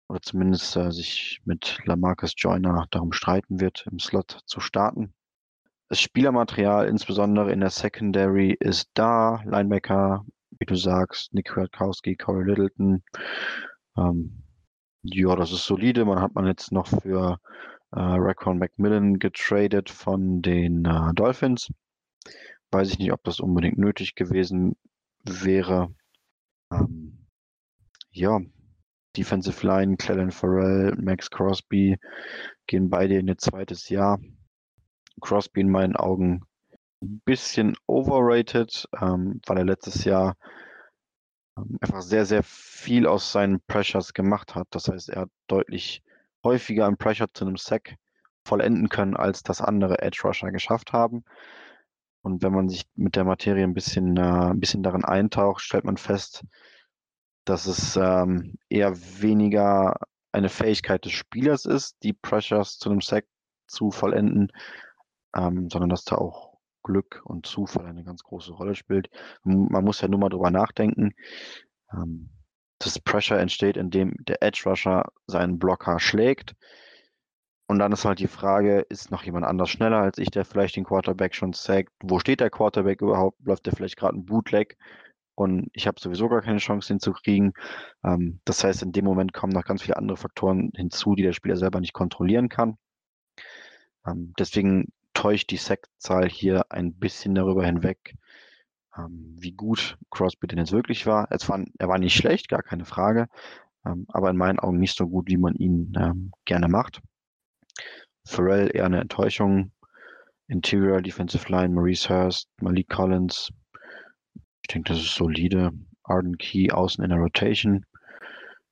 Oder 0.07 0.21
zumindest 0.21 0.75
äh, 0.77 0.91
sich 0.91 1.41
mit 1.43 1.79
Lamarcus 1.83 2.33
Joyner 2.37 2.87
darum 2.91 3.11
streiten 3.11 3.59
wird, 3.59 3.85
im 3.91 3.99
Slot 3.99 4.39
zu 4.45 4.59
starten. 4.59 5.13
Das 5.95 6.01
Spielermaterial, 6.01 6.89
insbesondere 6.89 7.53
in 7.53 7.61
der 7.61 7.69
Secondary, 7.69 8.51
ist 8.59 8.89
da. 8.95 9.41
Linebacker, 9.45 10.25
wie 10.59 10.65
du 10.65 10.75
sagst, 10.75 11.33
Nick 11.33 11.47
Kwiatkowski, 11.47 12.17
Corey 12.17 12.43
Littleton. 12.49 13.01
Ähm, 13.95 14.43
ja, 15.03 15.33
das 15.37 15.53
ist 15.53 15.63
solide. 15.63 16.03
Man 16.03 16.19
hat 16.19 16.35
man 16.35 16.47
jetzt 16.47 16.73
noch 16.73 16.87
für 16.87 17.39
äh, 17.93 17.99
Raquan 18.01 18.57
McMillan 18.57 19.19
getradet 19.19 19.89
von 19.89 20.41
den 20.41 20.83
äh, 20.83 21.13
Dolphins. 21.13 21.71
Weiß 22.71 22.91
ich 22.91 22.99
nicht, 22.99 23.13
ob 23.13 23.23
das 23.23 23.39
unbedingt 23.39 23.77
nötig 23.77 24.15
gewesen 24.15 24.75
wäre. 25.23 25.95
Ähm, 26.73 27.25
ja, 28.11 28.41
Defensive 29.15 29.65
Line, 29.65 29.95
Clellan 29.95 30.31
Farrell, 30.31 30.93
Max 30.97 31.31
Crosby 31.31 31.97
gehen 32.67 32.89
beide 32.89 33.15
in 33.15 33.29
ihr 33.29 33.37
zweites 33.37 33.87
Jahr. 33.87 34.19
Crosby 35.21 35.61
in 35.61 35.69
meinen 35.69 35.95
Augen 35.95 36.45
ein 37.01 37.21
bisschen 37.25 37.75
overrated, 37.87 38.87
ähm, 38.99 39.41
weil 39.45 39.57
er 39.57 39.65
letztes 39.65 40.03
Jahr 40.03 40.37
ähm, 41.57 41.77
einfach 41.81 42.01
sehr, 42.01 42.25
sehr 42.25 42.43
viel 42.43 43.07
aus 43.07 43.31
seinen 43.31 43.61
Pressures 43.67 44.13
gemacht 44.13 44.55
hat. 44.55 44.67
Das 44.71 44.87
heißt, 44.87 45.09
er 45.09 45.21
hat 45.21 45.29
deutlich 45.47 46.03
häufiger 46.43 46.87
einen 46.87 46.97
Pressure 46.97 47.31
zu 47.33 47.45
einem 47.45 47.57
Sack 47.57 47.95
vollenden 48.45 48.89
können, 48.89 49.15
als 49.15 49.43
das 49.43 49.61
andere 49.61 50.01
Edge 50.01 50.21
Rusher 50.23 50.51
geschafft 50.51 50.93
haben. 50.93 51.23
Und 52.21 52.41
wenn 52.41 52.53
man 52.53 52.69
sich 52.69 52.85
mit 52.95 53.15
der 53.15 53.23
Materie 53.23 53.63
ein 53.63 53.73
bisschen, 53.73 54.17
äh, 54.17 54.21
ein 54.51 54.59
bisschen 54.59 54.83
darin 54.83 55.05
eintaucht, 55.05 55.61
stellt 55.61 55.85
man 55.85 55.97
fest, 55.97 56.43
dass 57.45 57.67
es 57.67 57.95
ähm, 57.95 58.55
eher 58.69 58.95
weniger 59.21 59.95
eine 60.31 60.49
Fähigkeit 60.49 61.05
des 61.05 61.13
Spielers 61.13 61.65
ist, 61.65 61.97
die 62.03 62.13
Pressures 62.13 62.77
zu 62.77 62.89
einem 62.89 63.01
Sack 63.01 63.25
zu 63.67 63.91
vollenden, 63.91 64.51
ähm, 65.35 65.69
sondern 65.69 65.89
dass 65.89 66.05
da 66.05 66.15
auch 66.15 66.55
Glück 66.83 67.21
und 67.25 67.45
Zufall 67.45 67.87
eine 67.87 68.03
ganz 68.03 68.23
große 68.23 68.53
Rolle 68.53 68.75
spielt. 68.75 69.09
Man 69.43 69.83
muss 69.83 70.01
ja 70.01 70.07
nur 70.07 70.19
mal 70.19 70.29
drüber 70.29 70.51
nachdenken. 70.51 71.13
Ähm, 71.91 72.29
das 72.79 72.99
Pressure 72.99 73.39
entsteht, 73.39 73.77
indem 73.77 74.13
der 74.19 74.43
Edge 74.43 74.63
Rusher 74.65 75.05
seinen 75.27 75.59
Blocker 75.59 75.99
schlägt. 75.99 76.55
Und 77.67 77.79
dann 77.79 77.91
ist 77.91 78.05
halt 78.05 78.19
die 78.19 78.27
Frage, 78.27 78.81
ist 78.89 79.09
noch 79.09 79.23
jemand 79.23 79.45
anders 79.45 79.69
schneller 79.69 79.97
als 79.97 80.19
ich, 80.19 80.29
der 80.29 80.45
vielleicht 80.45 80.75
den 80.75 80.83
Quarterback 80.83 81.33
schon 81.33 81.53
sackt? 81.53 81.91
Wo 82.03 82.19
steht 82.19 82.39
der 82.39 82.51
Quarterback 82.51 83.01
überhaupt? 83.01 83.43
Läuft 83.43 83.65
der 83.65 83.73
vielleicht 83.73 83.97
gerade 83.97 84.17
ein 84.17 84.25
Bootleg? 84.25 84.77
Und 85.33 85.69
ich 85.73 85.87
habe 85.87 85.99
sowieso 85.99 86.29
gar 86.29 86.41
keine 86.41 86.59
Chance, 86.59 86.93
den 86.93 86.99
zu 86.99 87.11
kriegen. 87.11 87.53
Ähm, 88.03 88.39
das 88.45 88.63
heißt, 88.63 88.83
in 88.83 88.91
dem 88.91 89.05
Moment 89.05 89.33
kommen 89.33 89.53
noch 89.53 89.65
ganz 89.65 89.81
viele 89.81 89.97
andere 89.97 90.17
Faktoren 90.17 90.71
hinzu, 90.75 91.15
die 91.15 91.23
der 91.23 91.33
Spieler 91.33 91.57
selber 91.57 91.79
nicht 91.81 91.93
kontrollieren 91.93 92.49
kann. 92.49 92.77
Ähm, 94.05 94.33
deswegen 94.37 94.93
täuscht 95.25 95.49
die 95.49 95.57
Sackzahl 95.57 96.29
hier 96.29 96.71
ein 96.71 96.93
bisschen 96.93 97.33
darüber 97.33 97.65
hinweg, 97.65 98.15
ähm, 98.95 99.35
wie 99.39 99.53
gut 99.53 99.97
Crosby 100.11 100.45
denn 100.45 100.59
jetzt 100.59 100.71
wirklich 100.71 101.07
war. 101.07 101.27
Es 101.31 101.49
war. 101.49 101.65
Er 101.79 101.87
war 101.87 101.97
nicht 101.97 102.15
schlecht, 102.15 102.47
gar 102.47 102.61
keine 102.61 102.85
Frage, 102.85 103.27
ähm, 103.87 104.05
aber 104.09 104.29
in 104.29 104.37
meinen 104.37 104.59
Augen 104.59 104.77
nicht 104.77 104.95
so 104.95 105.07
gut, 105.07 105.27
wie 105.27 105.37
man 105.37 105.55
ihn 105.55 105.91
ähm, 105.97 106.31
gerne 106.45 106.67
macht. 106.67 107.01
Pharrell 108.23 108.69
eher 108.71 108.85
eine 108.85 109.01
Enttäuschung. 109.01 109.71
Interior 110.47 111.01
Defensive 111.01 111.51
Line, 111.51 111.73
Maurice 111.73 112.07
Hurst, 112.07 112.47
Malik 112.61 112.89
Collins. 112.89 113.49
Ich 114.61 114.67
denke, 114.71 114.93
das 114.93 114.99
ist 114.99 115.15
solide. 115.15 115.71
Arden 116.03 116.37
Key 116.37 116.71
außen 116.71 117.03
in 117.03 117.09
der 117.09 117.17
Rotation. 117.17 117.83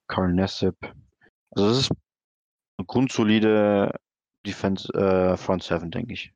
Carl 0.08 0.32
Nassib. 0.34 0.76
Also 1.50 1.68
das 1.68 1.78
ist 1.80 1.92
eine 2.78 2.86
grundsolide 2.86 4.00
Defense 4.46 4.88
äh, 4.94 5.36
Front 5.36 5.64
Seven, 5.64 5.90
denke 5.90 6.14
ich. 6.14 6.32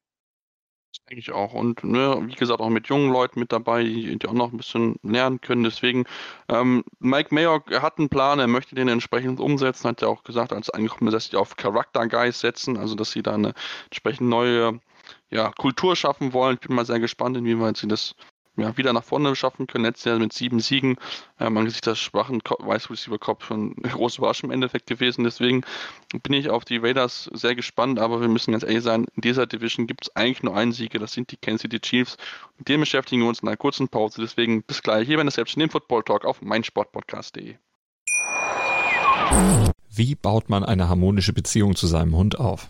Denke 1.10 1.20
ich 1.20 1.32
auch. 1.32 1.54
Und 1.54 1.84
ne, 1.84 2.22
wie 2.26 2.36
gesagt, 2.36 2.60
auch 2.60 2.70
mit 2.70 2.88
jungen 2.88 3.12
Leuten 3.12 3.40
mit 3.40 3.52
dabei, 3.52 3.84
die, 3.84 4.18
die 4.18 4.28
auch 4.28 4.34
noch 4.34 4.52
ein 4.52 4.58
bisschen 4.58 4.98
lernen 5.04 5.40
können. 5.40 5.64
Deswegen, 5.64 6.06
ähm, 6.50 6.84
Mike 7.00 7.34
Mayock 7.34 7.72
hat 7.82 7.98
einen 7.98 8.10
Plan, 8.10 8.40
er 8.40 8.48
möchte 8.48 8.76
den 8.76 8.90
entsprechend 8.90 9.40
umsetzen, 9.40 9.88
hat 9.88 10.02
ja 10.02 10.10
auch 10.10 10.24
gesagt, 10.24 10.52
als 10.52 10.70
angekommen, 10.70 11.12
dass 11.12 11.26
sie 11.26 11.38
auf 11.38 11.56
Charakter 11.56 12.08
Guys 12.08 12.40
setzen, 12.40 12.78
also 12.78 12.96
dass 12.96 13.12
sie 13.12 13.22
da 13.22 13.36
eine 13.36 13.54
entsprechend 13.86 14.28
neue 14.28 14.82
ja, 15.30 15.52
Kultur 15.52 15.96
schaffen 15.96 16.34
wollen. 16.34 16.58
Ich 16.62 16.68
bin 16.68 16.76
mal 16.76 16.86
sehr 16.86 17.00
gespannt, 17.00 17.38
inwieweit 17.38 17.78
sie 17.78 17.88
das 17.88 18.16
ja, 18.58 18.76
wieder 18.76 18.92
nach 18.92 19.04
vorne 19.04 19.36
schaffen 19.36 19.68
können. 19.68 19.86
Letztes 19.86 20.06
Jahr 20.06 20.20
mit 20.20 20.34
sieben 20.34 20.60
Siegen, 20.60 20.98
ähm, 21.40 21.58
angesichts 21.58 21.86
des 21.86 22.00
schwachen 22.00 22.42
Vice 22.42 22.90
Receiver 22.90 23.20
Cup 23.20 23.44
schon 23.44 23.76
eine 23.82 23.94
große 23.94 24.18
Überraschung 24.18 24.50
im 24.50 24.54
Endeffekt 24.56 24.88
gewesen. 24.88 25.24
Deswegen 25.24 25.64
bin 26.24 26.34
ich 26.34 26.50
auf 26.50 26.66
die 26.66 26.78
Raiders 26.78 27.30
sehr 27.34 27.56
gespannt, 27.56 28.00
aber 28.00 28.20
wir 28.20 28.28
müssen 28.28 28.52
ganz 28.52 28.64
ehrlich 28.64 28.84
sein, 28.84 29.06
in 29.16 29.22
dieser 29.22 29.46
Division 29.46 29.88
gibt 29.88 30.06
es 30.08 30.16
eigentlich 30.16 30.44
nur 30.44 30.56
einen 30.56 30.72
Sieger, 30.72 31.00
das 31.00 31.14
sind 31.14 31.32
die 31.32 31.38
Kansas 31.38 31.62
City 31.62 31.80
Chiefs. 31.80 32.18
Und 32.58 32.68
dem 32.68 32.82
beschäftigen 32.82 33.22
wir 33.22 33.30
uns 33.30 33.40
in 33.40 33.48
einer 33.48 33.58
kurzen 33.58 33.88
Pause. 33.88 34.22
Deswegen 34.22 34.64
bis 34.64 34.82
gleich 34.82 35.08
hier 35.08 35.18
bei 35.18 35.24
der 35.24 35.32
Selbst 35.32 35.56
dem 35.56 35.70
Football 35.70 36.04
Talk 36.04 36.26
auf 36.26 36.42
meinsportpodcast.de. 36.42 37.56
Wie 39.90 40.16
baut 40.16 40.50
man 40.50 40.64
eine 40.64 40.90
harmonische 40.90 41.34
Beziehung 41.34 41.76
zu 41.76 41.88
seinem 41.88 42.16
Hund 42.16 42.40
auf? 42.40 42.70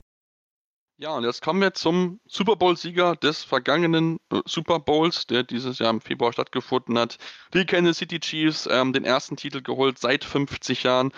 Ja, 1.01 1.15
und 1.17 1.23
jetzt 1.23 1.41
kommen 1.41 1.61
wir 1.61 1.73
zum 1.73 2.19
Super 2.27 2.55
Bowl-Sieger 2.55 3.15
des 3.15 3.43
vergangenen 3.43 4.19
äh, 4.31 4.41
Super 4.45 4.77
Bowls, 4.79 5.25
der 5.25 5.41
dieses 5.41 5.79
Jahr 5.79 5.89
im 5.89 5.99
Februar 5.99 6.31
stattgefunden 6.31 6.95
hat. 6.99 7.17
Die 7.55 7.65
Kansas 7.65 7.97
City 7.97 8.19
Chiefs, 8.19 8.67
ähm, 8.69 8.93
den 8.93 9.03
ersten 9.03 9.35
Titel 9.35 9.63
geholt 9.63 9.97
seit 9.97 10.23
50 10.23 10.83
Jahren. 10.83 11.11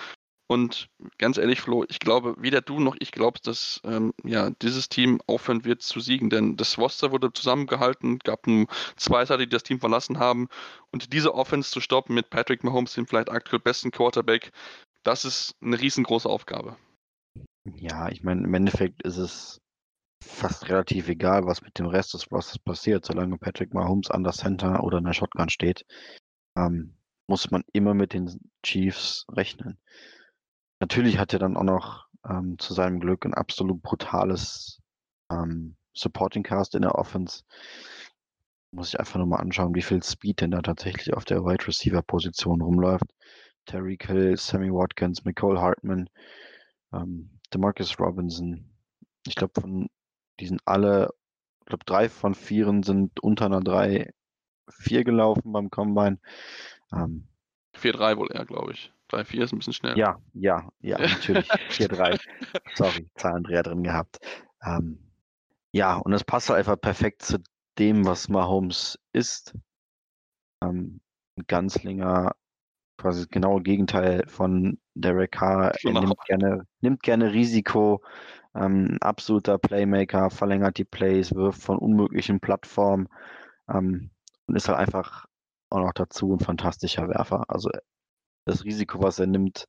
Und 0.48 0.88
ganz 1.18 1.38
ehrlich, 1.38 1.60
Flo, 1.60 1.84
ich 1.90 2.00
glaube, 2.00 2.36
weder 2.38 2.62
du 2.62 2.80
noch 2.80 2.96
ich 3.00 3.12
glaubst, 3.12 3.46
dass 3.46 3.82
ähm, 3.84 4.14
ja, 4.24 4.52
dieses 4.62 4.88
Team 4.88 5.20
aufhören 5.28 5.66
wird 5.66 5.82
zu 5.82 6.00
siegen, 6.00 6.30
denn 6.30 6.56
das 6.56 6.78
Roster 6.78 7.12
wurde 7.12 7.34
zusammengehalten, 7.34 8.20
gab 8.20 8.48
nur 8.48 8.68
zwei 8.96 9.26
Seiten, 9.26 9.42
die 9.42 9.50
das 9.50 9.64
Team 9.64 9.82
verlassen 9.82 10.18
haben. 10.18 10.48
Und 10.92 11.12
diese 11.12 11.36
Offense 11.36 11.72
zu 11.72 11.82
stoppen 11.82 12.16
mit 12.16 12.30
Patrick 12.30 12.64
Mahomes, 12.64 12.94
dem 12.94 13.06
vielleicht 13.06 13.30
aktuell 13.30 13.60
besten 13.60 13.92
Quarterback, 13.92 14.54
das 15.04 15.26
ist 15.26 15.56
eine 15.62 15.78
riesengroße 15.78 16.30
Aufgabe. 16.30 16.78
Ja, 17.66 18.08
ich 18.08 18.24
meine, 18.24 18.46
im 18.46 18.54
Endeffekt 18.54 19.04
ist 19.04 19.18
es 19.18 19.60
fast 20.24 20.70
relativ 20.70 21.10
egal, 21.10 21.46
was 21.46 21.62
mit 21.62 21.78
dem 21.80 21.88
Rest 21.88 22.14
des 22.14 22.32
Rosters 22.32 22.60
passiert, 22.60 23.06
solange 23.06 23.38
Patrick 23.38 23.74
Mahomes 23.74 24.10
an 24.10 24.24
der 24.24 24.34
Center 24.34 24.84
oder 24.84 24.98
in 24.98 25.06
der 25.06 25.14
Shotgun 25.14 25.50
steht, 25.50 25.86
ähm, 26.58 26.96
muss 27.28 27.52
man 27.52 27.64
immer 27.74 27.94
mit 27.94 28.14
den 28.14 28.40
Chiefs 28.64 29.26
rechnen. 29.32 29.80
Natürlich 30.80 31.18
hat 31.18 31.34
er 31.34 31.40
dann 31.40 31.58
auch 31.58 31.64
noch 31.64 32.08
ähm, 32.30 32.58
zu 32.60 32.74
seinem 32.74 33.00
Glück 33.00 33.26
ein 33.26 33.34
absolut 33.34 33.82
brutales 33.82 34.82
ähm, 35.32 35.76
Supporting 35.94 36.44
Cast 36.44 36.76
in 36.76 36.82
der 36.82 36.96
Offense. 36.96 37.44
Muss 38.72 38.90
ich 38.90 39.00
einfach 39.00 39.18
nur 39.18 39.28
mal 39.28 39.38
anschauen, 39.38 39.76
wie 39.76 39.82
viel 39.82 40.02
Speed 40.04 40.42
denn 40.42 40.52
da 40.52 40.62
tatsächlich 40.62 41.14
auf 41.14 41.26
der 41.26 41.44
Wide 41.46 41.68
Receiver 41.68 42.02
Position 42.02 42.62
rumläuft. 42.62 43.06
Terry 43.66 43.98
Hill, 44.02 44.36
Sammy 44.36 44.72
Watkins, 44.72 45.24
Nicole 45.24 45.62
Hartman, 45.62 46.10
ähm, 46.92 47.40
Demarcus 47.54 47.98
Robinson. 48.00 48.70
Ich 49.26 49.36
glaube, 49.36 49.62
von 49.62 49.88
die 50.40 50.48
sind 50.48 50.62
alle, 50.66 51.14
ich 51.62 51.66
glaube, 51.68 51.86
drei 51.86 52.10
von 52.10 52.36
vieren 52.36 52.84
sind 52.84 53.20
unter 53.22 53.46
einer 53.46 53.62
3-4 53.62 55.04
gelaufen 55.04 55.52
beim 55.52 55.70
Combine. 55.70 56.20
Ähm, 56.92 57.28
4-3 57.76 58.18
wohl 58.18 58.32
eher, 58.32 58.46
glaube 58.46 58.74
ich. 58.74 58.92
3-4 59.10 59.44
ist 59.44 59.54
ein 59.54 59.60
bisschen 59.60 59.74
schnell. 59.74 59.98
Ja, 59.98 60.20
ja, 60.34 60.70
ja, 60.80 60.98
natürlich. 61.00 61.50
4-3. 61.70 62.20
Sorry, 62.76 63.10
Zahlendreher 63.16 63.64
drin 63.64 63.84
gehabt. 63.84 64.20
Ähm, 64.64 65.00
ja, 65.72 65.96
und 65.96 66.14
es 66.14 66.24
passt 66.24 66.50
halt 66.50 66.60
einfach 66.60 66.80
perfekt 66.80 67.24
zu 67.24 67.40
dem, 67.78 68.06
was 68.06 68.30
Mahomes 68.30 69.00
ist. 69.12 69.56
Ähm, 70.62 71.02
Ganzlinger, 71.48 72.36
quasi 72.98 73.22
das 73.22 73.30
genaue 73.30 73.62
Gegenteil 73.62 74.24
von 74.28 74.80
Derek 74.94 75.32
Carr. 75.32 75.74
Er 75.84 75.92
nimmt 75.92 76.26
gerne, 76.26 76.68
nimmt 76.82 77.02
gerne 77.02 77.34
Risiko. 77.34 78.04
Ähm, 78.56 78.98
absoluter 79.02 79.58
Playmaker, 79.58 80.30
verlängert 80.30 80.78
die 80.78 80.86
Plays, 80.86 81.34
wirft 81.34 81.62
von 81.62 81.78
unmöglichen 81.78 82.40
Plattformen 82.40 83.08
ähm, 83.68 84.12
und 84.48 84.56
ist 84.56 84.68
halt 84.68 84.78
einfach 84.78 85.26
auch 85.70 85.80
noch 85.80 85.94
dazu 85.94 86.34
ein 86.34 86.40
fantastischer 86.40 87.10
Werfer. 87.10 87.46
Also 87.50 87.70
das 88.46 88.64
Risiko, 88.64 89.02
was 89.02 89.20
er 89.20 89.28
nimmt, 89.28 89.68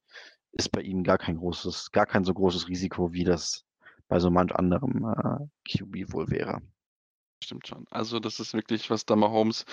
ist 0.53 0.71
bei 0.71 0.83
ihm 0.83 1.03
gar 1.03 1.19
kein 1.19 1.37
großes, 1.37 1.93
gar 1.93 2.07
kein 2.07 2.25
so 2.25 2.35
großes 2.35 2.69
Risiko, 2.69 3.13
wie 3.13 3.25
das 3.25 3.65
bei 4.09 4.21
so 4.21 4.31
manch 4.31 4.55
anderem 4.55 5.05
äh, 5.05 5.77
QB 5.77 6.13
wohl 6.13 6.31
wäre. 6.31 6.61
Stimmt 7.43 7.67
schon. 7.67 7.87
Also 7.91 8.21
das 8.21 8.41
ist 8.41 8.55
wirklich, 8.55 8.91
was 8.91 9.07
da 9.07 9.17
Mahomes 9.17 9.65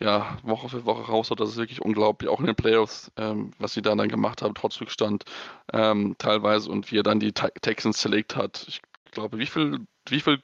ja, 0.00 0.38
Woche 0.42 0.68
für 0.68 0.84
Woche 0.84 1.02
raushaut, 1.10 1.40
das 1.40 1.50
ist 1.50 1.56
wirklich 1.56 1.82
unglaublich. 1.82 2.30
Auch 2.30 2.40
in 2.40 2.46
den 2.46 2.54
Playoffs, 2.54 3.10
ähm, 3.16 3.52
was 3.58 3.74
sie 3.74 3.82
da 3.82 3.94
dann 3.94 4.08
gemacht 4.08 4.42
haben, 4.42 4.54
trotz 4.54 4.80
Rückstand 4.80 5.24
ähm, 5.72 6.14
teilweise 6.18 6.70
und 6.70 6.90
wie 6.92 6.98
er 6.98 7.02
dann 7.02 7.20
die 7.20 7.32
Te- 7.32 7.52
Texans 7.60 7.98
zerlegt 7.98 8.36
hat. 8.36 8.64
Ich 8.68 8.80
glaube, 9.10 9.38
wie 9.38 9.46
viel, 9.46 9.86
wie 10.08 10.20
viel 10.20 10.40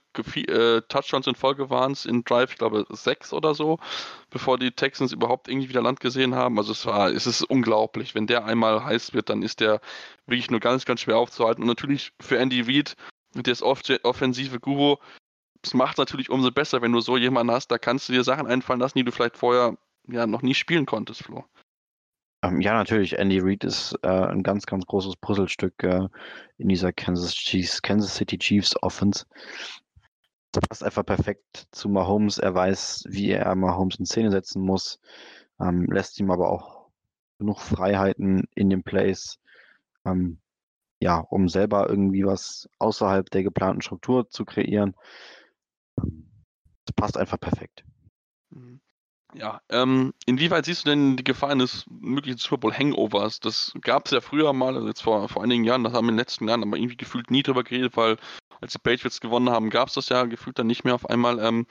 äh, 0.51 0.83
Touchdowns 0.89 1.27
in 1.27 1.35
Folge 1.35 1.71
waren 1.71 1.93
es 1.93 2.05
in 2.05 2.25
Drive? 2.25 2.51
Ich 2.53 2.59
glaube 2.59 2.85
sechs 2.91 3.33
oder 3.33 3.55
so, 3.55 3.79
bevor 4.31 4.59
die 4.59 4.73
Texans 4.73 5.13
überhaupt 5.13 5.49
irgendwie 5.49 5.69
wieder 5.69 5.83
Land 5.83 6.01
gesehen 6.01 6.35
haben. 6.35 6.59
Also 6.59 6.73
es 6.73 6.85
war, 6.87 7.11
es 7.11 7.27
ist 7.27 7.43
unglaublich. 7.43 8.15
Wenn 8.15 8.27
der 8.27 8.45
einmal 8.47 8.85
heiß 8.85 9.15
wird, 9.15 9.29
dann 9.29 9.43
ist 9.43 9.61
der 9.61 9.81
wirklich 10.27 10.51
nur 10.51 10.61
ganz, 10.61 10.85
ganz 10.85 11.01
schwer 11.03 11.19
aufzuhalten. 11.19 11.63
Und 11.63 11.69
natürlich 11.69 12.13
für 12.21 12.39
Andy 12.39 12.63
Reid, 12.63 12.95
der 13.35 13.53
ist 13.53 13.63
oft 13.63 13.89
offensive 14.03 14.59
Guru, 14.59 14.97
es 15.65 15.75
macht 15.75 15.99
natürlich 15.99 16.31
umso 16.31 16.51
besser, 16.51 16.83
wenn 16.83 16.93
du 16.93 17.01
so 17.01 17.17
jemanden 17.17 17.53
hast, 17.53 17.69
da 17.69 17.79
kannst 17.79 18.09
du 18.09 18.13
dir 18.13 18.25
Sachen 18.25 18.47
einfallen 18.47 18.81
lassen, 18.81 18.99
die 18.99 19.05
du 19.05 19.13
vielleicht 19.13 19.37
vorher 19.37 19.77
ja 20.09 20.27
noch 20.27 20.43
nie 20.43 20.55
spielen 20.55 20.87
konntest, 20.87 21.23
Flo. 21.23 21.45
Ähm, 22.43 22.61
ja, 22.61 22.75
natürlich. 22.75 23.19
Andy 23.19 23.39
Reid 23.41 23.65
ist 23.65 23.99
äh, 24.03 24.09
ein 24.09 24.43
ganz, 24.43 24.67
ganz 24.67 24.85
großes 24.85 25.17
Puzzlestück 25.17 25.83
äh, 25.83 26.09
in 26.59 26.69
dieser 26.69 26.93
Kansas, 26.93 27.35
Chiefs, 27.35 27.81
Kansas 27.81 28.15
City 28.15 28.39
Chiefs 28.39 28.75
Offense. 28.83 29.25
Das 30.53 30.63
passt 30.69 30.85
einfach 30.85 31.07
perfekt 31.07 31.67
zu 31.71 31.89
Mahomes. 31.89 32.39
Er 32.39 32.55
weiß, 32.55 33.07
wie 33.09 33.31
er 33.31 33.55
Mahomes 33.55 33.99
in 33.99 34.05
Szene 34.07 34.31
setzen 34.31 34.63
muss, 34.63 35.01
ähm, 35.59 35.87
lässt 35.91 36.21
ihm 36.21 36.31
aber 36.31 36.51
auch 36.51 36.89
genug 37.39 37.61
Freiheiten 37.61 38.47
in 38.55 38.71
den 38.71 38.83
Plays, 38.83 39.39
ähm, 40.05 40.39
ja, 41.01 41.19
um 41.19 41.49
selber 41.49 41.89
irgendwie 41.89 42.25
was 42.25 42.69
außerhalb 42.79 43.31
der 43.31 43.43
geplanten 43.43 43.83
Struktur 43.83 44.29
zu 44.29 44.45
kreieren. 44.45 44.95
Das 45.97 46.95
passt 46.97 47.17
einfach 47.17 47.41
perfekt. 47.41 47.85
Mhm. 48.51 48.81
Ja, 49.35 49.61
ähm, 49.69 50.15
inwieweit 50.27 50.65
siehst 50.65 50.85
du 50.85 50.91
denn 50.91 51.17
die 51.17 51.25
Gefahr 51.25 51.51
eines 51.51 51.85
möglichen 51.89 52.39
Super 52.39 52.59
Bowl 52.59 52.73
Hangovers? 52.73 53.41
Das 53.41 53.73
gab 53.81 54.07
es 54.07 54.13
ja 54.13 54.21
früher 54.21 54.53
mal, 54.53 54.77
also 54.77 54.87
jetzt 54.87 55.03
vor, 55.03 55.29
vor 55.29 55.43
einigen 55.43 55.65
Jahren, 55.65 55.83
das 55.83 55.93
haben 55.93 56.07
wir 56.07 56.11
in 56.11 56.17
den 56.17 56.21
letzten 56.21 56.47
Jahren 56.47 56.63
aber 56.63 56.77
irgendwie 56.77 56.97
gefühlt 56.97 57.33
nie 57.33 57.43
drüber 57.43 57.65
geredet, 57.65 57.97
weil 57.97 58.17
als 58.61 58.73
die 58.73 58.79
Patriots 58.79 59.21
gewonnen 59.21 59.51
haben, 59.51 59.71
gab 59.71 59.89
es 59.89 59.95
das 59.95 60.09
ja 60.09 60.25
gefühlt 60.25 60.59
dann 60.59 60.69
nicht 60.69 60.85
mehr 60.85 60.95
auf 60.95 61.11
einmal. 61.11 61.41
Ähm, 61.41 61.67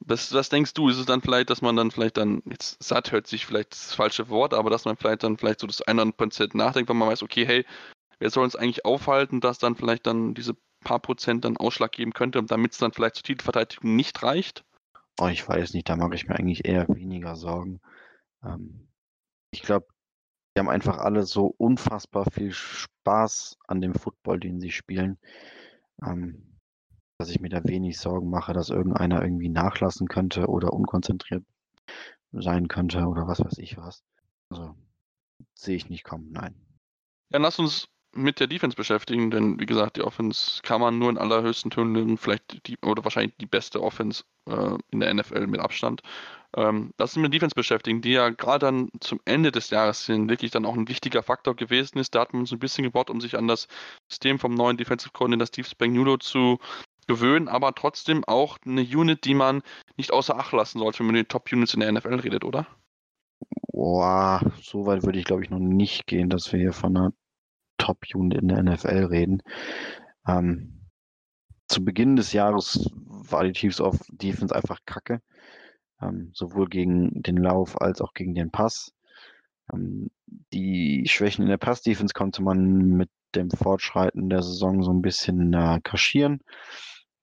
was, 0.00 0.32
was 0.32 0.48
denkst 0.48 0.72
du, 0.74 0.88
ist 0.88 0.96
es 0.98 1.06
dann 1.06 1.20
vielleicht, 1.20 1.50
dass 1.50 1.60
man 1.60 1.76
dann 1.76 1.90
vielleicht 1.90 2.16
dann, 2.16 2.42
jetzt 2.46 2.82
satt 2.82 3.12
hört 3.12 3.26
sich 3.26 3.44
vielleicht 3.44 3.72
das 3.72 3.94
falsche 3.94 4.28
Wort, 4.30 4.54
aber 4.54 4.70
dass 4.70 4.84
man 4.84 4.96
vielleicht 4.96 5.24
dann 5.24 5.36
vielleicht 5.36 5.60
so 5.60 5.66
das 5.66 5.82
100% 5.86 6.56
nachdenkt, 6.56 6.88
weil 6.88 6.96
man 6.96 7.08
weiß, 7.08 7.22
okay, 7.22 7.44
hey, 7.44 7.66
wer 8.18 8.30
soll 8.30 8.44
uns 8.44 8.56
eigentlich 8.56 8.84
aufhalten, 8.84 9.40
dass 9.40 9.58
dann 9.58 9.76
vielleicht 9.76 10.06
dann 10.06 10.34
diese 10.34 10.56
paar 10.80 11.00
Prozent 11.00 11.44
dann 11.44 11.56
Ausschlag 11.56 11.92
geben 11.92 12.12
könnte, 12.12 12.42
damit 12.42 12.72
es 12.72 12.78
dann 12.78 12.92
vielleicht 12.92 13.16
zur 13.16 13.24
Titelverteidigung 13.24 13.96
nicht 13.96 14.22
reicht? 14.22 14.64
Oh, 15.20 15.26
ich 15.26 15.46
weiß 15.46 15.74
nicht, 15.74 15.88
da 15.88 15.96
mache 15.96 16.14
ich 16.14 16.28
mir 16.28 16.36
eigentlich 16.36 16.64
eher 16.64 16.88
weniger 16.88 17.36
Sorgen. 17.36 17.80
Ähm, 18.44 18.88
ich 19.50 19.62
glaube, 19.62 19.86
die 20.56 20.60
haben 20.60 20.68
einfach 20.68 20.98
alle 20.98 21.24
so 21.24 21.46
unfassbar 21.46 22.30
viel 22.30 22.52
Spaß 22.52 23.58
an 23.66 23.80
dem 23.80 23.94
Football, 23.94 24.40
den 24.40 24.60
sie 24.60 24.70
spielen, 24.70 25.18
ähm, 26.04 26.58
dass 27.18 27.30
ich 27.30 27.40
mir 27.40 27.48
da 27.48 27.64
wenig 27.64 27.98
Sorgen 27.98 28.30
mache, 28.30 28.52
dass 28.52 28.70
irgendeiner 28.70 29.22
irgendwie 29.22 29.48
nachlassen 29.48 30.08
könnte 30.08 30.46
oder 30.46 30.72
unkonzentriert 30.72 31.44
sein 32.32 32.68
könnte 32.68 33.06
oder 33.06 33.26
was 33.26 33.40
weiß 33.40 33.58
ich 33.58 33.76
was. 33.76 34.04
Also 34.50 34.74
sehe 35.54 35.76
ich 35.76 35.88
nicht 35.88 36.04
kommen, 36.04 36.30
nein. 36.30 36.54
Ja, 37.30 37.38
lass 37.38 37.58
uns 37.58 37.88
mit 38.12 38.40
der 38.40 38.46
Defense 38.46 38.76
beschäftigen, 38.76 39.30
denn 39.30 39.60
wie 39.60 39.66
gesagt, 39.66 39.96
die 39.96 40.02
Offense 40.02 40.60
kann 40.62 40.80
man 40.80 40.98
nur 40.98 41.10
in 41.10 41.18
allerhöchsten 41.18 41.70
Tönen 41.70 42.16
vielleicht 42.16 42.66
die 42.66 42.76
oder 42.84 43.04
wahrscheinlich 43.04 43.36
die 43.40 43.46
beste 43.46 43.82
Offense 43.82 44.24
äh, 44.48 44.76
in 44.90 45.00
der 45.00 45.12
NFL 45.12 45.46
mit 45.46 45.60
Abstand. 45.60 46.02
Ähm, 46.56 46.92
lass 46.98 47.14
uns 47.14 47.22
mit 47.22 47.34
Defense 47.34 47.54
beschäftigen, 47.54 48.00
die 48.00 48.12
ja 48.12 48.30
gerade 48.30 48.66
dann 48.66 48.88
zum 49.00 49.20
Ende 49.26 49.52
des 49.52 49.70
Jahres 49.70 50.06
hin 50.06 50.28
wirklich 50.30 50.50
dann 50.50 50.64
auch 50.64 50.74
ein 50.74 50.88
wichtiger 50.88 51.22
Faktor 51.22 51.54
gewesen 51.54 51.98
ist. 51.98 52.14
Da 52.14 52.20
hat 52.20 52.32
man 52.32 52.46
so 52.46 52.56
ein 52.56 52.60
bisschen 52.60 52.84
gebaut, 52.84 53.10
um 53.10 53.20
sich 53.20 53.36
an 53.36 53.46
das 53.46 53.68
System 54.08 54.38
vom 54.38 54.54
neuen 54.54 54.78
Defensive 54.78 55.12
Coordinator 55.12 55.46
Steve 55.46 55.68
Spagnuolo 55.68 56.16
zu 56.16 56.58
gewöhnen, 57.06 57.48
aber 57.48 57.74
trotzdem 57.74 58.24
auch 58.24 58.58
eine 58.64 58.82
Unit, 58.82 59.24
die 59.24 59.34
man 59.34 59.62
nicht 59.96 60.12
außer 60.12 60.38
Acht 60.38 60.52
lassen 60.52 60.78
sollte, 60.78 61.00
wenn 61.00 61.06
man 61.06 61.16
über 61.16 61.24
die 61.24 61.28
Top-Units 61.28 61.74
in 61.74 61.80
der 61.80 61.92
NFL 61.92 62.14
redet, 62.14 62.44
oder? 62.44 62.66
Boah, 63.72 64.40
so 64.60 64.86
weit 64.86 65.04
würde 65.04 65.18
ich 65.18 65.24
glaube 65.24 65.44
ich 65.44 65.50
noch 65.50 65.58
nicht 65.58 66.06
gehen, 66.06 66.28
dass 66.28 66.52
wir 66.52 66.60
hier 66.60 66.72
von 66.72 66.96
einer 66.96 67.12
Top-Unit 67.88 68.42
in 68.42 68.48
der 68.48 68.62
NFL 68.62 69.06
reden. 69.06 69.42
Ähm, 70.26 70.88
zu 71.68 71.84
Beginn 71.84 72.16
des 72.16 72.32
Jahres 72.32 72.90
war 73.06 73.44
die 73.44 73.52
Chiefs 73.52 73.80
auf 73.80 73.98
Defense 74.08 74.54
einfach 74.54 74.80
kacke. 74.84 75.22
Ähm, 76.00 76.30
sowohl 76.34 76.68
gegen 76.68 77.22
den 77.22 77.38
Lauf 77.38 77.80
als 77.80 78.00
auch 78.00 78.14
gegen 78.14 78.34
den 78.34 78.50
Pass. 78.50 78.92
Ähm, 79.72 80.10
die 80.52 81.04
Schwächen 81.08 81.42
in 81.42 81.48
der 81.48 81.56
Pass-Defense 81.56 82.14
konnte 82.14 82.42
man 82.42 82.96
mit 82.96 83.10
dem 83.34 83.50
Fortschreiten 83.50 84.30
der 84.30 84.42
Saison 84.42 84.82
so 84.82 84.92
ein 84.92 85.02
bisschen 85.02 85.52
äh, 85.54 85.80
kaschieren. 85.82 86.40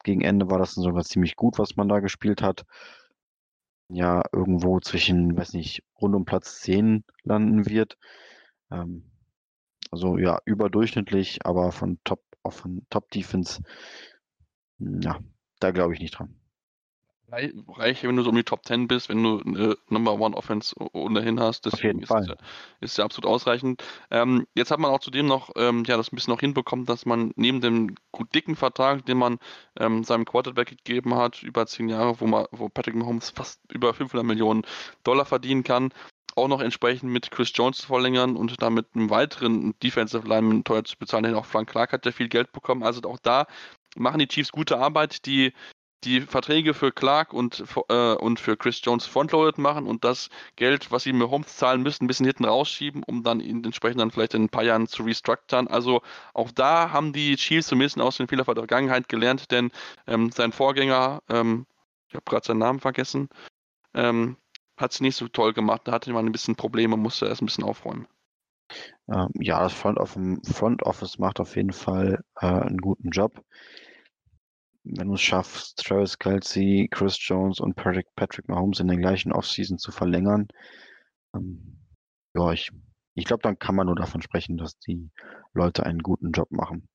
Gegen 0.03 0.21
Ende 0.21 0.49
war 0.49 0.59
das 0.59 0.73
sogar 0.73 1.03
ziemlich 1.03 1.35
gut, 1.35 1.57
was 1.57 1.75
man 1.75 1.87
da 1.87 1.99
gespielt 1.99 2.41
hat. 2.41 2.65
Ja, 3.89 4.23
irgendwo 4.31 4.79
zwischen, 4.79 5.37
weiß 5.37 5.53
nicht, 5.53 5.83
rund 6.01 6.15
um 6.15 6.25
Platz 6.25 6.61
10 6.61 7.03
landen 7.23 7.67
wird. 7.67 7.97
Ähm, 8.71 9.11
also 9.91 10.17
ja, 10.17 10.39
überdurchschnittlich, 10.45 11.45
aber 11.45 11.71
von 11.71 11.99
Top, 12.03 12.23
von 12.47 12.85
Top 12.89 13.09
Defense, 13.11 13.61
ja, 14.79 15.19
da 15.59 15.71
glaube 15.71 15.93
ich 15.93 15.99
nicht 15.99 16.17
dran. 16.17 16.35
Reich, 17.27 18.03
wenn 18.03 18.15
du 18.15 18.23
so 18.23 18.29
um 18.29 18.35
die 18.35 18.43
Top 18.43 18.65
10 18.65 18.87
bist, 18.87 19.09
wenn 19.09 19.23
du 19.23 19.41
eine 19.41 19.75
Number 19.89 20.13
One 20.19 20.37
Offense 20.37 20.75
ohnehin 20.93 21.39
hast. 21.39 21.65
Deswegen 21.65 21.99
ist, 21.99 22.09
Fall. 22.09 22.21
es 22.21 22.27
ja, 22.27 22.35
ist 22.81 22.97
ja 22.99 23.05
absolut 23.05 23.29
ausreichend. 23.29 23.83
Ähm, 24.11 24.45
jetzt 24.53 24.69
hat 24.69 24.79
man 24.79 24.91
auch 24.91 24.99
zudem 24.99 25.25
noch 25.25 25.49
ähm, 25.55 25.83
ja, 25.87 25.97
das 25.97 26.11
ein 26.11 26.15
bisschen 26.15 26.33
noch 26.33 26.39
hinbekommen, 26.39 26.85
dass 26.85 27.05
man 27.05 27.31
neben 27.35 27.61
dem 27.61 27.95
gut 28.11 28.33
dicken 28.35 28.55
Vertrag, 28.55 29.05
den 29.05 29.17
man 29.17 29.39
ähm, 29.77 30.03
seinem 30.03 30.25
Quarterback 30.25 30.69
gegeben 30.69 31.15
hat, 31.15 31.41
über 31.41 31.65
zehn 31.65 31.89
Jahre, 31.89 32.19
wo, 32.21 32.27
man, 32.27 32.45
wo 32.51 32.69
Patrick 32.69 32.95
Mahomes 32.95 33.31
fast 33.31 33.59
über 33.71 33.93
500 33.93 34.25
Millionen 34.25 34.61
Dollar 35.03 35.25
verdienen 35.25 35.63
kann, 35.63 35.93
auch 36.35 36.47
noch 36.47 36.61
entsprechend 36.61 37.11
mit 37.11 37.31
Chris 37.31 37.51
Jones 37.53 37.77
zu 37.79 37.87
verlängern 37.87 38.35
und 38.35 38.61
damit 38.61 38.87
einen 38.93 39.09
weiteren 39.09 39.73
Defensive 39.79 40.27
Lineman 40.27 40.63
teuer 40.63 40.83
zu 40.83 40.97
bezahlen. 40.97 41.23
Denn 41.23 41.35
auch 41.35 41.45
Frank 41.45 41.69
Clark 41.69 41.93
hat 41.93 42.05
ja 42.05 42.11
viel 42.11 42.29
Geld 42.29 42.51
bekommen. 42.51 42.83
Also 42.83 43.01
auch 43.09 43.19
da 43.21 43.47
machen 43.95 44.19
die 44.19 44.27
Chiefs 44.27 44.51
gute 44.51 44.77
Arbeit, 44.77 45.25
die 45.25 45.53
die 46.05 46.21
Verträge 46.21 46.73
für 46.73 46.91
Clark 46.91 47.33
und, 47.33 47.63
äh, 47.89 48.13
und 48.13 48.39
für 48.39 48.55
Chris 48.55 48.79
Jones 48.83 49.07
frontloaded 49.07 49.57
machen 49.57 49.87
und 49.87 50.03
das 50.03 50.29
Geld, 50.55 50.91
was 50.91 51.03
sie 51.03 51.13
mir 51.13 51.29
Holmes 51.29 51.57
zahlen 51.57 51.81
müssen, 51.81 52.03
ein 52.03 52.07
bisschen 52.07 52.27
hinten 52.27 52.45
rausschieben, 52.45 53.03
um 53.03 53.23
dann 53.23 53.39
entsprechend 53.39 53.99
dann 53.99 54.11
vielleicht 54.11 54.35
in 54.35 54.43
ein 54.43 54.49
paar 54.49 54.63
Jahren 54.63 54.87
zu 54.87 55.03
restructuren. 55.03 55.67
Also 55.67 56.01
auch 56.33 56.51
da 56.51 56.91
haben 56.91 57.11
die 57.11 57.35
Chiefs 57.37 57.69
bisschen 57.69 58.01
aus 58.01 58.17
den 58.17 58.27
Fehlern 58.27 58.45
der 58.45 58.55
Vergangenheit 58.55 59.09
gelernt, 59.09 59.51
denn 59.51 59.71
ähm, 60.05 60.31
sein 60.31 60.51
Vorgänger, 60.51 61.21
ähm, 61.29 61.65
ich 62.07 62.15
habe 62.15 62.25
gerade 62.25 62.45
seinen 62.45 62.59
Namen 62.59 62.79
vergessen, 62.79 63.29
ähm, 63.95 64.37
hat 64.77 64.91
es 64.91 65.01
nicht 65.01 65.15
so 65.15 65.27
toll 65.27 65.53
gemacht. 65.53 65.81
Da 65.85 65.93
hatte 65.93 66.11
man 66.11 66.25
ein 66.25 66.31
bisschen 66.31 66.55
Probleme, 66.55 66.97
musste 66.97 67.27
erst 67.27 67.41
ein 67.41 67.45
bisschen 67.45 67.63
aufräumen. 67.63 68.07
Ähm, 69.07 69.29
ja, 69.39 69.61
das 69.61 69.73
Front, 69.73 69.99
Office, 69.99 70.39
Front 70.51 70.83
Office 70.83 71.19
macht 71.19 71.39
auf 71.39 71.55
jeden 71.55 71.71
Fall 71.71 72.23
äh, 72.41 72.45
einen 72.47 72.79
guten 72.79 73.09
Job. 73.09 73.43
Wenn 74.83 75.07
du 75.07 75.15
es 75.15 75.21
schaffst, 75.21 75.77
Travis 75.79 76.19
Kelsey, 76.19 76.87
Chris 76.91 77.17
Jones 77.19 77.59
und 77.59 77.75
Patrick, 77.75 78.07
Patrick 78.15 78.47
Mahomes 78.47 78.79
in 78.79 78.87
der 78.87 78.97
gleichen 78.97 79.31
Offseason 79.31 79.77
zu 79.77 79.91
verlängern, 79.91 80.47
ähm, 81.35 81.79
ja, 82.35 82.51
ich, 82.51 82.71
ich 83.15 83.25
glaube, 83.25 83.41
dann 83.43 83.57
kann 83.57 83.75
man 83.75 83.87
nur 83.87 83.95
davon 83.95 84.21
sprechen, 84.21 84.57
dass 84.57 84.77
die 84.79 85.09
Leute 85.53 85.85
einen 85.85 85.99
guten 85.99 86.31
Job 86.31 86.51
machen. 86.51 86.87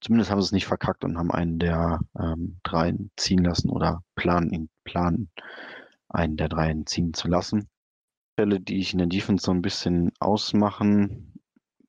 Zumindest 0.00 0.30
haben 0.30 0.40
sie 0.40 0.46
es 0.46 0.52
nicht 0.52 0.66
verkackt 0.66 1.04
und 1.04 1.18
haben 1.18 1.30
einen 1.30 1.58
der 1.58 2.00
ähm, 2.18 2.58
dreien 2.62 3.10
ziehen 3.16 3.44
lassen 3.44 3.68
oder 3.68 4.02
planen, 4.14 4.50
ihn, 4.50 4.70
planen, 4.84 5.30
einen 6.10 6.36
der 6.36 6.48
dreien 6.48 6.86
ziehen 6.86 7.14
zu 7.14 7.28
lassen. 7.28 7.68
Stelle, 8.34 8.60
die 8.60 8.78
ich 8.78 8.92
in 8.92 8.98
der 8.98 9.06
Defense 9.06 9.44
so 9.44 9.52
ein 9.52 9.62
bisschen 9.62 10.12
ausmachen 10.18 11.34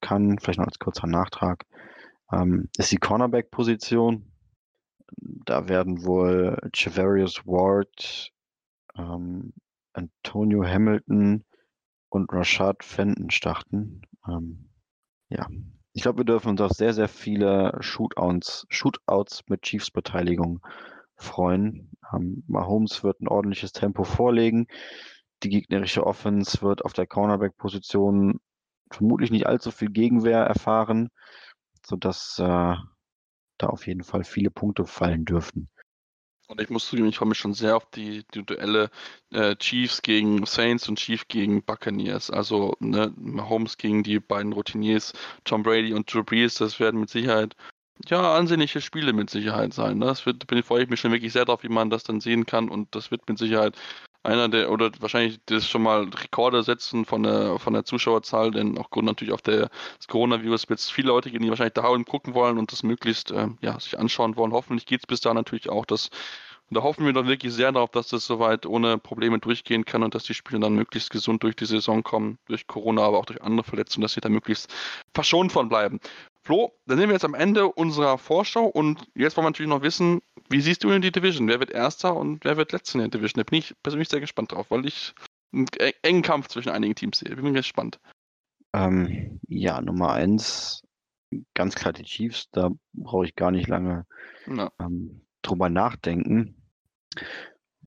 kann, 0.02 0.40
vielleicht 0.40 0.60
noch 0.60 0.68
als 0.68 0.80
kurzer 0.80 1.08
Nachtrag, 1.08 1.66
ähm, 2.32 2.70
ist 2.78 2.92
die 2.92 2.98
Cornerback-Position. 2.98 4.32
Da 5.46 5.68
werden 5.68 6.06
wohl 6.06 6.58
Javarius 6.74 7.46
Ward, 7.46 8.32
ähm, 8.98 9.54
Antonio 9.94 10.64
Hamilton 10.66 11.44
und 12.10 12.32
Rashad 12.32 12.84
Fenton 12.84 13.30
starten. 13.30 14.02
Ähm, 14.28 14.70
ja, 15.30 15.48
ich 15.94 16.04
glaube, 16.04 16.20
wir 16.20 16.26
dürfen 16.26 16.50
uns 16.50 16.62
auf 16.62 16.72
sehr, 16.72 16.94
sehr 16.94 17.10
viele 17.10 17.78
Shootouts, 17.82 18.66
Shootouts 18.70 19.44
mit 19.48 19.64
Chiefs-Beteiligung 19.64 20.62
freuen. 21.22 21.92
Ähm, 22.14 22.44
Mahomes 22.48 23.04
wird 23.04 23.22
ein 23.22 23.28
ordentliches 23.28 23.72
Tempo 23.72 24.04
vorlegen. 24.04 24.68
Die 25.44 25.50
gegnerische 25.50 26.06
Offense 26.06 26.62
wird 26.62 26.86
auf 26.86 26.94
der 26.94 27.08
Cornerback-Position 27.08 28.40
vermutlich 28.92 29.32
nicht 29.32 29.48
allzu 29.48 29.72
viel 29.72 29.90
Gegenwehr 29.90 30.40
erfahren, 30.40 31.10
sodass 31.86 32.38
äh, 32.40 32.76
da 33.58 33.68
auf 33.68 33.88
jeden 33.88 34.04
Fall 34.04 34.24
viele 34.24 34.52
Punkte 34.52 34.86
fallen 34.86 35.26
dürften. 35.26 35.70
Und 36.48 36.60
ich 36.60 36.70
muss 36.70 36.86
zugeben, 36.86 37.08
ich 37.08 37.18
freue 37.18 37.30
mich 37.30 37.38
schon 37.38 37.54
sehr 37.54 37.78
auf 37.78 37.90
die, 37.92 38.26
die 38.34 38.44
Duelle 38.44 38.90
äh, 39.32 39.56
Chiefs 39.56 40.02
gegen 40.02 40.46
Saints 40.46 40.90
und 40.90 41.00
Chiefs 41.00 41.30
gegen 41.30 41.64
Buccaneers. 41.64 42.30
Also 42.30 42.76
ne, 42.82 43.14
Mahomes 43.16 43.78
gegen 43.78 44.04
die 44.04 44.20
beiden 44.20 44.52
Routiniers, 44.52 45.14
Tom 45.46 45.64
Brady 45.64 45.94
und 45.94 46.14
Drew 46.14 46.24
Brees, 46.24 46.56
das 46.56 46.82
werden 46.82 47.00
mit 47.00 47.10
Sicherheit 47.10 47.56
ja, 48.08 48.36
ansehnliche 48.36 48.82
Spiele 48.82 49.14
mit 49.14 49.30
Sicherheit 49.30 49.74
sein. 49.74 50.00
Ne? 50.00 50.06
Das 50.06 50.26
wird, 50.26 50.48
bin, 50.48 50.64
freue 50.64 50.84
ich 50.84 50.90
mich 50.90 51.00
schon 51.00 51.12
wirklich 51.12 51.34
sehr 51.34 51.46
darauf, 51.46 51.64
wie 51.64 51.70
man 51.70 51.90
das 51.90 52.04
dann 52.04 52.20
sehen 52.20 52.46
kann. 52.46 52.70
Und 52.70 52.96
das 52.96 53.12
wird 53.12 53.28
mit 53.28 53.38
Sicherheit 53.38 53.76
einer 54.24 54.50
der, 54.50 54.72
oder 54.72 54.92
wahrscheinlich 55.00 55.40
das 55.48 55.68
schon 55.68 55.84
mal 55.84 56.04
Rekorde 56.04 56.64
setzen 56.64 57.06
von 57.06 57.24
der, 57.24 57.58
von 57.60 57.74
der 57.74 57.86
Zuschauerzahl, 57.86 58.52
denn 58.52 58.78
aufgrund 58.78 59.06
natürlich 59.06 59.34
auf 59.34 59.42
der, 59.42 59.70
des 59.98 60.08
Coronavirus 60.08 60.70
wird 60.70 60.80
es 60.80 60.92
viele 60.92 61.08
Leute 61.08 61.32
geben, 61.32 61.44
die 61.44 61.50
wahrscheinlich 61.50 61.74
daheim 61.74 62.06
gucken 62.06 62.34
wollen 62.34 62.58
und 62.58 62.72
das 62.72 62.84
möglichst 62.84 63.32
äh, 63.32 63.48
ja, 63.62 63.80
sich 63.80 63.98
anschauen 63.98 64.36
wollen. 64.36 64.54
Hoffentlich 64.54 64.86
geht 64.86 65.02
es 65.02 65.08
bis 65.08 65.22
da 65.22 65.34
natürlich 65.34 65.70
auch, 65.70 65.86
dass 65.86 66.10
und 66.72 66.76
da 66.78 66.84
hoffen 66.84 67.06
wir 67.06 67.12
dann 67.12 67.28
wirklich 67.28 67.52
sehr 67.52 67.74
darauf, 67.74 67.92
dass 67.92 68.08
das 68.08 68.26
soweit 68.26 68.66
ohne 68.66 68.98
Probleme 68.98 69.40
durchgehen 69.40 69.84
kann 69.84 70.04
und 70.04 70.16
dass 70.16 70.24
die 70.24 70.34
Spieler 70.34 70.62
dann 70.62 70.74
möglichst 70.74 71.10
gesund 71.10 71.44
durch 71.44 71.58
die 71.58 71.66
Saison 71.66 72.02
kommen, 72.02 72.40
durch 72.48 72.66
Corona, 72.66 73.02
aber 73.02 73.20
auch 73.20 73.26
durch 73.26 73.42
andere 73.42 73.66
Verletzungen, 73.66 74.04
dass 74.04 74.14
sie 74.14 74.22
da 74.22 74.30
möglichst 74.30 74.74
verschont 75.14 75.52
von 75.52 75.68
bleiben. 75.68 76.00
Flo, 76.52 76.74
dann 76.86 76.98
sind 76.98 77.08
wir 77.08 77.14
jetzt 77.14 77.24
am 77.24 77.34
Ende 77.34 77.72
unserer 77.72 78.18
Vorschau 78.18 78.66
und 78.66 79.08
jetzt 79.16 79.38
wollen 79.38 79.46
wir 79.46 79.52
natürlich 79.52 79.70
noch 79.70 79.84
wissen, 79.84 80.22
wie 80.50 80.60
siehst 80.60 80.84
du 80.84 80.90
denn 80.90 81.02
die 81.02 81.14
Division? 81.14 81.48
Wer 81.48 81.62
wird 81.62 81.72
Erster 81.72 82.14
und 82.14 82.44
wer 82.44 82.58
wird 82.58 82.74
Letzter 82.74 82.96
in 82.96 83.10
der 83.10 83.20
Division? 83.20 83.42
Da 83.42 83.50
bin 83.50 83.60
ich 83.60 83.74
persönlich 83.82 84.10
sehr 84.10 84.20
gespannt 84.20 84.52
drauf, 84.52 84.70
weil 84.70 84.86
ich 84.86 85.14
einen 85.54 85.68
engen 86.02 86.24
Kampf 86.24 86.50
zwischen 86.50 86.68
einigen 86.68 86.94
Teams 86.94 87.20
sehe. 87.20 87.34
Bin 87.38 87.54
gespannt. 87.54 88.02
Ähm, 88.74 89.40
ja, 89.48 89.80
Nummer 89.80 90.12
eins, 90.12 90.84
ganz 91.54 91.76
klar 91.76 91.94
die 91.94 92.04
Chiefs. 92.04 92.50
Da 92.52 92.72
brauche 92.92 93.24
ich 93.24 93.38
gar 93.38 93.52
nicht 93.52 93.70
lange 93.70 94.06
ähm, 94.46 95.22
drüber 95.44 95.70
nachdenken. 95.70 96.62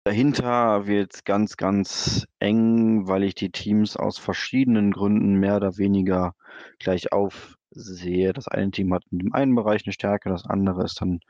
Dahinter 0.05 0.87
wird 0.87 1.13
es 1.13 1.25
ganz, 1.25 1.59
ganz 1.59 2.27
eng, 2.39 3.09
weil 3.09 3.25
ich 3.25 3.35
die 3.35 3.51
Teams 3.51 3.99
aus 3.99 4.17
verschiedenen 4.17 4.91
Gründen 4.91 5.35
mehr 5.35 5.57
oder 5.57 5.77
weniger 5.77 6.35
gleich 6.79 7.13
auf 7.13 7.59
sehe, 7.75 8.33
das 8.33 8.49
eine 8.49 8.71
Team 8.71 8.93
hat 8.95 9.05
in 9.11 9.19
dem 9.19 9.35
einen 9.35 9.55
Bereich 9.55 9.85
eine 9.85 9.93
Stärke, 9.93 10.29
das 10.29 10.47
andere 10.47 10.85
ist 10.85 11.01
dann 11.01 11.21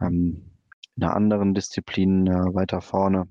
ähm, 0.00 0.50
in 0.96 1.02
einer 1.02 1.14
anderen 1.14 1.54
Disziplin 1.54 2.26
äh, 2.26 2.54
weiter 2.54 2.80
vorne. 2.80 3.28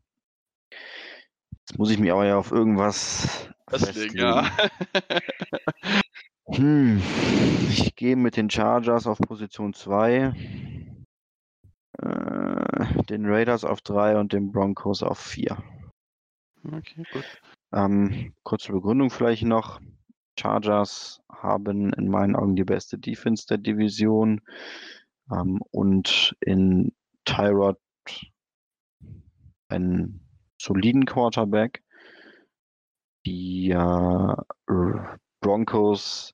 Jetzt 1.51 1.77
muss 1.77 1.91
ich 1.91 1.99
mich 1.99 2.11
aber 2.11 2.25
ja 2.25 2.37
auf 2.37 2.51
irgendwas 2.51 3.49
Deswegen, 3.71 3.93
festlegen. 3.93 4.17
Ja. 4.17 4.51
hm, 6.47 7.01
ich 7.69 7.95
gehe 7.95 8.15
mit 8.15 8.37
den 8.37 8.49
Chargers 8.49 9.07
auf 9.07 9.19
Position 9.19 9.73
2, 9.73 10.33
äh, 11.99 13.03
den 13.03 13.25
Raiders 13.25 13.63
auf 13.63 13.81
3 13.81 14.17
und 14.17 14.33
den 14.33 14.51
Broncos 14.51 15.03
auf 15.03 15.19
4. 15.19 15.57
Okay, 16.65 17.03
gut. 17.11 17.41
Ähm, 17.73 18.33
kurze 18.43 18.71
Begründung 18.71 19.09
vielleicht 19.09 19.43
noch. 19.43 19.81
Chargers 20.39 21.21
haben 21.29 21.93
in 21.93 22.09
meinen 22.09 22.35
Augen 22.35 22.55
die 22.55 22.63
beste 22.63 22.97
Defense 22.97 23.45
der 23.47 23.57
Division 23.57 24.41
ähm, 25.31 25.61
und 25.71 26.35
in 26.41 26.93
Tyrod 27.25 27.79
einen 29.67 30.27
soliden 30.59 31.05
Quarterback. 31.05 31.83
Die 33.25 33.71
äh, 33.71 34.35
Broncos 35.39 36.33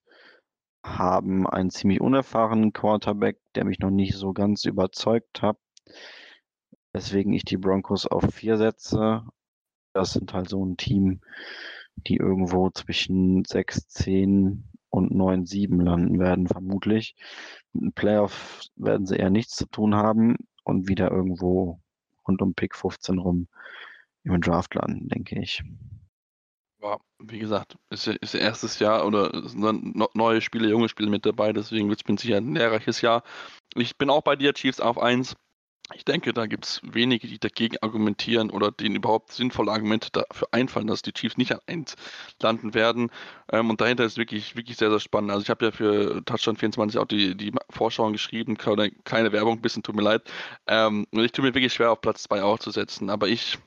haben 0.84 1.48
einen 1.48 1.70
ziemlich 1.70 2.02
unerfahrenen 2.02 2.74
Quarterback, 2.74 3.40
der 3.56 3.66
mich 3.66 3.80
noch 3.80 3.92
nicht 3.92 4.16
so 4.16 4.34
ganz 4.34 4.66
überzeugt 4.66 5.42
hat. 5.42 5.58
Weswegen 6.94 7.34
ich 7.34 7.44
die 7.44 7.58
Broncos 7.58 8.08
auf 8.08 8.24
vier 8.34 8.58
setze. 8.58 9.24
Das 9.94 10.14
sind 10.14 10.34
halt 10.34 10.50
so 10.50 10.64
ein 10.66 10.78
Team, 10.78 11.22
die 12.08 12.18
irgendwo 12.18 12.70
zwischen 12.70 13.44
6, 13.46 13.88
10 13.88 14.64
und 14.90 15.12
9, 15.12 15.46
7 15.46 15.80
landen 15.80 16.20
werden, 16.20 16.48
vermutlich. 16.48 17.16
Mit 17.74 17.84
einem 17.84 17.94
Playoff 17.94 18.62
werden 18.76 19.06
sie 19.06 19.18
eher 19.18 19.30
nichts 19.30 19.56
zu 19.56 19.66
tun 19.68 19.96
haben 19.96 20.38
und 20.64 20.88
wieder 20.88 21.12
irgendwo 21.12 21.80
rund 22.28 22.42
um 22.42 22.54
Pick 22.54 22.76
15 22.76 23.18
rum 23.20 23.48
im 24.24 24.42
Draft 24.42 24.76
landen, 24.76 25.08
denke 25.08 25.40
ich. 25.40 25.64
Ja, 26.82 26.98
wie 27.20 27.40
gesagt, 27.40 27.78
ist, 27.90 28.08
ist 28.08 28.36
erstes 28.36 28.80
Jahr 28.80 29.06
oder 29.06 29.32
neue 30.14 30.40
Spiele, 30.40 30.70
junge 30.70 30.88
Spiele 30.88 31.10
mit 31.10 31.26
dabei, 31.26 31.52
deswegen 31.52 31.90
wird 31.90 32.02
es 32.08 32.22
Sicherheit 32.22 32.44
ein 32.44 32.56
lehrreiches 32.56 33.02
Jahr. 33.02 33.24
Ich 33.76 33.98
bin 33.98 34.10
auch 34.10 34.22
bei 34.22 34.38
dir, 34.38 34.54
Chiefs 34.54 34.80
auf 34.80 34.98
1. 34.98 35.36
Ich 35.96 36.06
denke, 36.06 36.34
da 36.34 36.46
gibt 36.46 36.66
es 36.66 36.82
wenige, 36.84 37.28
die 37.28 37.40
dagegen 37.40 37.78
argumentieren 37.82 38.52
oder 38.52 38.72
denen 38.72 38.96
überhaupt 38.96 39.32
sinnvolle 39.32 39.72
Argumente 39.72 40.10
dafür 40.12 40.48
einfallen, 40.52 40.86
dass 40.86 41.02
die 41.02 41.14
Chiefs 41.14 41.38
nicht 41.38 41.52
an 41.52 41.62
1 41.66 41.96
landen 42.42 42.76
werden. 42.76 43.10
Ähm, 43.52 43.72
und 43.72 43.82
dahinter 43.82 44.06
ist 44.06 44.18
wirklich, 44.18 44.56
wirklich 44.56 44.78
sehr, 44.78 44.92
sehr 44.92 45.00
spannend. 45.00 45.32
Also 45.32 45.42
ich 45.42 45.50
habe 45.50 45.66
ja 45.66 45.72
für 45.72 46.24
Touchdown 46.26 46.58
24 46.58 47.00
auch 47.00 47.06
die, 47.06 47.36
die 47.36 47.52
Vorschauen 47.72 48.14
geschrieben, 48.14 48.56
keine, 48.56 48.92
keine 49.04 49.32
Werbung, 49.32 49.58
ein 49.58 49.62
bisschen 49.62 49.82
tut 49.82 49.96
mir 49.96 50.04
leid. 50.04 50.30
Ähm, 50.68 51.08
und 51.12 51.24
ich 51.24 51.32
tue 51.32 51.44
mir 51.44 51.56
wirklich 51.56 51.74
schwer, 51.74 51.92
auf 51.92 52.02
Platz 52.02 52.24
2 52.24 52.44
auch 52.44 52.60
zu 52.60 52.70
setzen. 52.70 53.10
Aber 53.10 53.28
ich, 53.28 53.58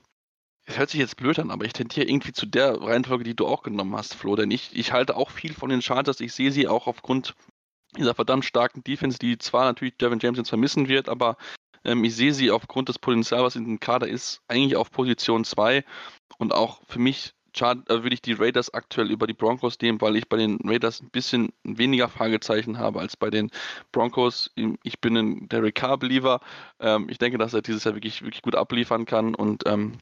es 0.65 0.77
hört 0.77 0.91
sich 0.91 1.01
jetzt 1.01 1.17
blöd 1.17 1.39
an, 1.39 1.51
aber 1.51 1.65
ich 1.65 1.73
tendiere 1.73 2.07
irgendwie 2.07 2.31
zu 2.31 2.45
der 2.45 2.81
Reihenfolge, 2.81 3.25
die 3.25 3.35
du 3.35 3.47
auch 3.47 3.63
genommen 3.63 3.97
hast, 3.97 4.15
Flo. 4.15 4.37
Denn 4.37 4.49
ich, 4.49 4.69
ich 4.73 4.93
halte 4.93 5.17
auch 5.17 5.29
viel 5.29 5.53
von 5.53 5.69
den 5.69 5.81
Chargers. 5.81 6.21
Ich 6.21 6.33
sehe 6.33 6.51
sie 6.53 6.69
auch 6.69 6.87
aufgrund 6.87 7.35
dieser 7.97 8.15
verdammt 8.15 8.45
starken 8.45 8.83
Defense, 8.83 9.19
die 9.19 9.37
zwar 9.37 9.65
natürlich 9.65 9.97
Devin 9.97 10.19
James 10.19 10.37
jetzt 10.37 10.49
vermissen 10.49 10.87
wird, 10.87 11.09
aber 11.09 11.37
ähm, 11.85 12.03
ich 12.03 12.15
sehe 12.15 12.33
sie 12.33 12.51
aufgrund 12.51 12.89
des 12.89 12.99
Potenzials, 12.99 13.43
was 13.43 13.55
in 13.55 13.65
dem 13.65 13.79
Kader 13.79 14.07
ist, 14.07 14.41
eigentlich 14.47 14.75
auf 14.75 14.91
Position 14.91 15.43
2 15.43 15.83
und 16.37 16.53
auch 16.53 16.81
für 16.87 16.99
mich 16.99 17.33
äh, 17.61 17.75
würde 17.87 18.13
ich 18.13 18.21
die 18.21 18.33
Raiders 18.33 18.73
aktuell 18.73 19.11
über 19.11 19.27
die 19.27 19.33
Broncos 19.33 19.77
nehmen, 19.81 20.01
weil 20.01 20.15
ich 20.15 20.27
bei 20.27 20.37
den 20.37 20.57
Raiders 20.63 21.01
ein 21.01 21.09
bisschen 21.09 21.53
weniger 21.63 22.09
Fragezeichen 22.09 22.79
habe 22.79 22.99
als 22.99 23.15
bei 23.15 23.29
den 23.29 23.51
Broncos. 23.91 24.51
Ich 24.83 24.99
bin 24.99 25.15
ein 25.15 25.49
Derek 25.49 25.75
Carr-Believer. 25.75 26.39
Ähm, 26.79 27.07
ich 27.09 27.19
denke, 27.19 27.37
dass 27.37 27.53
er 27.53 27.61
dieses 27.61 27.83
Jahr 27.83 27.95
wirklich, 27.95 28.23
wirklich 28.23 28.41
gut 28.41 28.55
abliefern 28.55 29.05
kann 29.05 29.35
und 29.35 29.63
ähm, 29.67 29.93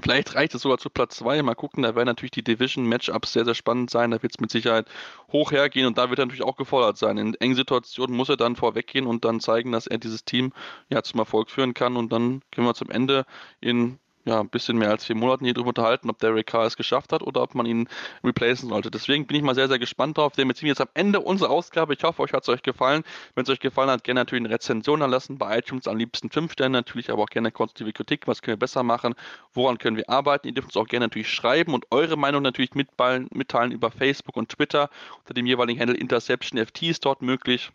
Vielleicht 0.00 0.34
reicht 0.34 0.54
es 0.54 0.62
sogar 0.62 0.78
zu 0.78 0.90
Platz 0.90 1.16
2. 1.16 1.42
Mal 1.42 1.54
gucken, 1.54 1.82
da 1.82 1.94
werden 1.94 2.06
natürlich 2.06 2.30
die 2.30 2.44
Division-Matchups 2.44 3.32
sehr, 3.32 3.44
sehr 3.44 3.54
spannend 3.54 3.90
sein. 3.90 4.10
Da 4.10 4.22
wird 4.22 4.32
es 4.32 4.40
mit 4.40 4.50
Sicherheit 4.50 4.86
hoch 5.30 5.52
hergehen 5.52 5.86
und 5.86 5.98
da 5.98 6.08
wird 6.10 6.18
er 6.18 6.26
natürlich 6.26 6.44
auch 6.44 6.56
gefordert 6.56 6.96
sein. 6.96 7.18
In 7.18 7.34
engen 7.34 7.56
Situationen 7.56 8.16
muss 8.16 8.28
er 8.28 8.36
dann 8.36 8.56
vorweggehen 8.56 9.06
und 9.06 9.24
dann 9.24 9.40
zeigen, 9.40 9.72
dass 9.72 9.86
er 9.86 9.98
dieses 9.98 10.24
Team 10.24 10.52
ja 10.90 11.02
zum 11.02 11.20
Erfolg 11.20 11.50
führen 11.50 11.74
kann. 11.74 11.96
Und 11.96 12.12
dann 12.12 12.42
können 12.50 12.66
wir 12.66 12.74
zum 12.74 12.90
Ende 12.90 13.26
in 13.60 13.98
ja, 14.24 14.40
ein 14.40 14.48
bisschen 14.48 14.78
mehr 14.78 14.90
als 14.90 15.04
vier 15.04 15.16
Monaten 15.16 15.44
hier 15.44 15.54
drüber 15.54 15.70
unterhalten, 15.70 16.08
ob 16.08 16.18
Derek 16.18 16.46
Carr 16.46 16.66
es 16.66 16.76
geschafft 16.76 17.12
hat 17.12 17.22
oder 17.22 17.42
ob 17.42 17.54
man 17.54 17.66
ihn 17.66 17.88
replacen 18.22 18.68
sollte. 18.68 18.90
Deswegen 18.90 19.26
bin 19.26 19.36
ich 19.36 19.42
mal 19.42 19.54
sehr, 19.54 19.66
sehr 19.66 19.80
gespannt 19.80 20.16
drauf. 20.16 20.36
Wir 20.36 20.44
sind 20.44 20.68
jetzt 20.68 20.80
am 20.80 20.88
Ende 20.94 21.20
unserer 21.20 21.50
Ausgabe. 21.50 21.94
Ich 21.94 22.04
hoffe, 22.04 22.22
euch 22.22 22.32
hat 22.32 22.44
es 22.44 22.48
euch 22.48 22.62
gefallen. 22.62 23.02
Wenn 23.34 23.42
es 23.42 23.50
euch 23.50 23.58
gefallen 23.58 23.90
hat, 23.90 24.04
gerne 24.04 24.20
natürlich 24.20 24.44
eine 24.44 24.54
Rezension 24.54 25.00
erlassen. 25.00 25.38
Bei 25.38 25.58
iTunes 25.58 25.88
am 25.88 25.96
liebsten 25.96 26.30
fünf 26.30 26.52
Sterne, 26.52 26.78
natürlich 26.78 27.10
aber 27.10 27.22
auch 27.22 27.30
gerne 27.30 27.50
konstruktive 27.50 27.92
Kritik. 27.92 28.28
Was 28.28 28.42
können 28.42 28.54
wir 28.54 28.60
besser 28.60 28.84
machen? 28.84 29.14
Woran 29.54 29.78
können 29.78 29.96
wir 29.96 30.08
arbeiten? 30.08 30.46
Ihr 30.46 30.54
dürft 30.54 30.68
uns 30.68 30.76
auch 30.76 30.86
gerne 30.88 31.06
natürlich 31.06 31.28
schreiben 31.30 31.74
und 31.74 31.86
eure 31.90 32.16
Meinung 32.16 32.42
natürlich 32.42 32.74
mitteilen 32.74 33.72
über 33.72 33.90
Facebook 33.90 34.36
und 34.36 34.50
Twitter. 34.50 34.88
Unter 35.18 35.34
dem 35.34 35.46
jeweiligen 35.46 35.80
Handle 35.80 35.96
Interception 35.96 36.64
FT 36.64 36.82
ist 36.82 37.04
dort 37.04 37.22
möglich. 37.22 37.72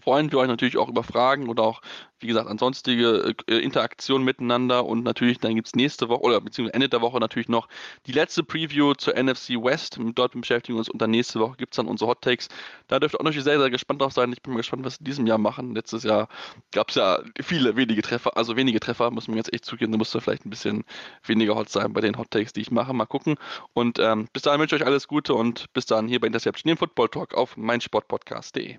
Freuen 0.00 0.30
wir 0.30 0.38
euch 0.38 0.48
natürlich 0.48 0.76
auch 0.76 0.88
über 0.88 1.02
Fragen 1.02 1.48
oder 1.48 1.62
auch, 1.62 1.80
wie 2.20 2.26
gesagt, 2.26 2.48
ansonstige 2.48 3.34
äh, 3.46 3.58
Interaktionen 3.58 4.24
miteinander. 4.24 4.84
Und 4.86 5.04
natürlich, 5.04 5.38
dann 5.38 5.54
gibt 5.54 5.68
es 5.68 5.74
nächste 5.74 6.08
Woche 6.08 6.22
oder 6.22 6.40
beziehungsweise 6.40 6.74
Ende 6.74 6.88
der 6.88 7.00
Woche 7.00 7.18
natürlich 7.20 7.48
noch 7.48 7.68
die 8.06 8.12
letzte 8.12 8.42
Preview 8.42 8.94
zur 8.94 9.14
NFC 9.14 9.50
West. 9.50 9.98
Dort 10.14 10.32
beschäftigen 10.32 10.76
wir 10.76 10.80
uns 10.80 10.88
und 10.88 11.00
dann 11.00 11.10
nächste 11.10 11.40
Woche 11.40 11.56
gibt 11.56 11.74
es 11.74 11.76
dann 11.76 11.86
unsere 11.86 12.10
Hot 12.10 12.22
Takes. 12.22 12.48
Da 12.88 12.98
dürft 12.98 13.14
ihr 13.14 13.20
auch 13.20 13.24
natürlich 13.24 13.44
sehr, 13.44 13.58
sehr 13.58 13.70
gespannt 13.70 14.00
drauf 14.00 14.12
sein. 14.12 14.32
Ich 14.32 14.42
bin 14.42 14.52
mal 14.52 14.58
gespannt, 14.58 14.84
was 14.84 14.94
wir 14.94 15.00
in 15.00 15.04
diesem 15.04 15.26
Jahr 15.26 15.38
machen. 15.38 15.74
Letztes 15.74 16.02
Jahr 16.04 16.28
gab 16.72 16.90
es 16.90 16.96
ja 16.96 17.20
viele 17.42 17.76
wenige 17.76 18.02
Treffer, 18.02 18.36
also 18.36 18.56
wenige 18.56 18.80
Treffer, 18.80 19.10
muss 19.10 19.28
man 19.28 19.36
jetzt 19.36 19.52
echt 19.52 19.64
zugeben. 19.64 19.92
Da 19.92 19.98
musste 19.98 20.20
vielleicht 20.20 20.46
ein 20.46 20.50
bisschen 20.50 20.84
weniger 21.24 21.54
hot 21.54 21.68
sein 21.68 21.92
bei 21.92 22.00
den 22.00 22.16
Hot 22.18 22.30
Takes, 22.30 22.52
die 22.52 22.60
ich 22.60 22.70
mache. 22.70 22.92
Mal 22.92 23.06
gucken. 23.06 23.36
Und 23.72 23.98
ähm, 23.98 24.28
bis 24.32 24.42
dahin 24.42 24.60
wünsche 24.60 24.76
ich 24.76 24.82
euch 24.82 24.86
alles 24.86 25.08
Gute 25.08 25.34
und 25.34 25.72
bis 25.72 25.86
dann 25.86 26.08
hier 26.08 26.20
bei 26.20 26.26
Interception, 26.26 26.68
dem 26.68 26.78
Football 26.78 27.08
Talk 27.08 27.34
auf 27.34 27.56
meinsportpodcast.de. 27.56 28.78